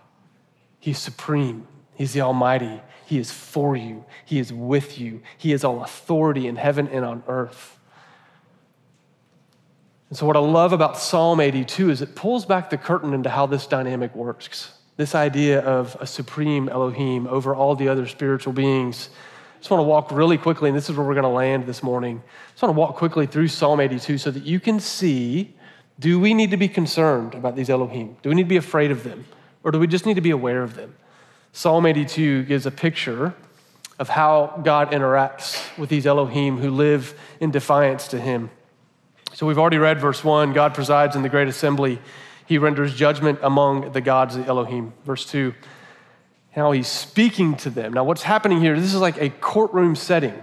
He's 0.80 0.98
supreme, 0.98 1.68
He's 1.94 2.14
the 2.14 2.22
Almighty. 2.22 2.82
He 3.06 3.20
is 3.20 3.32
for 3.32 3.76
you, 3.76 4.06
He 4.26 4.40
is 4.40 4.54
with 4.54 4.98
you, 4.98 5.22
He 5.38 5.52
has 5.52 5.66
all 5.66 5.84
authority 5.84 6.48
in 6.48 6.56
heaven 6.56 6.88
and 6.88 7.04
on 7.04 7.24
earth. 7.28 7.78
And 10.10 10.18
so, 10.18 10.26
what 10.26 10.38
I 10.38 10.40
love 10.40 10.72
about 10.72 10.98
Psalm 10.98 11.42
82 11.42 11.90
is 11.90 12.02
it 12.02 12.16
pulls 12.16 12.46
back 12.46 12.70
the 12.70 12.78
curtain 12.78 13.14
into 13.14 13.30
how 13.30 13.46
this 13.46 13.68
dynamic 13.68 14.16
works 14.16 14.72
this 15.02 15.16
idea 15.16 15.62
of 15.62 15.98
a 16.00 16.06
supreme 16.06 16.70
Elohim 16.70 17.26
over 17.26 17.56
all 17.56 17.76
the 17.76 17.90
other 17.90 18.06
spiritual 18.06 18.54
beings. 18.54 19.10
I 19.56 19.58
just 19.58 19.72
want 19.72 19.80
to 19.80 19.86
walk 19.88 20.12
really 20.12 20.38
quickly, 20.38 20.70
and 20.70 20.78
this 20.78 20.92
is 20.92 20.96
where 20.96 21.06
we're 21.06 21.16
going 21.16 21.24
to 21.24 21.30
land 21.30 21.66
this 21.66 21.82
morning. 21.82 22.22
I 22.24 22.52
just 22.52 22.62
want 22.62 22.76
to 22.76 22.80
walk 22.80 22.98
quickly 22.98 23.26
through 23.26 23.48
Psalm 23.48 23.80
82 23.80 24.20
so 24.20 24.30
that 24.30 24.44
you 24.44 24.60
can 24.60 24.80
see 24.80 25.56
do 25.98 26.20
we 26.20 26.36
need 26.36 26.52
to 26.52 26.58
be 26.58 26.68
concerned 26.68 27.34
about 27.34 27.56
these 27.56 27.68
Elohim? 27.70 28.16
Do 28.22 28.30
we 28.30 28.36
need 28.36 28.44
to 28.44 28.50
be 28.50 28.58
afraid 28.58 28.92
of 28.92 29.04
them? 29.04 29.26
Or 29.64 29.72
do 29.72 29.80
we 29.80 29.88
just 29.88 30.06
need 30.06 30.16
to 30.16 30.22
be 30.22 30.30
aware 30.30 30.62
of 30.62 30.76
them? 30.76 30.96
Psalm 31.52 31.88
82 31.88 32.44
gives 32.44 32.68
a 32.68 32.72
picture 32.72 33.34
of 33.98 34.10
how 34.10 34.62
God 34.64 34.92
interacts 34.92 35.76
with 35.80 35.90
these 35.90 36.06
Elohim 36.06 36.58
who 36.58 36.70
live 36.70 37.20
in 37.40 37.50
defiance 37.50 38.08
to 38.10 38.20
Him. 38.20 38.52
So 39.34 39.48
we've 39.48 39.58
already 39.58 39.80
read 39.80 40.00
verse 40.00 40.24
1 40.24 40.54
God 40.54 40.76
presides 40.76 41.16
in 41.16 41.24
the 41.24 41.30
great 41.30 41.48
assembly. 41.48 42.00
He 42.46 42.58
renders 42.58 42.94
judgment 42.94 43.40
among 43.42 43.92
the 43.92 44.02
gods, 44.02 44.36
the 44.36 44.46
Elohim. 44.46 44.94
Verse 45.06 45.26
2 45.26 45.54
how 46.52 46.72
he's 46.72 46.88
speaking 46.88 47.56
to 47.56 47.70
them. 47.70 47.94
Now, 47.94 48.04
what's 48.04 48.24
happening 48.24 48.60
here, 48.60 48.78
this 48.78 48.94
is 48.94 49.00
like 49.00 49.18
a 49.22 49.30
courtroom 49.30 49.96
setting. 49.96 50.34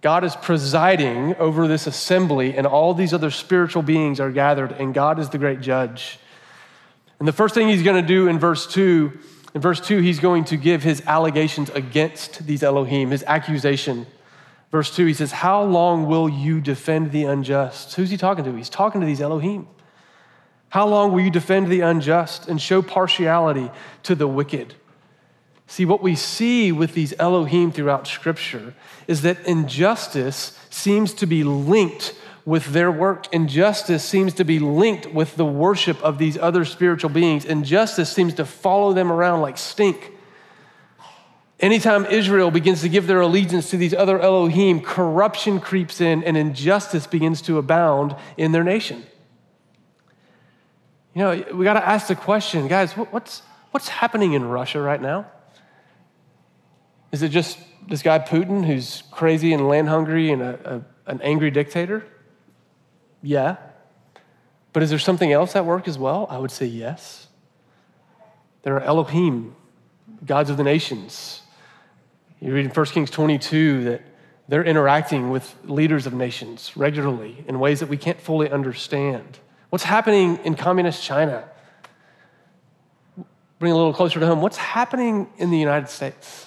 God 0.00 0.24
is 0.24 0.34
presiding 0.36 1.34
over 1.36 1.68
this 1.68 1.86
assembly, 1.86 2.56
and 2.56 2.66
all 2.66 2.94
these 2.94 3.12
other 3.12 3.30
spiritual 3.30 3.82
beings 3.82 4.18
are 4.18 4.30
gathered, 4.30 4.72
and 4.72 4.94
God 4.94 5.18
is 5.18 5.28
the 5.28 5.38
great 5.38 5.60
judge. 5.60 6.18
And 7.18 7.28
the 7.28 7.32
first 7.32 7.54
thing 7.54 7.68
he's 7.68 7.82
going 7.82 8.00
to 8.00 8.06
do 8.06 8.28
in 8.28 8.38
verse 8.38 8.66
2, 8.66 9.12
in 9.54 9.60
verse 9.60 9.80
2, 9.80 9.98
he's 9.98 10.20
going 10.20 10.44
to 10.44 10.56
give 10.56 10.82
his 10.82 11.02
allegations 11.06 11.70
against 11.70 12.46
these 12.46 12.62
Elohim, 12.62 13.10
his 13.10 13.24
accusation. 13.24 14.06
Verse 14.70 14.94
2, 14.94 15.06
he 15.06 15.14
says, 15.14 15.32
How 15.32 15.62
long 15.62 16.06
will 16.06 16.28
you 16.28 16.60
defend 16.60 17.12
the 17.12 17.24
unjust? 17.24 17.94
Who's 17.94 18.10
he 18.10 18.16
talking 18.16 18.44
to? 18.44 18.54
He's 18.54 18.68
talking 18.68 19.00
to 19.00 19.06
these 19.06 19.20
Elohim. 19.20 19.66
How 20.76 20.86
long 20.86 21.12
will 21.12 21.22
you 21.22 21.30
defend 21.30 21.68
the 21.68 21.80
unjust 21.80 22.48
and 22.48 22.60
show 22.60 22.82
partiality 22.82 23.70
to 24.02 24.14
the 24.14 24.28
wicked? 24.28 24.74
See, 25.66 25.86
what 25.86 26.02
we 26.02 26.14
see 26.14 26.70
with 26.70 26.92
these 26.92 27.14
Elohim 27.18 27.72
throughout 27.72 28.06
Scripture 28.06 28.74
is 29.08 29.22
that 29.22 29.42
injustice 29.46 30.52
seems 30.68 31.14
to 31.14 31.24
be 31.24 31.44
linked 31.44 32.14
with 32.44 32.74
their 32.74 32.92
work. 32.92 33.32
Injustice 33.32 34.04
seems 34.04 34.34
to 34.34 34.44
be 34.44 34.58
linked 34.58 35.14
with 35.14 35.36
the 35.36 35.46
worship 35.46 35.98
of 36.02 36.18
these 36.18 36.36
other 36.36 36.66
spiritual 36.66 37.08
beings. 37.08 37.46
Injustice 37.46 38.12
seems 38.12 38.34
to 38.34 38.44
follow 38.44 38.92
them 38.92 39.10
around 39.10 39.40
like 39.40 39.56
stink. 39.56 40.12
Anytime 41.58 42.04
Israel 42.04 42.50
begins 42.50 42.82
to 42.82 42.90
give 42.90 43.06
their 43.06 43.22
allegiance 43.22 43.70
to 43.70 43.78
these 43.78 43.94
other 43.94 44.20
Elohim, 44.20 44.82
corruption 44.82 45.58
creeps 45.58 46.02
in 46.02 46.22
and 46.22 46.36
injustice 46.36 47.06
begins 47.06 47.40
to 47.40 47.56
abound 47.56 48.14
in 48.36 48.52
their 48.52 48.62
nation. 48.62 49.06
You 51.16 51.22
know, 51.22 51.44
we 51.54 51.64
got 51.64 51.72
to 51.80 51.88
ask 51.88 52.08
the 52.08 52.14
question, 52.14 52.68
guys, 52.68 52.92
what's, 52.92 53.40
what's 53.70 53.88
happening 53.88 54.34
in 54.34 54.44
Russia 54.44 54.82
right 54.82 55.00
now? 55.00 55.24
Is 57.10 57.22
it 57.22 57.30
just 57.30 57.58
this 57.88 58.02
guy 58.02 58.18
Putin 58.18 58.66
who's 58.66 59.02
crazy 59.10 59.54
and 59.54 59.66
land 59.66 59.88
hungry 59.88 60.30
and 60.30 60.42
a, 60.42 60.84
a, 61.06 61.10
an 61.10 61.22
angry 61.22 61.50
dictator? 61.50 62.04
Yeah. 63.22 63.56
But 64.74 64.82
is 64.82 64.90
there 64.90 64.98
something 64.98 65.32
else 65.32 65.56
at 65.56 65.64
work 65.64 65.88
as 65.88 65.98
well? 65.98 66.26
I 66.28 66.36
would 66.36 66.50
say 66.50 66.66
yes. 66.66 67.28
There 68.60 68.74
are 68.74 68.82
Elohim, 68.82 69.56
gods 70.26 70.50
of 70.50 70.58
the 70.58 70.64
nations. 70.64 71.40
You 72.40 72.52
read 72.52 72.66
in 72.66 72.70
1 72.70 72.86
Kings 72.88 73.10
22 73.10 73.84
that 73.84 74.02
they're 74.48 74.64
interacting 74.64 75.30
with 75.30 75.54
leaders 75.64 76.06
of 76.06 76.12
nations 76.12 76.76
regularly 76.76 77.42
in 77.48 77.58
ways 77.58 77.80
that 77.80 77.88
we 77.88 77.96
can't 77.96 78.20
fully 78.20 78.50
understand. 78.50 79.38
What's 79.70 79.84
happening 79.84 80.38
in 80.44 80.54
communist 80.54 81.02
China? 81.02 81.48
Bring 83.58 83.72
a 83.72 83.76
little 83.76 83.92
closer 83.92 84.20
to 84.20 84.26
home. 84.26 84.40
What's 84.40 84.58
happening 84.58 85.28
in 85.38 85.50
the 85.50 85.58
United 85.58 85.88
States? 85.88 86.46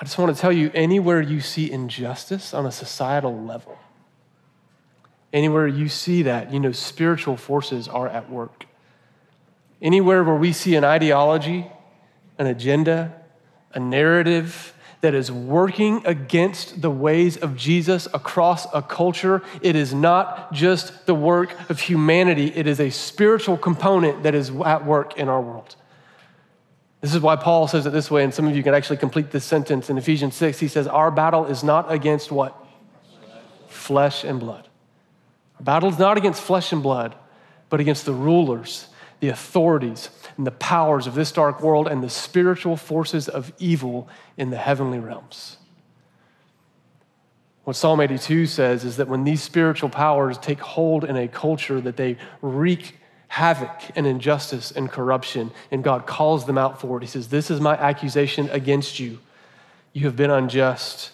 I 0.00 0.04
just 0.04 0.18
want 0.18 0.34
to 0.34 0.40
tell 0.40 0.52
you 0.52 0.70
anywhere 0.74 1.20
you 1.20 1.40
see 1.40 1.70
injustice 1.70 2.54
on 2.54 2.66
a 2.66 2.72
societal 2.72 3.36
level, 3.44 3.78
anywhere 5.32 5.66
you 5.66 5.88
see 5.88 6.22
that, 6.22 6.52
you 6.52 6.60
know, 6.60 6.70
spiritual 6.70 7.36
forces 7.36 7.88
are 7.88 8.08
at 8.08 8.30
work. 8.30 8.66
Anywhere 9.82 10.22
where 10.22 10.36
we 10.36 10.52
see 10.52 10.76
an 10.76 10.84
ideology, 10.84 11.66
an 12.38 12.46
agenda, 12.46 13.14
a 13.72 13.80
narrative 13.80 14.72
that 15.00 15.14
is 15.14 15.30
working 15.30 16.04
against 16.04 16.82
the 16.82 16.90
ways 16.90 17.36
of 17.36 17.56
Jesus 17.56 18.06
across 18.12 18.66
a 18.74 18.82
culture, 18.82 19.42
it 19.62 19.76
is 19.76 19.94
not 19.94 20.52
just 20.52 21.06
the 21.06 21.14
work 21.14 21.70
of 21.70 21.80
humanity, 21.80 22.52
it 22.54 22.66
is 22.66 22.80
a 22.80 22.90
spiritual 22.90 23.56
component 23.56 24.24
that 24.24 24.34
is 24.34 24.50
at 24.64 24.84
work 24.84 25.16
in 25.16 25.28
our 25.28 25.40
world. 25.40 25.76
This 27.00 27.14
is 27.14 27.20
why 27.20 27.36
Paul 27.36 27.68
says 27.68 27.86
it 27.86 27.90
this 27.90 28.10
way, 28.10 28.24
and 28.24 28.34
some 28.34 28.48
of 28.48 28.56
you 28.56 28.62
can 28.62 28.74
actually 28.74 28.96
complete 28.96 29.30
this 29.30 29.44
sentence 29.44 29.88
in 29.88 29.98
Ephesians 29.98 30.34
6. 30.34 30.58
He 30.58 30.66
says, 30.66 30.88
Our 30.88 31.12
battle 31.12 31.46
is 31.46 31.62
not 31.62 31.92
against 31.92 32.32
what? 32.32 32.56
Flesh 33.68 34.24
and 34.24 34.40
blood. 34.40 34.66
Our 35.60 35.64
battle 35.64 35.90
is 35.90 35.98
not 35.98 36.16
against 36.16 36.42
flesh 36.42 36.72
and 36.72 36.82
blood, 36.82 37.14
but 37.70 37.78
against 37.78 38.04
the 38.04 38.12
rulers, 38.12 38.88
the 39.20 39.28
authorities, 39.28 40.10
and 40.36 40.46
the 40.46 40.52
powers 40.52 41.06
of 41.06 41.14
this 41.14 41.32
dark 41.32 41.60
world 41.60 41.88
and 41.88 42.02
the 42.02 42.10
spiritual 42.10 42.76
forces 42.76 43.28
of 43.28 43.52
evil 43.58 44.08
in 44.36 44.50
the 44.50 44.56
heavenly 44.56 44.98
realms. 44.98 45.56
What 47.64 47.76
Psalm 47.76 48.00
82 48.00 48.46
says 48.46 48.84
is 48.84 48.96
that 48.96 49.08
when 49.08 49.24
these 49.24 49.42
spiritual 49.42 49.90
powers 49.90 50.38
take 50.38 50.60
hold 50.60 51.04
in 51.04 51.16
a 51.16 51.28
culture, 51.28 51.80
that 51.82 51.96
they 51.96 52.16
wreak 52.40 52.96
havoc 53.28 53.82
and 53.94 54.06
injustice 54.06 54.70
and 54.70 54.90
corruption, 54.90 55.50
and 55.70 55.84
God 55.84 56.06
calls 56.06 56.46
them 56.46 56.56
out 56.56 56.80
for 56.80 56.96
it. 56.96 57.02
He 57.02 57.06
says, 57.06 57.28
This 57.28 57.50
is 57.50 57.60
my 57.60 57.76
accusation 57.76 58.48
against 58.50 58.98
you. 58.98 59.18
You 59.92 60.06
have 60.06 60.16
been 60.16 60.30
unjust. 60.30 61.10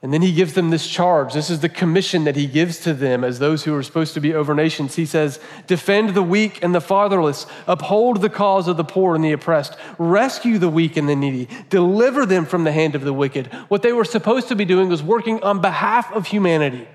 And 0.00 0.12
then 0.12 0.22
he 0.22 0.32
gives 0.32 0.52
them 0.52 0.70
this 0.70 0.86
charge. 0.86 1.34
This 1.34 1.50
is 1.50 1.58
the 1.58 1.68
commission 1.68 2.22
that 2.22 2.36
he 2.36 2.46
gives 2.46 2.78
to 2.80 2.94
them 2.94 3.24
as 3.24 3.40
those 3.40 3.64
who 3.64 3.74
are 3.74 3.82
supposed 3.82 4.14
to 4.14 4.20
be 4.20 4.32
over 4.32 4.54
nations. 4.54 4.94
He 4.94 5.04
says, 5.04 5.40
Defend 5.66 6.10
the 6.10 6.22
weak 6.22 6.62
and 6.62 6.72
the 6.72 6.80
fatherless, 6.80 7.46
uphold 7.66 8.20
the 8.20 8.30
cause 8.30 8.68
of 8.68 8.76
the 8.76 8.84
poor 8.84 9.16
and 9.16 9.24
the 9.24 9.32
oppressed, 9.32 9.76
rescue 9.98 10.58
the 10.58 10.68
weak 10.68 10.96
and 10.96 11.08
the 11.08 11.16
needy, 11.16 11.48
deliver 11.68 12.24
them 12.24 12.46
from 12.46 12.62
the 12.62 12.70
hand 12.70 12.94
of 12.94 13.02
the 13.02 13.12
wicked. 13.12 13.48
What 13.66 13.82
they 13.82 13.92
were 13.92 14.04
supposed 14.04 14.46
to 14.48 14.56
be 14.56 14.64
doing 14.64 14.88
was 14.88 15.02
working 15.02 15.42
on 15.42 15.60
behalf 15.60 16.12
of 16.12 16.28
humanity. 16.28 16.86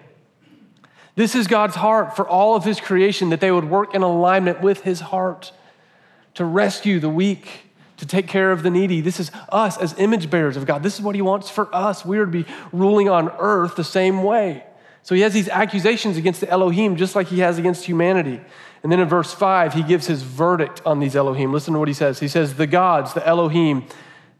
This 1.15 1.35
is 1.35 1.47
God's 1.47 1.75
heart 1.75 2.15
for 2.15 2.27
all 2.27 2.55
of 2.55 2.63
his 2.63 2.79
creation, 2.79 3.29
that 3.31 3.41
they 3.41 3.51
would 3.51 3.69
work 3.69 3.93
in 3.93 4.01
alignment 4.01 4.61
with 4.61 4.81
his 4.81 5.01
heart 5.01 5.51
to 6.35 6.45
rescue 6.45 7.01
the 7.01 7.09
weak, 7.09 7.72
to 8.03 8.07
take 8.07 8.27
care 8.27 8.51
of 8.51 8.63
the 8.63 8.69
needy. 8.69 8.99
This 8.99 9.17
is 9.17 9.31
us 9.47 9.77
as 9.77 9.97
image 9.97 10.29
bearers 10.29 10.57
of 10.57 10.65
God. 10.65 10.83
This 10.83 10.95
is 10.95 11.01
what 11.01 11.15
he 11.15 11.21
wants 11.21 11.49
for 11.49 11.73
us. 11.73 12.05
We 12.05 12.17
are 12.17 12.25
to 12.25 12.31
be 12.31 12.45
ruling 12.73 13.07
on 13.07 13.29
earth 13.39 13.77
the 13.77 13.83
same 13.83 14.23
way. 14.23 14.65
So 15.03 15.15
he 15.15 15.21
has 15.21 15.33
these 15.33 15.47
accusations 15.47 16.17
against 16.17 16.41
the 16.41 16.49
Elohim, 16.49 16.97
just 16.97 17.15
like 17.15 17.27
he 17.27 17.39
has 17.39 17.57
against 17.57 17.85
humanity. 17.85 18.41
And 18.83 18.91
then 18.91 18.99
in 18.99 19.07
verse 19.07 19.33
5, 19.33 19.73
he 19.73 19.83
gives 19.83 20.05
his 20.05 20.21
verdict 20.21 20.81
on 20.85 20.99
these 20.99 21.15
Elohim. 21.15 21.53
Listen 21.53 21.73
to 21.73 21.79
what 21.79 21.87
he 21.87 21.93
says. 21.93 22.19
He 22.19 22.27
says, 22.27 22.55
The 22.55 22.67
gods, 22.67 23.13
the 23.13 23.25
Elohim, 23.25 23.85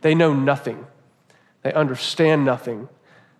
they 0.01 0.13
know 0.13 0.33
nothing, 0.33 0.85
they 1.61 1.71
understand 1.73 2.43
nothing. 2.43 2.89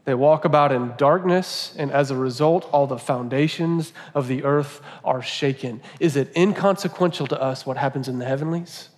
They 0.06 0.14
walk 0.14 0.44
about 0.44 0.74
in 0.74 0.94
darkness, 0.98 1.74
and 1.78 1.90
as 1.90 2.12
a 2.12 2.18
result, 2.18 2.68
all 2.74 2.88
the 2.88 2.98
foundations 2.98 3.94
of 4.14 4.28
the 4.28 4.44
earth 4.44 4.82
are 5.02 5.22
shaken. 5.22 5.82
Is 5.98 6.18
it 6.18 6.36
inconsequential 6.36 7.28
to 7.28 7.42
us 7.42 7.66
what 7.66 7.78
happens 7.78 8.10
in 8.10 8.20
the 8.20 8.26
heavenlies? 8.26 8.90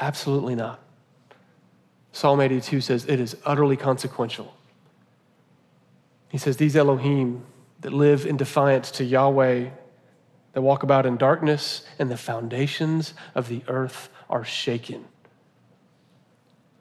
Absolutely 0.00 0.54
not. 0.54 0.80
Psalm 2.12 2.40
82 2.40 2.80
says 2.80 3.04
it 3.06 3.20
is 3.20 3.36
utterly 3.44 3.76
consequential. 3.76 4.54
He 6.30 6.38
says, 6.38 6.56
These 6.56 6.76
Elohim 6.76 7.44
that 7.80 7.92
live 7.92 8.26
in 8.26 8.36
defiance 8.36 8.90
to 8.92 9.04
Yahweh, 9.04 9.68
that 10.52 10.60
walk 10.60 10.82
about 10.82 11.06
in 11.06 11.16
darkness, 11.16 11.86
and 11.98 12.10
the 12.10 12.16
foundations 12.16 13.14
of 13.34 13.48
the 13.48 13.62
earth 13.68 14.08
are 14.28 14.44
shaken. 14.44 15.04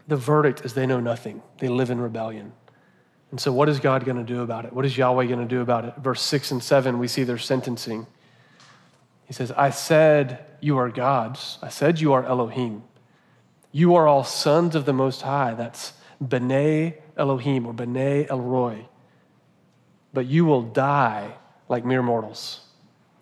The 0.08 0.18
verdict 0.18 0.66
is 0.66 0.74
they 0.74 0.88
know 0.88 1.00
nothing, 1.00 1.42
they 1.60 1.68
live 1.68 1.90
in 1.90 2.00
rebellion. 2.02 2.54
And 3.32 3.40
so, 3.40 3.52
what 3.52 3.70
is 3.70 3.80
God 3.80 4.06
going 4.06 4.18
to 4.18 4.24
do 4.24 4.42
about 4.42 4.66
it? 4.66 4.74
What 4.74 4.86
is 4.86 4.98
Yahweh 4.98 5.26
going 5.26 5.40
to 5.40 5.46
do 5.46 5.62
about 5.62 5.86
it? 5.86 5.94
Verse 5.98 6.22
6 6.22 6.50
and 6.52 6.64
7, 6.64 6.98
we 6.98 7.08
see 7.08 7.24
their 7.24 7.38
sentencing. 7.38 8.08
He 9.26 9.34
says, 9.34 9.52
I 9.52 9.70
said, 9.70 10.46
You 10.62 10.80
are 10.80 10.90
gods. 10.90 11.60
I 11.62 11.70
said, 11.70 12.00
You 12.00 12.14
are 12.14 12.26
Elohim. 12.26 12.82
You 13.72 13.96
are 13.96 14.08
all 14.08 14.24
sons 14.24 14.76
of 14.76 14.86
the 14.86 14.94
Most 14.94 15.22
High. 15.22 15.54
That's 15.54 15.94
B'nai 16.24 16.96
Elohim 17.18 17.66
or 17.66 17.74
B'nai 17.74 18.28
Elyon. 18.28 18.86
But 20.14 20.26
you 20.26 20.46
will 20.46 20.64
die 20.64 21.36
like 21.68 21.86
mere 21.86 22.02
mortals. 22.02 22.62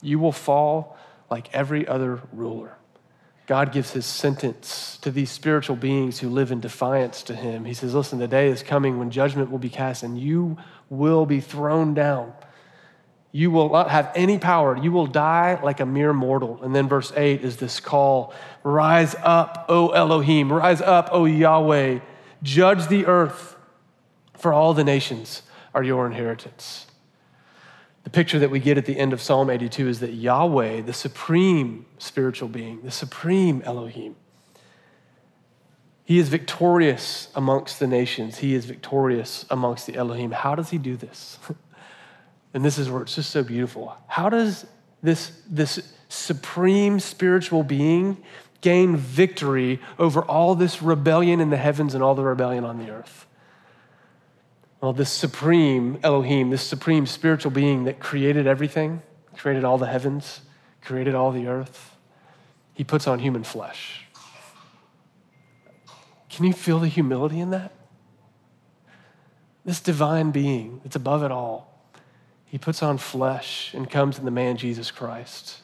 You 0.02 0.20
will 0.20 0.32
fall 0.32 0.98
like 1.30 1.54
every 1.54 1.88
other 1.88 2.22
ruler. 2.32 2.78
God 3.46 3.72
gives 3.72 3.92
his 3.92 4.06
sentence 4.06 4.98
to 5.02 5.12
these 5.12 5.32
spiritual 5.32 5.78
beings 5.78 6.20
who 6.20 6.30
live 6.30 6.52
in 6.52 6.60
defiance 6.60 7.24
to 7.24 7.36
him. 7.36 7.64
He 7.64 7.74
says, 7.74 7.94
Listen, 7.94 8.20
the 8.20 8.28
day 8.28 8.50
is 8.50 8.62
coming 8.62 9.00
when 9.00 9.10
judgment 9.10 9.50
will 9.50 9.58
be 9.58 9.70
cast 9.70 10.04
and 10.04 10.20
you 10.20 10.58
will 10.90 11.26
be 11.26 11.40
thrown 11.40 11.94
down. 11.94 12.34
You 13.38 13.52
will 13.52 13.70
not 13.70 13.92
have 13.92 14.12
any 14.16 14.40
power. 14.40 14.76
You 14.76 14.92
will 14.92 15.06
die 15.06 15.60
like 15.62 15.80
a 15.80 15.86
mere 15.86 16.12
mortal. 16.12 16.60
And 16.64 16.76
then 16.76 16.90
verse 16.90 17.14
8 17.16 17.44
is 17.44 17.58
this 17.58 17.80
call 17.80 18.34
Rise 18.64 19.16
up, 19.22 19.68
O 19.70 19.90
Elohim. 19.90 20.52
Rise 20.52 20.82
up, 20.82 21.10
O 21.12 21.26
Yahweh. 21.26 22.00
Judge 22.42 22.88
the 22.88 23.06
earth, 23.06 23.56
for 24.36 24.52
all 24.52 24.74
the 24.74 24.84
nations 24.84 25.44
are 25.76 25.84
your 25.84 26.08
inheritance. 26.08 26.88
The 28.06 28.10
picture 28.10 28.40
that 28.40 28.50
we 28.50 28.58
get 28.58 28.80
at 28.80 28.88
the 28.88 28.98
end 28.98 29.14
of 29.14 29.22
Psalm 29.22 29.52
82 29.52 29.88
is 29.88 30.00
that 30.00 30.14
Yahweh, 30.14 30.82
the 30.82 30.92
supreme 30.94 31.86
spiritual 32.00 32.50
being, 32.50 32.82
the 32.82 32.90
supreme 32.90 33.62
Elohim, 33.66 34.16
he 36.06 36.18
is 36.18 36.30
victorious 36.30 37.30
amongst 37.36 37.80
the 37.80 37.86
nations. 37.86 38.40
He 38.40 38.56
is 38.56 38.66
victorious 38.66 39.46
amongst 39.52 39.86
the 39.86 39.96
Elohim. 39.96 40.32
How 40.32 40.56
does 40.56 40.72
he 40.72 40.80
do 40.80 40.98
this? 40.98 41.38
and 42.54 42.64
this 42.64 42.78
is 42.78 42.90
where 42.90 43.02
it's 43.02 43.16
just 43.16 43.30
so 43.30 43.44
beautiful. 43.44 43.96
How 44.08 44.30
does 44.30 44.66
this, 45.04 45.32
this 45.50 45.94
supreme 46.10 47.00
spiritual 47.00 47.64
being 47.64 48.24
gain 48.62 48.96
victory 48.96 49.80
over 50.00 50.22
all 50.22 50.56
this 50.56 50.82
rebellion 50.82 51.40
in 51.40 51.50
the 51.50 51.58
heavens 51.58 51.94
and 51.94 52.04
all 52.04 52.16
the 52.16 52.24
rebellion 52.24 52.64
on 52.64 52.80
the 52.80 52.92
earth. 52.92 53.26
Well, 54.82 54.94
this 54.94 55.12
supreme 55.12 56.00
Elohim, 56.04 56.50
this 56.50 56.62
supreme 56.62 57.06
spiritual 57.06 57.52
being 57.52 57.86
that 57.86 58.00
created 58.00 58.48
everything, 58.48 59.02
created 59.36 59.64
all 59.64 59.78
the 59.78 59.88
heavens, 59.88 60.42
created 60.82 61.16
all 61.16 61.32
the 61.32 61.48
earth, 61.48 61.96
he 62.74 62.84
puts 62.84 63.08
on 63.08 63.20
human 63.20 63.44
flesh. 63.44 64.06
Can 66.30 66.46
you 66.46 66.54
feel 66.54 66.80
the 66.80 66.88
humility 66.88 67.40
in 67.40 67.50
that? 67.50 67.74
This 69.66 69.80
divine 69.80 70.32
being 70.32 70.80
that's 70.84 70.96
above 70.96 71.24
it 71.24 71.32
all, 71.32 71.77
he 72.48 72.58
puts 72.58 72.82
on 72.82 72.98
flesh 72.98 73.74
and 73.74 73.90
comes 73.90 74.18
in 74.18 74.26
the 74.26 74.32
man 74.32 74.58
Jesus 74.58 74.90
Christ. 74.90 75.60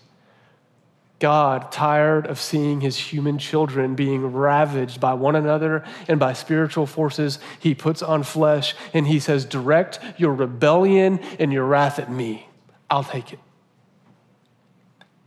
God, 1.20 1.72
tired 1.72 2.28
of 2.28 2.38
seeing 2.38 2.82
his 2.82 2.98
human 2.98 3.38
children 3.38 3.96
being 3.96 4.34
ravaged 4.34 5.00
by 5.00 5.14
one 5.14 5.38
another 5.38 5.86
and 6.10 6.20
by 6.20 6.34
spiritual 6.34 6.86
forces, 6.86 7.40
he 7.62 7.74
puts 7.74 8.02
on 8.02 8.24
flesh 8.24 8.76
and 8.94 9.08
he 9.08 9.22
says, 9.22 9.46
Direct 9.46 10.02
your 10.18 10.34
rebellion 10.34 11.20
and 11.40 11.54
your 11.54 11.64
wrath 11.64 11.98
at 11.98 12.12
me. 12.12 12.50
I'll 12.90 13.06
take 13.06 13.32
it. 13.32 13.40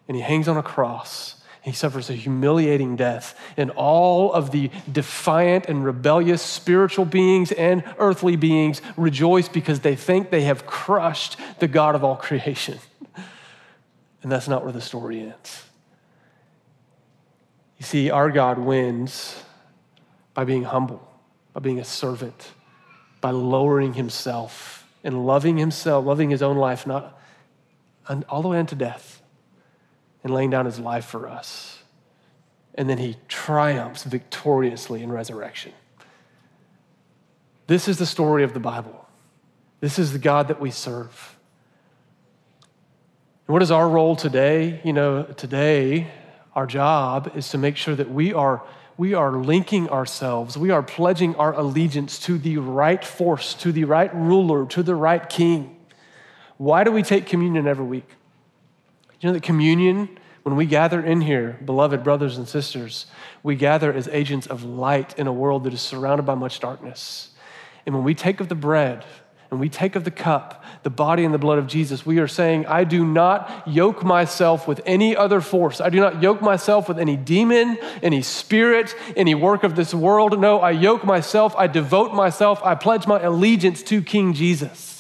And 0.07 0.17
he 0.17 0.23
hangs 0.23 0.49
on 0.49 0.59
a 0.59 0.63
cross. 0.63 1.36
He 1.67 1.73
suffers 1.73 2.09
a 2.11 2.13
humiliating 2.13 2.95
death, 2.95 3.37
and 3.57 3.73
all 3.73 4.33
of 4.33 4.53
the 4.53 4.71
defiant 4.91 5.67
and 5.67 5.85
rebellious 5.85 6.41
spiritual 6.41 7.05
beings 7.05 7.51
and 7.51 7.83
earthly 7.99 8.37
beings 8.37 8.81
rejoice 8.97 9.49
because 9.49 9.81
they 9.81 9.97
think 9.97 10.31
they 10.31 10.43
have 10.43 10.65
crushed 10.65 11.37
the 11.59 11.67
God 11.67 11.97
of 11.97 12.05
all 12.05 12.17
creation. 12.17 12.79
And 14.23 14.33
that's 14.33 14.49
not 14.49 14.65
where 14.65 14.73
the 14.73 14.81
story 14.81 15.21
ends. 15.21 15.65
You 17.79 17.85
see, 17.85 18.11
our 18.11 18.29
God 18.29 18.59
wins 18.59 19.41
by 20.35 20.43
being 20.43 20.65
humble, 20.65 21.09
by 21.53 21.61
being 21.61 21.79
a 21.79 21.85
servant, 21.85 22.51
by 23.21 23.31
lowering 23.31 23.95
himself 23.95 24.85
and 25.05 25.25
loving 25.27 25.59
himself, 25.59 26.05
loving 26.05 26.31
his 26.31 26.43
own 26.43 26.57
life, 26.57 26.89
not 26.89 27.17
all 28.29 28.43
the 28.43 28.49
way 28.49 28.59
unto 28.59 28.75
death, 28.75 29.16
and 30.27 30.35
laying 30.35 30.51
down 30.51 30.65
his 30.65 30.81
life 30.81 31.05
for 31.05 31.29
us. 31.29 31.79
And 32.75 32.91
then 32.91 32.99
he 32.99 33.17
triumphs 33.29 34.03
victoriously 34.03 35.01
in 35.01 35.13
resurrection. 35.13 35.73
This 37.69 37.87
is 37.87 37.99
the 37.99 38.07
story 38.07 38.43
of 38.43 38.53
the 38.53 38.59
Bible. 38.59 39.07
This 39.79 40.01
is 40.01 40.13
the 40.13 40.19
God 40.19 40.49
that 40.49 40.61
we 40.61 40.73
serve. 40.73 41.39
And 43.47 43.53
what 43.53 43.63
is 43.63 43.71
our 43.71 43.89
role 43.89 44.17
today? 44.17 44.81
You 44.83 44.93
know, 44.93 45.23
today, 45.23 46.09
our 46.57 46.67
job 46.67 47.31
is 47.37 47.49
to 47.51 47.59
make 47.59 47.77
sure 47.77 47.95
that 47.95 48.11
we 48.11 48.33
are, 48.33 48.65
we 48.97 49.15
are 49.15 49.31
linking 49.31 49.89
ourselves, 49.91 50.59
we 50.59 50.71
are 50.71 50.83
pledging 50.83 51.37
our 51.37 51.55
allegiance 51.55 52.19
to 52.19 52.37
the 52.37 52.59
right 52.59 53.05
force, 53.05 53.55
to 53.55 53.71
the 53.71 53.85
right 53.85 54.13
ruler, 54.13 54.67
to 54.67 54.83
the 54.83 54.97
right 54.97 55.29
king. 55.29 55.77
Why 56.57 56.83
do 56.83 56.91
we 56.91 57.05
take 57.05 57.27
communion 57.27 57.69
every 57.69 57.85
week? 57.85 58.09
You 59.21 59.29
know 59.29 59.33
that 59.33 59.43
communion, 59.43 60.19
when 60.43 60.57
we 60.57 60.67
gather 60.67 61.01
in 61.01 61.23
here, 61.23 61.59
beloved 61.65 62.05
brothers 62.05 62.37
and 62.37 62.47
sisters, 62.47 63.07
we 63.43 63.57
gather 63.57 63.93
as 63.93 64.09
agents 64.09 64.47
of 64.47 64.65
light 64.65 65.19
in 65.19 65.27
a 65.27 65.33
world 65.33 65.65
that 65.65 65.73
is 65.73 65.81
surrounded 65.81 66.25
by 66.25 66.35
much 66.35 66.61
darkness. 66.61 67.31
And 67.85 67.95
when 67.95 68.05
we 68.05 68.15
take 68.15 68.41
of 68.41 68.49
the 68.49 68.55
bread, 68.55 69.05
and 69.51 69.61
we 69.61 69.69
take 69.69 69.95
of 69.95 70.05
the 70.05 70.11
cup, 70.11 70.65
the 70.83 70.91
body 70.91 71.25
and 71.25 71.33
the 71.33 71.39
blood 71.39 71.59
of 71.59 71.67
Jesus, 71.67 72.05
we 72.05 72.19
are 72.19 72.29
saying, 72.29 72.67
I 72.67 72.85
do 72.85 73.05
not 73.05 73.67
yoke 73.67 74.05
myself 74.05 74.67
with 74.67 74.81
any 74.85 75.17
other 75.17 75.41
force. 75.41 75.81
I 75.81 75.89
do 75.89 76.01
not 76.01 76.21
yoke 76.21 76.43
myself 76.43 76.89
with 76.89 76.99
any 76.99 77.17
demon, 77.17 77.79
any 78.03 78.23
spirit, 78.23 78.95
any 79.17 79.35
work 79.35 79.63
of 79.63 79.77
this 79.77 79.95
world. 79.95 80.39
No, 80.41 80.59
I 80.61 80.73
yoke 80.73 81.05
myself, 81.05 81.55
I 81.57 81.69
devote 81.69 82.13
myself, 82.13 82.61
I 82.65 82.75
pledge 82.75 83.07
my 83.07 83.21
allegiance 83.21 83.83
to 83.85 84.03
King 84.03 84.33
Jesus. 84.33 84.96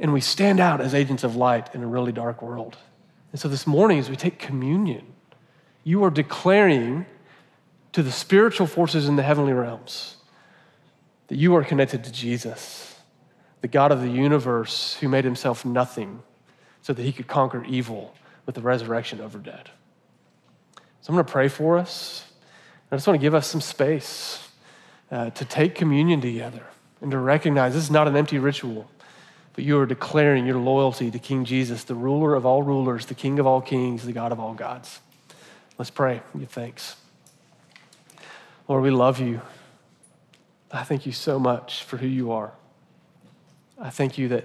And 0.00 0.12
we 0.12 0.20
stand 0.20 0.60
out 0.60 0.80
as 0.80 0.94
agents 0.94 1.24
of 1.24 1.36
light 1.36 1.74
in 1.74 1.82
a 1.82 1.86
really 1.86 2.12
dark 2.12 2.40
world. 2.40 2.76
And 3.32 3.40
so 3.40 3.48
this 3.48 3.66
morning, 3.66 3.98
as 3.98 4.08
we 4.08 4.16
take 4.16 4.38
communion, 4.38 5.06
you 5.84 6.04
are 6.04 6.10
declaring 6.10 7.06
to 7.92 8.02
the 8.02 8.12
spiritual 8.12 8.66
forces 8.66 9.08
in 9.08 9.16
the 9.16 9.22
heavenly 9.22 9.52
realms 9.52 10.16
that 11.28 11.36
you 11.36 11.54
are 11.56 11.64
connected 11.64 12.04
to 12.04 12.12
Jesus, 12.12 12.96
the 13.60 13.68
God 13.68 13.92
of 13.92 14.00
the 14.00 14.08
universe 14.08 14.94
who 15.00 15.08
made 15.08 15.24
himself 15.24 15.64
nothing 15.64 16.22
so 16.82 16.92
that 16.92 17.02
he 17.02 17.12
could 17.12 17.26
conquer 17.26 17.64
evil 17.64 18.14
with 18.46 18.54
the 18.54 18.62
resurrection 18.62 19.20
over 19.20 19.38
dead. 19.38 19.70
So 21.02 21.10
I'm 21.10 21.14
going 21.16 21.26
to 21.26 21.32
pray 21.32 21.48
for 21.48 21.76
us. 21.76 22.24
I 22.90 22.96
just 22.96 23.06
want 23.06 23.20
to 23.20 23.22
give 23.22 23.34
us 23.34 23.46
some 23.46 23.60
space 23.60 24.48
uh, 25.10 25.30
to 25.30 25.44
take 25.44 25.74
communion 25.74 26.20
together 26.20 26.66
and 27.00 27.10
to 27.10 27.18
recognize 27.18 27.74
this 27.74 27.84
is 27.84 27.90
not 27.90 28.08
an 28.08 28.16
empty 28.16 28.38
ritual, 28.38 28.90
but 29.58 29.64
you 29.64 29.76
are 29.80 29.86
declaring 29.86 30.46
your 30.46 30.56
loyalty 30.56 31.10
to 31.10 31.18
King 31.18 31.44
Jesus, 31.44 31.82
the 31.82 31.96
ruler 31.96 32.36
of 32.36 32.46
all 32.46 32.62
rulers, 32.62 33.06
the 33.06 33.14
King 33.14 33.40
of 33.40 33.46
all 33.48 33.60
kings, 33.60 34.04
the 34.04 34.12
God 34.12 34.30
of 34.30 34.38
all 34.38 34.54
gods. 34.54 35.00
Let's 35.76 35.90
pray. 35.90 36.22
Give 36.38 36.48
thanks. 36.48 36.94
Lord, 38.68 38.84
we 38.84 38.90
love 38.90 39.18
you. 39.18 39.40
I 40.70 40.84
thank 40.84 41.06
you 41.06 41.10
so 41.10 41.40
much 41.40 41.82
for 41.82 41.96
who 41.96 42.06
you 42.06 42.30
are. 42.30 42.52
I 43.80 43.90
thank 43.90 44.16
you 44.16 44.28
that 44.28 44.44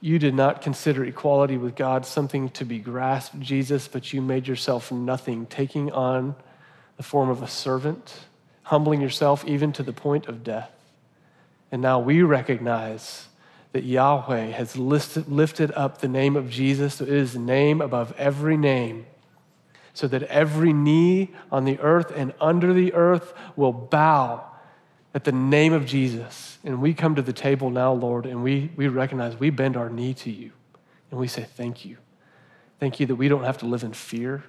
you 0.00 0.18
did 0.18 0.32
not 0.32 0.62
consider 0.62 1.04
equality 1.04 1.58
with 1.58 1.76
God 1.76 2.06
something 2.06 2.48
to 2.48 2.64
be 2.64 2.78
grasped, 2.78 3.40
Jesus, 3.40 3.88
but 3.88 4.10
you 4.10 4.22
made 4.22 4.48
yourself 4.48 4.90
nothing, 4.90 5.44
taking 5.44 5.92
on 5.92 6.34
the 6.96 7.02
form 7.02 7.28
of 7.28 7.42
a 7.42 7.46
servant, 7.46 8.20
humbling 8.62 9.02
yourself 9.02 9.44
even 9.44 9.70
to 9.74 9.82
the 9.82 9.92
point 9.92 10.28
of 10.28 10.42
death. 10.42 10.70
And 11.70 11.82
now 11.82 12.00
we 12.00 12.22
recognize 12.22 13.28
that 13.72 13.84
Yahweh 13.84 14.50
has 14.50 14.76
listed, 14.76 15.28
lifted 15.28 15.72
up 15.72 15.98
the 15.98 16.08
name 16.08 16.36
of 16.36 16.50
Jesus. 16.50 16.94
So 16.94 17.04
it 17.04 17.10
is 17.10 17.36
name 17.36 17.80
above 17.80 18.14
every 18.18 18.56
name, 18.56 19.06
so 19.94 20.06
that 20.08 20.22
every 20.24 20.72
knee 20.72 21.32
on 21.50 21.64
the 21.64 21.78
earth 21.80 22.12
and 22.14 22.34
under 22.40 22.72
the 22.72 22.92
earth 22.92 23.32
will 23.56 23.72
bow 23.72 24.44
at 25.14 25.24
the 25.24 25.32
name 25.32 25.72
of 25.72 25.86
Jesus. 25.86 26.58
And 26.64 26.80
we 26.80 26.94
come 26.94 27.14
to 27.14 27.22
the 27.22 27.32
table 27.32 27.70
now, 27.70 27.92
Lord, 27.92 28.26
and 28.26 28.42
we, 28.42 28.70
we 28.76 28.88
recognize 28.88 29.38
we 29.38 29.50
bend 29.50 29.76
our 29.76 29.90
knee 29.90 30.14
to 30.14 30.30
you. 30.30 30.52
And 31.10 31.18
we 31.18 31.28
say, 31.28 31.42
Thank 31.42 31.84
you. 31.84 31.96
Thank 32.78 32.98
you 32.98 33.06
that 33.06 33.16
we 33.16 33.28
don't 33.28 33.44
have 33.44 33.58
to 33.58 33.66
live 33.66 33.84
in 33.84 33.92
fear. 33.92 34.42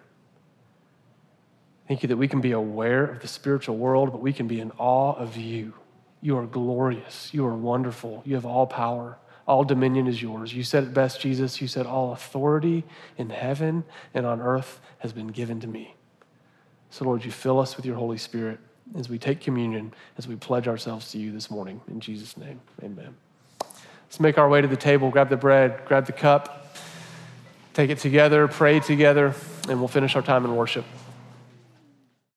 Thank 1.87 2.01
you 2.01 2.07
that 2.07 2.17
we 2.17 2.27
can 2.27 2.41
be 2.41 2.51
aware 2.51 3.05
of 3.05 3.21
the 3.21 3.27
spiritual 3.27 3.77
world, 3.77 4.11
but 4.11 4.21
we 4.21 4.33
can 4.33 4.47
be 4.47 4.59
in 4.59 4.71
awe 4.77 5.13
of 5.13 5.37
you. 5.37 5.73
You 6.23 6.37
are 6.37 6.45
glorious. 6.45 7.33
You 7.33 7.45
are 7.45 7.53
wonderful. 7.53 8.23
You 8.25 8.35
have 8.35 8.45
all 8.45 8.65
power. 8.65 9.17
All 9.45 9.65
dominion 9.65 10.07
is 10.07 10.21
yours. 10.21 10.53
You 10.53 10.63
said 10.63 10.85
it 10.85 10.93
best, 10.93 11.19
Jesus. 11.19 11.61
You 11.61 11.67
said, 11.67 11.85
All 11.85 12.13
authority 12.13 12.85
in 13.17 13.29
heaven 13.29 13.83
and 14.13 14.25
on 14.25 14.39
earth 14.39 14.79
has 14.99 15.11
been 15.11 15.27
given 15.27 15.59
to 15.59 15.67
me. 15.67 15.95
So, 16.89 17.03
Lord, 17.03 17.25
you 17.25 17.31
fill 17.31 17.59
us 17.59 17.75
with 17.75 17.85
your 17.85 17.97
Holy 17.97 18.17
Spirit 18.17 18.57
as 18.95 19.09
we 19.09 19.19
take 19.19 19.41
communion, 19.41 19.93
as 20.17 20.25
we 20.25 20.37
pledge 20.37 20.65
ourselves 20.65 21.11
to 21.11 21.17
you 21.17 21.33
this 21.33 21.51
morning. 21.51 21.81
In 21.89 21.99
Jesus' 21.99 22.37
name, 22.37 22.61
amen. 22.81 23.17
Let's 23.59 24.21
make 24.21 24.37
our 24.37 24.47
way 24.47 24.61
to 24.61 24.67
the 24.67 24.77
table, 24.77 25.09
grab 25.09 25.27
the 25.27 25.35
bread, 25.35 25.81
grab 25.85 26.05
the 26.05 26.13
cup, 26.13 26.77
take 27.73 27.89
it 27.89 27.97
together, 27.97 28.47
pray 28.47 28.79
together, 28.79 29.35
and 29.67 29.79
we'll 29.79 29.89
finish 29.89 30.15
our 30.15 30.21
time 30.21 30.45
in 30.45 30.55
worship. 30.55 30.85